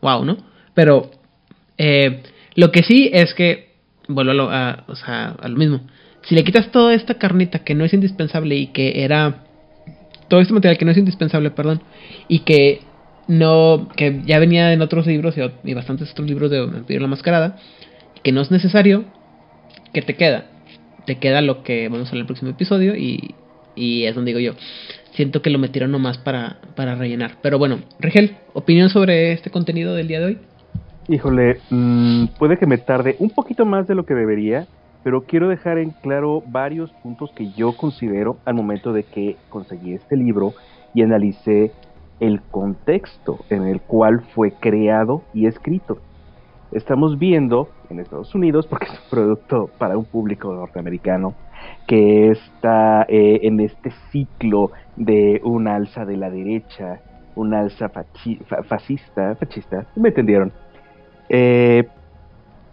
[0.00, 0.38] wow, ¿no?
[0.72, 1.10] Pero
[1.76, 2.22] eh,
[2.54, 3.74] lo que sí es que,
[4.08, 5.82] vuelvo a lo, a- o sea, a lo mismo.
[6.22, 9.44] Si le quitas toda esta carnita que no es indispensable y que era...
[10.28, 11.82] Todo este material que no es indispensable, perdón,
[12.26, 12.88] y que
[13.28, 13.88] no...
[13.96, 17.56] que ya venía en otros libros y, bastantes otros libros de Vampiro la Mascarada,
[18.22, 19.04] que no es necesario,
[19.92, 20.46] que te queda?
[21.06, 23.34] Te queda lo que vamos a ver el próximo episodio y,
[23.74, 24.58] y es donde digo yo.
[25.12, 27.32] Siento que lo metieron nomás para, para rellenar.
[27.42, 30.38] Pero bueno, Rigel, opinión sobre este contenido del día de hoy.
[31.08, 34.66] Híjole, mm, puede que me tarde un poquito más de lo que debería,
[35.02, 39.94] pero quiero dejar en claro varios puntos que yo considero al momento de que conseguí
[39.94, 40.54] este libro
[40.94, 41.72] y analicé
[42.20, 45.98] el contexto en el cual fue creado y escrito.
[46.72, 51.34] Estamos viendo en Estados Unidos, porque es un producto para un público norteamericano,
[51.88, 57.00] que está eh, en este ciclo de un alza de la derecha,
[57.34, 60.52] un alza fachi- fa- fascista, fascista, ¿me entendieron?
[61.28, 61.88] Eh,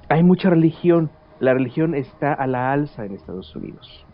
[0.10, 1.10] hay mucha religión.
[1.40, 4.06] La religión está a la alza en Estados Unidos.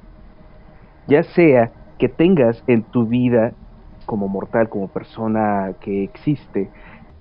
[1.08, 3.54] Ya sea que tengas en tu vida
[4.04, 6.70] como mortal, como persona que existe,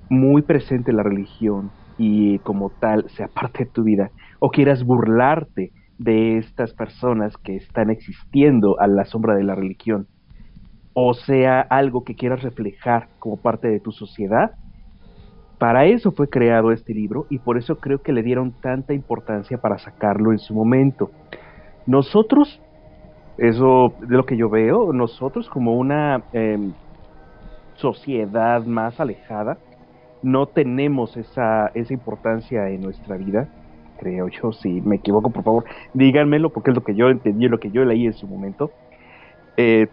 [0.09, 4.11] muy presente la religión y como tal sea parte de tu vida,
[4.41, 10.07] o quieras burlarte de estas personas que están existiendo a la sombra de la religión,
[10.95, 14.53] o sea algo que quieras reflejar como parte de tu sociedad,
[15.63, 19.59] para eso fue creado este libro y por eso creo que le dieron tanta importancia
[19.59, 21.13] para sacarlo en su momento.
[21.87, 22.61] Nosotros,
[23.39, 26.73] eso de lo que yo veo, nosotros como una em,
[27.75, 29.59] sociedad más alejada,
[30.23, 33.49] no tenemos esa, esa importancia en nuestra vida,
[33.99, 34.53] creo yo.
[34.53, 35.65] Si me equivoco, por favor,
[35.95, 38.71] díganmelo porque es lo que yo entendí, lo que yo leí en su momento.
[39.57, 39.89] Eh,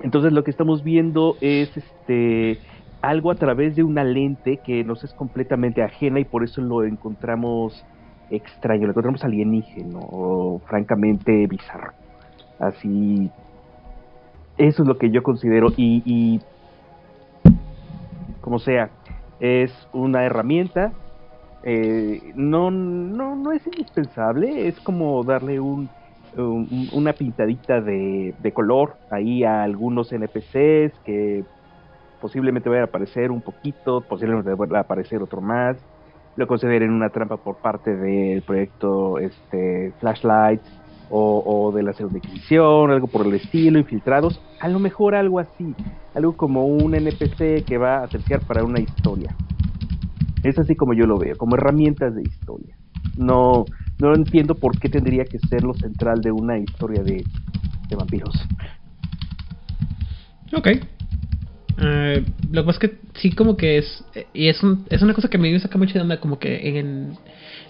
[0.00, 2.58] entonces lo que estamos viendo es este
[3.02, 6.84] algo a través de una lente que nos es completamente ajena y por eso lo
[6.84, 7.84] encontramos
[8.30, 11.92] extraño, lo encontramos alienígeno o francamente bizarro.
[12.58, 13.30] Así,
[14.56, 16.40] eso es lo que yo considero y, y
[18.40, 18.90] como sea,
[19.40, 20.92] es una herramienta,
[21.62, 25.90] eh, no, no, no es indispensable, es como darle un,
[26.36, 31.44] un- una pintadita de, color ahí a algunos NPCs que
[32.20, 35.76] posiblemente vayan a aparecer un poquito, posiblemente a aparecer otro más.
[36.36, 40.68] Lo consideren una trampa por parte del proyecto este, Flashlights
[41.10, 44.40] o, de la segunda Inquisición, algo por el estilo, infiltrados.
[44.60, 45.74] A lo mejor algo así,
[46.14, 49.34] algo como un NPC que va a terciar para una historia.
[50.42, 52.76] Es así como yo lo veo, como herramientas de historia.
[53.16, 53.64] No,
[53.98, 57.24] no entiendo por qué tendría que ser lo central de una historia de,
[57.88, 58.34] de vampiros.
[60.52, 60.68] Ok.
[61.78, 64.04] Eh, lo que pasa es que sí como que es...
[64.32, 67.12] Y es, un- es una cosa que me saca mucho de onda, como que en...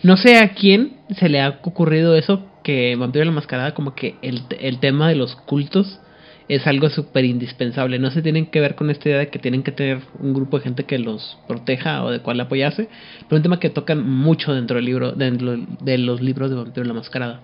[0.03, 4.17] No sé a quién se le ha ocurrido eso, que Vampiro la Mascarada, como que
[4.23, 6.01] el, el tema de los cultos
[6.49, 8.01] es algo súper indispensable.
[8.01, 10.59] No se tienen que ver con esta idea de que tienen que tener un grupo
[10.59, 12.89] de gente que los proteja o de cual apoyarse,
[13.29, 16.85] pero un tema que tocan mucho dentro del libro, dentro de los libros de Vampiro
[16.85, 17.41] la Mascarada.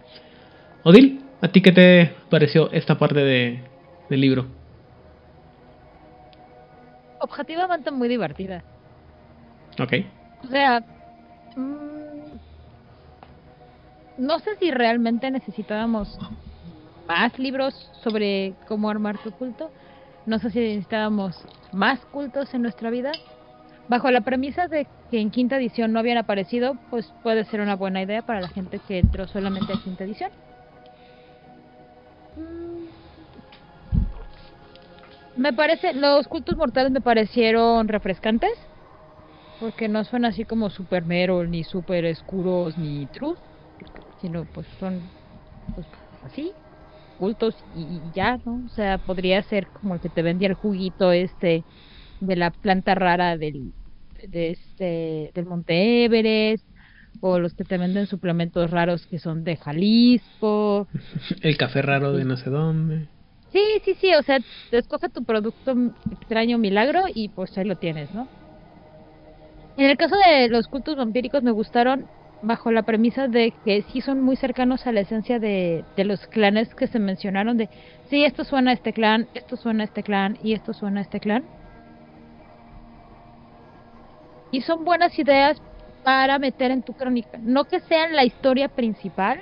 [0.82, 3.62] Odil, ¿a ti qué te pareció esta parte de,
[4.10, 4.46] del libro?
[7.20, 8.64] Objetivamente muy divertida.
[9.78, 9.92] Ok.
[10.42, 10.80] O sea,
[11.54, 11.91] mm,
[14.22, 16.16] no sé si realmente necesitábamos
[17.08, 19.68] más libros sobre cómo armar tu culto.
[20.26, 21.34] No sé si necesitábamos
[21.72, 23.12] más cultos en nuestra vida.
[23.88, 27.74] Bajo la premisa de que en quinta edición no habían aparecido, pues puede ser una
[27.74, 30.30] buena idea para la gente que entró solamente a quinta edición.
[32.36, 32.86] Mm.
[35.34, 38.52] Me parece, los cultos mortales me parecieron refrescantes
[39.58, 43.34] porque no son así como super meros, ni super oscuros, ni true,
[44.22, 45.10] sino pues son
[45.74, 45.86] pues,
[46.22, 46.54] así,
[47.18, 48.62] cultos y, y ya, ¿no?
[48.64, 51.64] O sea, podría ser como el que te vendía el juguito este
[52.20, 53.74] de la planta rara del,
[54.28, 56.64] de este, del Monte Everest,
[57.20, 60.88] o los que te venden suplementos raros que son de Jalisco.
[61.42, 63.08] El café raro de no sé dónde.
[63.52, 64.38] Sí, sí, sí, o sea,
[64.70, 65.74] escoge tu producto
[66.10, 68.26] extraño milagro y pues ahí lo tienes, ¿no?
[69.76, 72.06] En el caso de los cultos vampíricos me gustaron
[72.42, 76.26] bajo la premisa de que sí son muy cercanos a la esencia de, de los
[76.26, 77.68] clanes que se mencionaron de,
[78.10, 81.02] sí, esto suena a este clan, esto suena a este clan y esto suena a
[81.02, 81.44] este clan.
[84.50, 85.60] Y son buenas ideas
[86.04, 87.38] para meter en tu crónica.
[87.40, 89.40] No que sean la historia principal,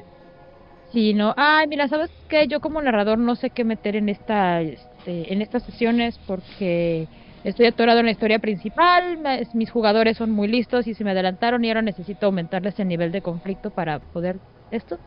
[0.92, 2.46] sino, ay, mira, ¿sabes qué?
[2.48, 7.06] Yo como narrador no sé qué meter en esta este, en estas sesiones porque
[7.42, 9.18] estoy atorado en la historia principal,
[9.52, 13.12] mis jugadores son muy listos y se me adelantaron y ahora necesito aumentarles el nivel
[13.12, 15.00] de conflicto para poder esto.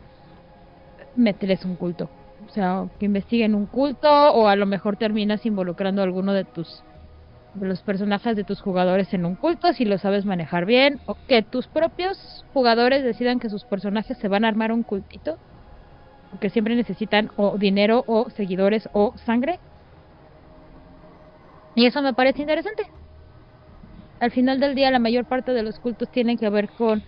[1.16, 2.12] Mételes un culto.
[2.46, 6.46] O sea, que investiguen un culto o a lo mejor terminas involucrando a alguno de
[6.46, 6.84] tus
[7.54, 11.16] de los personajes de tus jugadores en un culto si lo sabes manejar bien o
[11.28, 15.40] que tus propios jugadores decidan que sus personajes se van a armar un cultito
[16.30, 19.60] porque siempre necesitan o dinero o seguidores o sangre
[21.76, 22.84] y eso me parece interesante.
[24.20, 27.04] Al final del día la mayor parte de los cultos tienen que ver con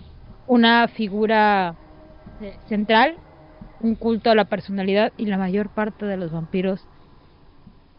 [0.45, 1.76] una figura
[2.40, 3.18] eh, central,
[3.80, 6.88] un culto a la personalidad y la mayor parte de los vampiros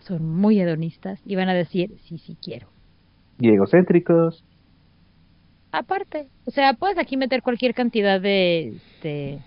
[0.01, 2.69] son muy hedonistas y van a decir sí, sí quiero.
[3.39, 4.45] Y egocéntricos.
[5.73, 9.39] Aparte, o sea, puedes aquí meter cualquier cantidad de, de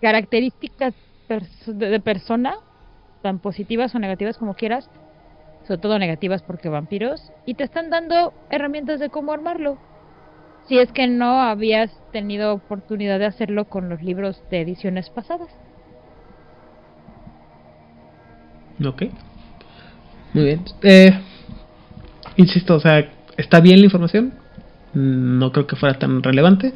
[0.00, 0.94] características
[1.66, 2.54] de persona,
[3.22, 4.90] tan positivas o negativas como quieras,
[5.66, 9.78] sobre todo negativas porque vampiros, y te están dando herramientas de cómo armarlo.
[10.68, 15.48] Si es que no habías tenido oportunidad de hacerlo con los libros de ediciones pasadas.
[18.84, 19.02] Ok.
[20.32, 20.64] Muy bien.
[20.82, 21.12] Eh,
[22.36, 24.34] insisto, o sea, está bien la información.
[24.94, 26.72] No creo que fuera tan relevante.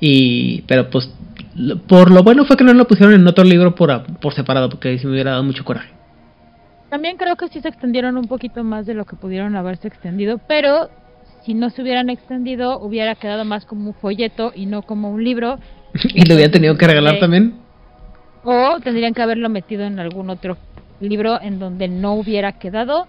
[0.00, 1.12] Y, pero pues,
[1.86, 4.88] por lo bueno fue que no lo pusieron en otro libro por, por separado, porque
[4.88, 5.99] ahí sí me hubiera dado mucho coraje.
[6.90, 10.38] También creo que sí se extendieron un poquito más de lo que pudieron haberse extendido,
[10.48, 10.90] pero
[11.44, 15.22] si no se hubieran extendido hubiera quedado más como un folleto y no como un
[15.22, 15.58] libro.
[16.14, 17.54] ¿Y lo hubieran tenido que regalar también?
[18.42, 20.56] O tendrían que haberlo metido en algún otro
[21.00, 23.06] libro en donde no hubiera quedado.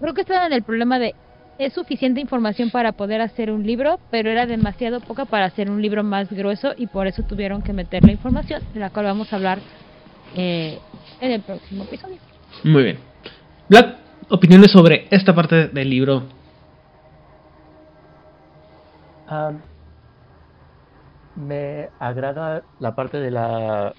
[0.00, 1.14] Creo que estaban en el problema de
[1.58, 5.82] es suficiente información para poder hacer un libro, pero era demasiado poca para hacer un
[5.82, 9.30] libro más grueso y por eso tuvieron que meter la información de la cual vamos
[9.30, 9.58] a hablar
[10.36, 10.78] eh,
[11.20, 12.16] en el próximo episodio.
[12.64, 12.98] Muy bien.
[13.68, 13.96] Black,
[14.28, 16.40] opiniones sobre esta parte del libro.
[21.36, 23.94] me agrada la parte de la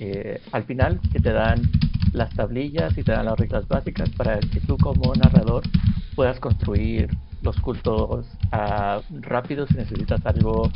[0.00, 1.62] eh, al final que te dan
[2.12, 5.62] las tablillas y te dan las reglas básicas para que tú como narrador
[6.14, 7.08] puedas construir
[7.42, 10.70] los cultos uh, rápido si necesitas algo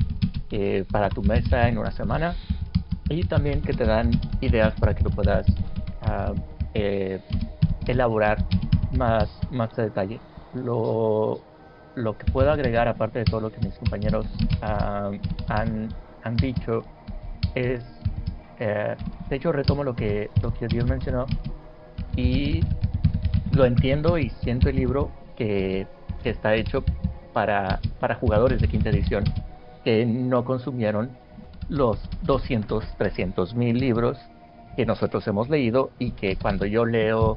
[0.50, 2.34] eh, para tu mesa en una semana
[3.08, 4.10] y también que te dan
[4.41, 5.47] ideas para que lo puedas
[6.75, 7.20] eh,
[7.87, 8.39] elaborar
[8.97, 10.20] más, más a detalle.
[10.55, 11.41] Lo,
[11.95, 14.27] lo que puedo agregar, aparte de todo lo que mis compañeros
[14.62, 15.11] ah,
[15.49, 15.89] han,
[16.23, 16.83] han, dicho,
[17.55, 17.85] es,
[18.59, 18.97] eh,
[19.28, 21.27] de hecho retomo lo que, lo que Dios mencionó
[22.17, 22.61] y
[23.53, 25.87] lo entiendo y siento el libro que,
[26.23, 26.85] que está hecho
[27.33, 29.25] para, para jugadores de quinta edición
[29.85, 31.11] que no consumieron
[31.69, 34.19] los 200, 300 mil libros
[34.78, 37.36] que nosotros hemos leído y que cuando yo leo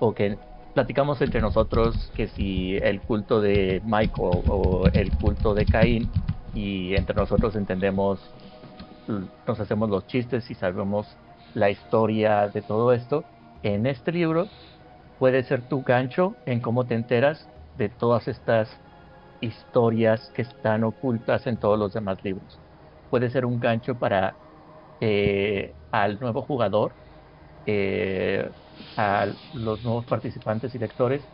[0.00, 0.36] o que
[0.74, 6.10] platicamos entre nosotros que si el culto de Michael o el culto de Caín
[6.52, 8.18] y entre nosotros entendemos,
[9.06, 11.06] nos hacemos los chistes y sabemos
[11.54, 13.22] la historia de todo esto,
[13.62, 14.48] en este libro
[15.20, 18.68] puede ser tu gancho en cómo te enteras de todas estas
[19.40, 22.58] historias que están ocultas en todos los demás libros.
[23.10, 24.34] Puede ser un gancho para
[25.00, 26.98] eh, al nuevo jugador,
[27.66, 28.50] eh,
[28.96, 31.30] a los nuevos participantes y lectores,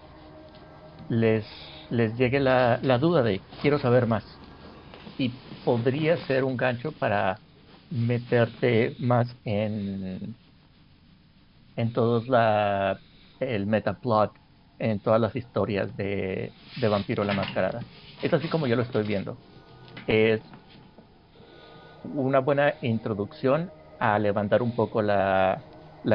[1.08, 1.48] les,
[1.88, 4.42] les llegue la, la duda de quiero saber más.
[5.18, 7.42] Y podría ser un gancho para
[7.90, 10.38] meterte más en,
[11.76, 13.02] en todos la,
[13.38, 14.32] el metaplot,
[14.78, 17.86] en todas las historias de, de Vampiro la Mascarada.
[18.20, 19.40] Es así como yo lo estoy viendo.
[20.06, 20.55] Es
[22.14, 25.62] una buena introducción a levantar un poco la,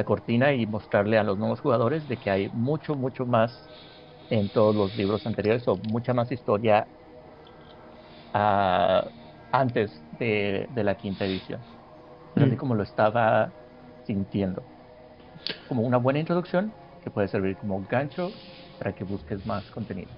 [0.05, 3.67] cortina y mostrarle a los nuevos jugadores de que hay mucho, mucho más
[4.29, 6.87] en todos los libros anteriores o mucha más historia
[8.33, 9.05] ah,
[9.51, 11.59] antes de, la quinta edición.
[12.35, 12.55] Así mm.
[12.55, 13.51] como lo estaba
[14.05, 14.63] sintiendo.
[15.67, 16.71] Como una buena introducción
[17.03, 18.31] que puede servir como gancho
[18.79, 20.09] para que busques más contenido.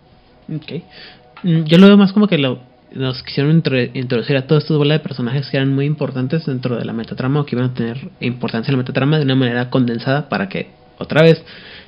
[0.54, 0.84] Ok.
[1.44, 2.60] Mm, yo lo veo más como que lo,
[2.94, 3.64] nos quisieron
[3.94, 7.42] introducir a todos estos bolas de personajes que eran muy importantes dentro de la metatrama
[7.42, 10.70] o que iban a tener importancia en la metatrama de una manera condensada para que,
[10.98, 11.44] otra vez,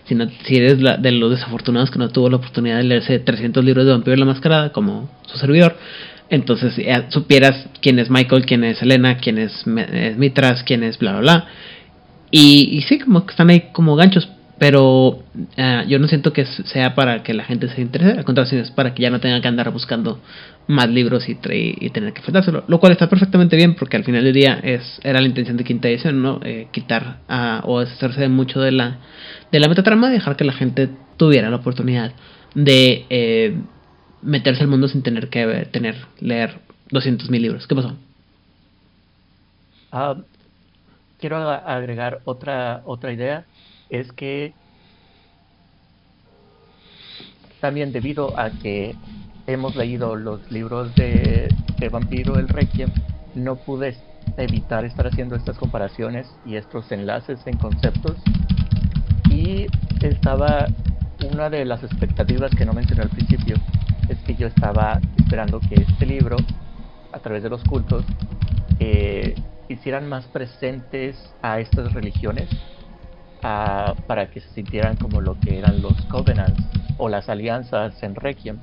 [0.06, 3.64] si, no, si eres de los desafortunados que no tuvo la oportunidad de leerse 300
[3.64, 5.78] libros de Vampiro y la Mascarada, como su servidor,
[6.30, 6.74] entonces
[7.10, 11.48] supieras quién es Michael, quién es Elena, quién es Mitras, quién es bla bla bla.
[12.32, 14.28] Y, sí, como que están ahí como ganchos.
[14.58, 15.24] pero
[15.58, 18.72] ah, yo no siento que sea para que la gente se interese, al contrario, es
[18.72, 20.20] para que ya no tengan que andar buscando
[20.68, 24.34] más libros y, tener que enfrentárselo, lo cual está perfectamente bien porque al final del
[24.34, 26.40] día es era la intención de quinta edición, ¿no?
[26.44, 28.98] Eh, quitar ah, o deshacerse de mucho de la
[29.52, 32.14] de la metatrama y dejar que la gente tuviera la oportunidad
[32.56, 33.58] de eh,
[34.22, 36.56] meterse al mundo sin tener que tener leer
[36.90, 37.68] 200.000 libros.
[37.68, 37.96] ¿Qué pasó?
[39.92, 40.16] Ah,
[41.20, 43.46] quiero a- agregar otra otra idea
[43.90, 44.54] es que
[47.62, 48.96] también debido a que
[49.48, 52.90] hemos leído los libros de, de Vampiro el Requiem
[53.36, 53.96] no pude
[54.38, 58.18] evitar estar haciendo estas comparaciones y estos enlaces en conceptos
[59.30, 59.68] y
[60.02, 60.68] estaba
[61.32, 63.56] una de las expectativas que no mencioné al principio
[64.10, 66.38] es que yo estaba esperando que este libro
[67.12, 68.04] a través de los cultos
[68.80, 69.36] eh,
[69.70, 72.50] hicieran más presentes a estas religiones
[73.42, 76.62] ah, para que se sintieran como lo que eran los covenants
[76.98, 78.60] o las alianzas en Requiem.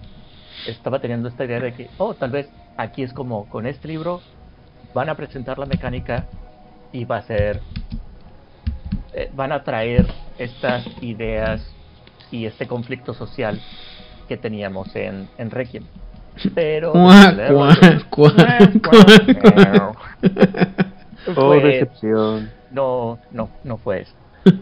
[0.66, 4.20] Estaba teniendo esta idea de que, oh, tal vez aquí es como con este libro
[4.94, 6.26] van a presentar la mecánica
[6.92, 7.60] y va a ser,
[9.14, 10.06] eh, van a traer
[10.38, 11.62] estas ideas
[12.30, 13.60] y este conflicto social
[14.28, 15.84] que teníamos en, en Requiem.
[16.54, 16.92] Pero...
[21.36, 22.50] Oh, decepción.
[22.72, 24.14] no, no, no fue eso.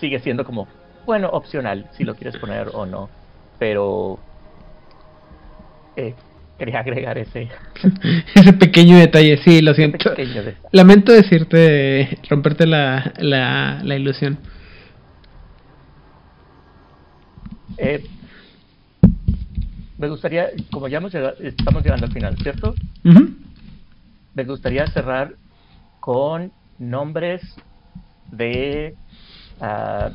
[0.00, 0.68] Sigue siendo como,
[1.06, 3.08] bueno, opcional, si lo quieres poner o no.
[3.58, 4.20] Pero
[5.98, 6.14] eh,
[6.58, 7.48] quería agregar ese
[8.34, 9.98] Ese pequeño detalle, sí, lo siento.
[10.72, 14.38] Lamento decirte, romperte la, la, la ilusión.
[17.76, 18.04] Eh,
[19.98, 22.74] me gustaría, como ya hemos llegado, estamos llegando al final, ¿cierto?
[24.34, 25.34] Me gustaría cerrar
[26.00, 27.42] con nombres
[28.30, 28.94] de
[29.60, 30.10] ah,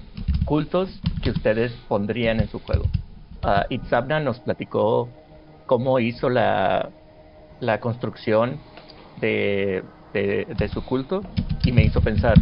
[0.45, 2.85] cultos que ustedes pondrían en su juego.
[3.41, 5.09] Ah, Itzabna nos platicó
[5.65, 6.91] cómo hizo la,
[7.59, 8.59] la construcción
[9.19, 9.83] de,
[10.13, 11.21] de, de su culto
[11.65, 12.35] y me hizo pensar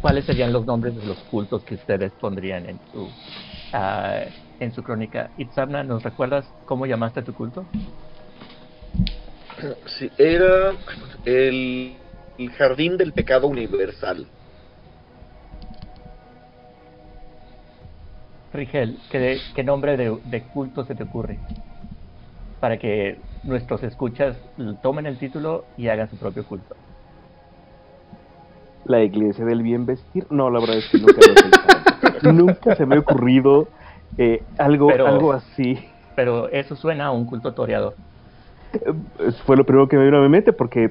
[0.00, 3.08] cuáles serían los nombres de los cultos que ustedes pondrían en su
[3.72, 4.22] ah,
[4.58, 5.30] en su crónica.
[5.38, 7.64] Itzabna, ¿nos recuerdas cómo llamaste a tu culto?
[9.98, 10.72] Sí, era
[11.24, 11.96] el,
[12.38, 14.26] el jardín del pecado universal.
[18.52, 21.38] Rigel, ¿qué, qué nombre de, de culto se te ocurre?
[22.60, 24.36] Para que nuestros escuchas
[24.82, 26.74] tomen el título y hagan su propio culto.
[28.84, 30.26] La iglesia del bien vestir.
[30.30, 33.68] No, la verdad es que nunca lo he nunca se me ha ocurrido
[34.18, 35.78] eh, algo, Pero- algo así.
[36.16, 37.94] Pero eso suena a un culto toreador.
[38.74, 40.90] Eh, Fue lo primero que me vino a mi mente porque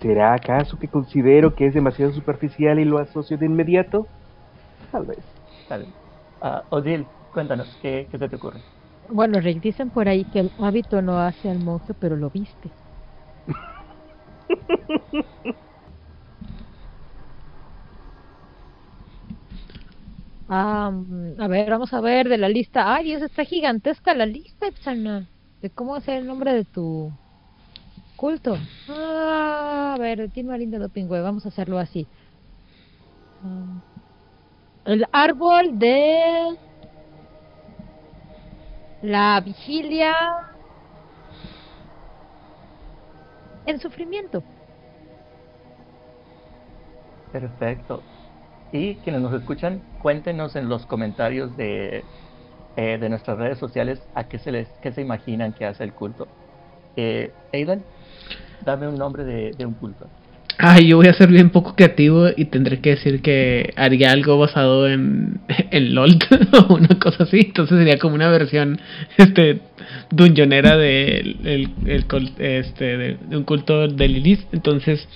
[0.00, 4.06] ¿será acaso que considero que es demasiado superficial y lo asocio de inmediato?
[4.90, 5.18] Tal vez.
[5.68, 5.86] Tal.
[6.40, 8.60] Ah, Odil, cuéntanos, ¿qué, ¿qué se te ocurre?
[9.08, 12.76] Bueno, Rick, dicen por ahí que el hábito no hace al monje, pero lo viste.
[20.48, 22.94] Ah, mm, a ver, vamos a ver de la lista.
[22.94, 25.26] Ay, Dios, está gigantesca la lista, Ipsana.
[25.60, 27.12] De cómo hacer el nombre de tu
[28.16, 28.68] culto.
[28.86, 31.20] Ah, a ver, tiene una linda dopingüe.
[31.20, 32.08] Vamos a hacerlo así.
[33.42, 33.80] Ah,
[34.84, 36.56] el árbol de
[39.06, 40.12] la vigilia
[43.66, 44.42] en sufrimiento.
[47.30, 48.02] Perfecto.
[48.72, 52.04] Y quienes nos escuchan, cuéntenos en los comentarios de,
[52.76, 55.94] eh, de nuestras redes sociales a qué se les qué se imaginan que hace el
[55.94, 56.26] culto.
[56.96, 57.84] Eh, Aidan,
[58.64, 60.10] dame un nombre de, de un culto.
[60.58, 64.38] Ay, yo voy a ser bien poco creativo y tendré que decir que haría algo
[64.38, 66.18] basado en, en LOL
[66.68, 67.40] o una cosa así.
[67.40, 68.80] Entonces sería como una versión
[69.18, 69.60] este
[70.10, 72.06] dungeonera de, el, el
[72.38, 74.46] este, de, un culto de Lilith.
[74.52, 75.06] Entonces,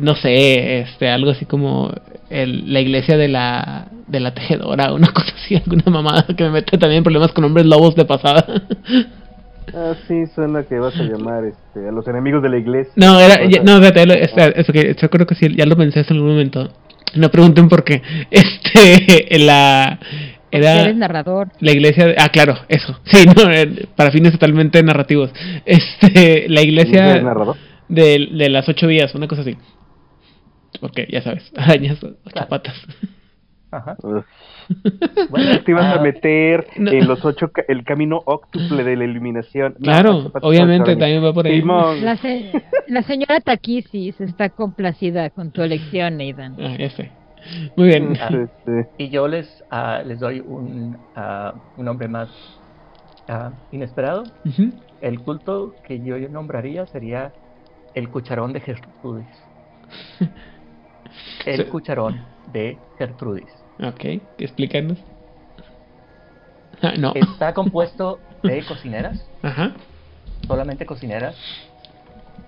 [0.00, 1.92] no sé, este algo así como
[2.28, 6.50] el, la iglesia de la, de la tejedora una cosa así, alguna mamada que me
[6.50, 8.44] mete también en problemas con hombres lobos de pasada.
[9.72, 12.92] Ah, sí, suena que vas a llamar este, a los enemigos de la iglesia.
[12.96, 16.06] No, era, ya- no, espérate, eso que yo creo que sí, ya lo pensé en
[16.10, 16.70] algún momento.
[17.14, 18.02] No pregunten por qué.
[18.30, 19.98] Este, la
[20.50, 21.48] era Eres narrador.
[21.60, 23.00] la iglesia, de- ah, claro, eso.
[23.04, 25.32] Sí, no, eh, para fines totalmente narrativos.
[25.64, 27.56] Este, la ¿Eres iglesia narrador?
[27.88, 29.56] de, de las ocho vías, una cosa así.
[30.80, 32.48] Porque ya sabes, arañas, ocho Claro.
[32.48, 32.74] patas.
[33.70, 33.96] Ajá.
[35.30, 36.90] Bueno, Te ibas ah, a meter no.
[36.90, 39.74] en los ocho, ca- el camino óctuple de la iluminación.
[39.78, 41.62] No, Claro, obviamente también va por ahí.
[41.62, 42.50] La, se-
[42.88, 46.56] la señora Takisis está complacida con tu elección, Aidan.
[46.58, 46.76] Ah.
[47.76, 48.16] Muy bien.
[48.20, 48.30] Ah,
[48.96, 52.28] y yo les, ah, les doy un, ah, un nombre más
[53.28, 54.24] ah, inesperado.
[55.00, 57.32] El culto que yo nombraría sería
[57.94, 59.26] el cucharón de Gertrudis.
[61.46, 61.70] El Sí.
[61.70, 62.20] cucharón
[62.52, 63.46] de Gertrudis.
[63.80, 64.04] Ok,
[64.38, 64.98] explícanos.
[66.82, 67.12] Ah, no.
[67.14, 69.74] Está compuesto de cocineras, Ajá.
[70.46, 71.36] solamente cocineras,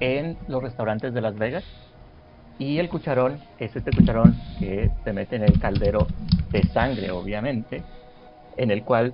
[0.00, 1.64] en los restaurantes de Las Vegas.
[2.58, 6.06] Y el cucharón es este cucharón que se mete en el caldero
[6.52, 7.82] de sangre, obviamente,
[8.56, 9.12] en el cual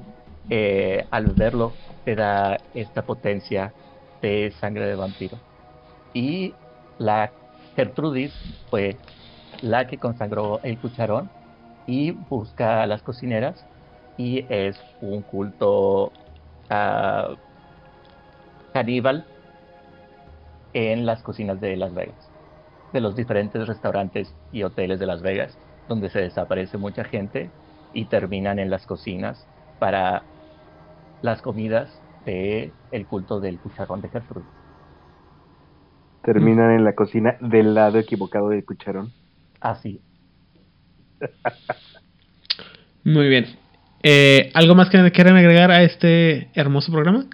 [0.48, 1.72] eh, al verlo
[2.04, 3.72] te da esta potencia
[4.20, 5.38] de sangre de vampiro.
[6.14, 6.54] Y
[6.98, 7.32] la
[7.74, 8.32] Gertrudis
[8.70, 8.96] fue
[9.60, 11.28] la que consagró el cucharón
[11.86, 13.68] y busca a las cocineras
[14.16, 16.12] y es un culto
[16.70, 17.36] ah,
[18.72, 19.26] caníbal
[20.72, 22.32] en las cocinas de Las Vegas,
[22.92, 27.50] de los diferentes restaurantes y hoteles de Las Vegas, donde se desaparece mucha gente
[27.92, 30.24] y terminan en las cocinas para
[31.22, 34.46] las comidas de el culto del cucharón de Gertrude.
[36.22, 39.12] terminan en la cocina del lado equivocado del cucharón.
[39.60, 40.00] Así.
[43.04, 43.46] Muy bien.
[44.02, 47.26] Eh, ¿Algo más que quieran agregar a este hermoso programa?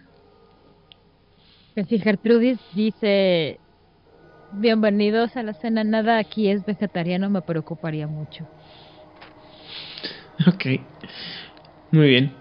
[1.75, 3.58] Que si Gertrudis dice
[4.52, 8.47] bienvenidos a la cena, nada aquí es vegetariano, me preocuparía mucho.
[10.47, 10.67] Ok.
[11.91, 12.33] Muy bien.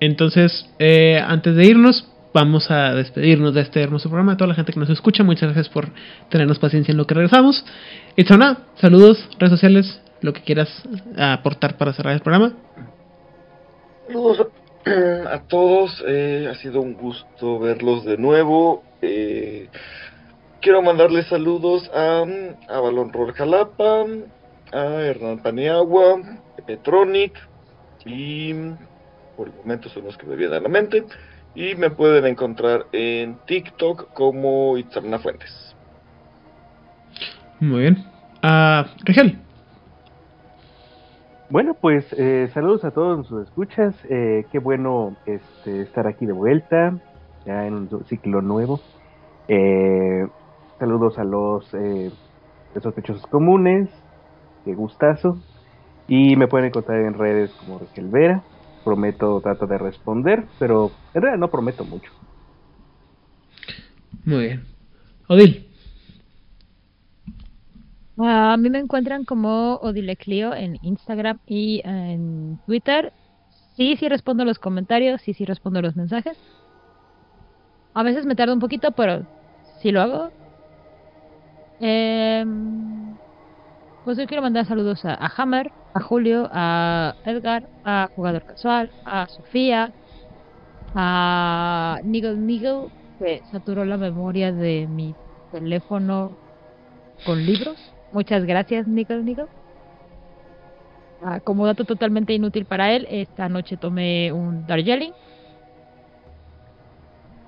[0.00, 4.32] Entonces, eh, antes de irnos, vamos a despedirnos de este hermoso programa.
[4.32, 5.88] A toda la gente que nos escucha, muchas gracias por
[6.30, 7.64] tenernos paciencia en lo que regresamos.
[8.16, 10.68] Itzona, saludos, redes sociales, lo que quieras
[11.16, 12.52] aportar para cerrar el programa.
[14.06, 14.46] Saludos
[15.30, 18.82] a todos, eh, ha sido un gusto verlos de nuevo.
[19.02, 19.68] eh,
[20.60, 22.24] quiero mandarles saludos a,
[22.68, 24.06] a Balón Rol Jalapa,
[24.72, 26.20] a Hernán Paniagua,
[26.58, 27.32] a Petronic
[28.04, 28.52] y
[29.36, 31.04] por el momento son los que me vienen a la mente.
[31.54, 35.74] Y me pueden encontrar en TikTok como Itzarna Fuentes.
[37.60, 38.04] Muy bien.
[38.42, 39.38] Ah, Rigel.
[41.50, 43.94] Bueno, pues eh, saludos a todos sus escuchas.
[44.10, 46.98] eh, qué bueno este, estar aquí de vuelta,
[47.46, 48.80] ya en un ciclo nuevo.
[49.48, 50.26] Eh,
[50.78, 52.10] saludos a los eh,
[52.82, 53.88] sospechosos comunes,
[54.66, 55.38] qué gustazo.
[56.06, 58.42] Y me pueden encontrar en redes como Rigel Vera.
[58.84, 62.12] Prometo, trato de responder, pero en realidad no prometo mucho.
[64.24, 64.64] Muy bien.
[65.28, 65.67] Odil.
[68.20, 73.12] A mí me encuentran como Odileclio en Instagram y en Twitter.
[73.76, 76.36] Sí, sí respondo los comentarios, sí, sí respondo los mensajes.
[77.94, 79.24] A veces me tarda un poquito, pero
[79.80, 80.30] sí lo hago.
[81.80, 83.16] Em,
[84.04, 88.90] pues yo quiero mandar saludos a, a Hammer, a Julio, a Edgar, a Jugador Casual,
[89.04, 89.92] a Sofía,
[90.94, 92.88] a Nigel Nigel,
[93.20, 95.14] que saturó la memoria de mi
[95.52, 96.36] teléfono
[97.24, 97.78] con libros.
[98.12, 99.46] Muchas gracias, Nickel Nickel.
[101.22, 105.12] Ah, como dato totalmente inútil para él, esta noche tomé un Darjeeling.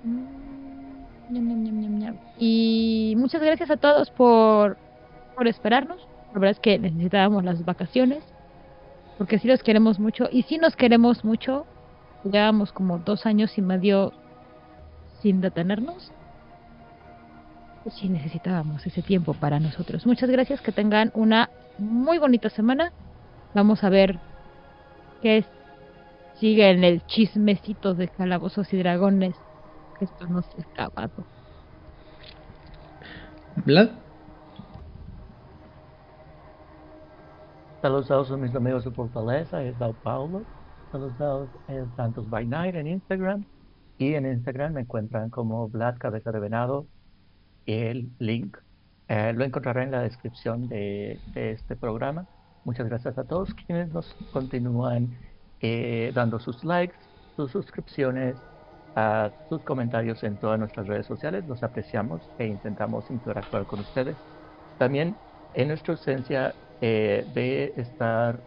[0.02, 0.40] Mm.
[2.38, 4.76] Y muchas gracias a todos por,
[5.36, 5.98] por esperarnos.
[6.32, 8.24] La verdad es que necesitábamos las vacaciones.
[9.18, 10.28] Porque sí los queremos mucho.
[10.30, 11.66] Y sí nos queremos mucho.
[12.24, 14.12] Llevamos como dos años y medio
[15.22, 16.12] sin detenernos.
[17.82, 20.06] Pues sí necesitábamos ese tiempo para nosotros.
[20.06, 22.92] Muchas gracias, que tengan una muy bonita semana.
[23.54, 24.18] Vamos a ver
[25.22, 25.48] qué es-
[26.38, 29.34] sigue en el chismecito de calabozos y dragones.
[29.98, 31.24] que Esto no se ha acabado.
[33.66, 33.90] Vlad.
[37.82, 40.42] Saludos a mis amigos de Fortaleza, es Dao Paulo.
[40.92, 43.44] Saludos es Santos by Night en Instagram.
[43.98, 46.86] Y en Instagram me encuentran como Vlad Cabeza de Venado.
[47.70, 48.56] El link
[49.06, 52.26] eh, lo encontrarán en la descripción de, este programa.
[52.64, 55.16] Muchas gracias a todos quienes nos continúan
[55.60, 56.96] eh, dando sus likes,
[57.36, 58.34] sus suscripciones,
[58.96, 61.46] a sus comentarios en todas nuestras redes sociales.
[61.46, 64.16] Los apreciamos e intentamos interactuar con ustedes.
[64.78, 65.14] También
[65.54, 68.40] en nuestra ausencia eh, de estar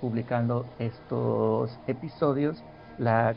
[0.00, 2.64] publicando estos episodios,
[2.98, 3.36] la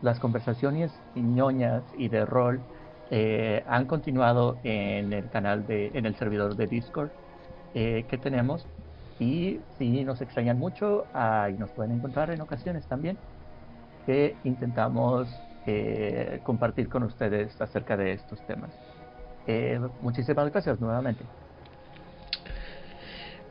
[0.00, 2.62] las conversaciones ñoñas y de rol
[3.10, 7.10] eh, han continuado en el canal de, en el servidor de Discord
[7.74, 8.66] eh, que tenemos.
[9.20, 13.16] Y si nos extrañan mucho, ahí nos pueden encontrar en ocasiones también,
[14.06, 15.28] que intentamos
[15.66, 18.70] eh, compartir con ustedes acerca de estos temas.
[19.46, 21.22] Eh, muchísimas gracias nuevamente.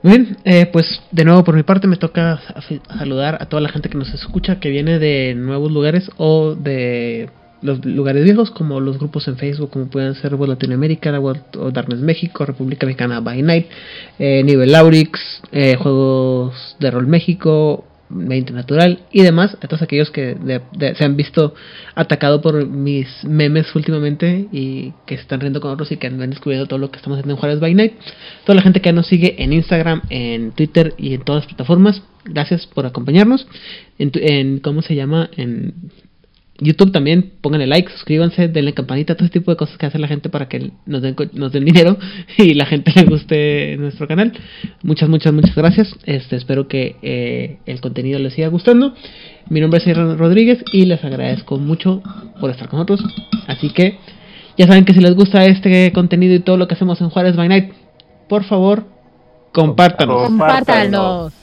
[0.02, 2.62] Muy bien, eh, pues de nuevo por mi parte me toca sa-
[2.98, 7.30] saludar a toda la gente que nos escucha, que viene de nuevos lugares o de
[7.64, 11.72] los lugares viejos, como los grupos en Facebook, como pueden ser World Latinoamérica, World o
[11.72, 13.68] Darkness México, República Mexicana by Night,
[14.20, 20.12] eh, Nivel Laurix, eh, Juegos de Rol México, 20 Natural y demás, a todos aquellos
[20.12, 20.38] que
[20.78, 21.56] se han visto
[21.96, 26.68] atacados por mis memes últimamente y que están riendo con otros y que han descubriendo
[26.68, 27.94] todo lo que estamos haciendo en Juárez by Night.
[28.46, 32.04] Toda la gente que nos sigue en Instagram, en Twitter y en todas las plataformas,
[32.26, 33.48] gracias por acompañarnos.
[33.98, 35.30] En, en ¿cómo se llama?
[35.36, 35.74] En
[36.64, 40.08] YouTube también, pónganle like, suscríbanse, denle campanita, todo ese tipo de cosas que hace la
[40.08, 41.98] gente para que nos den, nos den dinero
[42.38, 44.34] y la gente le guste nuestro canal.
[44.82, 45.96] Muchas, muchas, muchas gracias.
[46.06, 48.94] Este, espero que eh, el contenido les siga gustando.
[49.50, 52.02] Mi nombre es Aaron Rodríguez y les agradezco mucho
[52.40, 53.04] por estar con nosotros.
[53.48, 53.98] Así que
[54.58, 57.36] ya saben que si les gusta este contenido y todo lo que hacemos en Juárez
[57.36, 57.74] by Night,
[58.30, 58.86] por favor.
[59.52, 60.28] Compártanos.
[60.28, 61.43] Compártanos.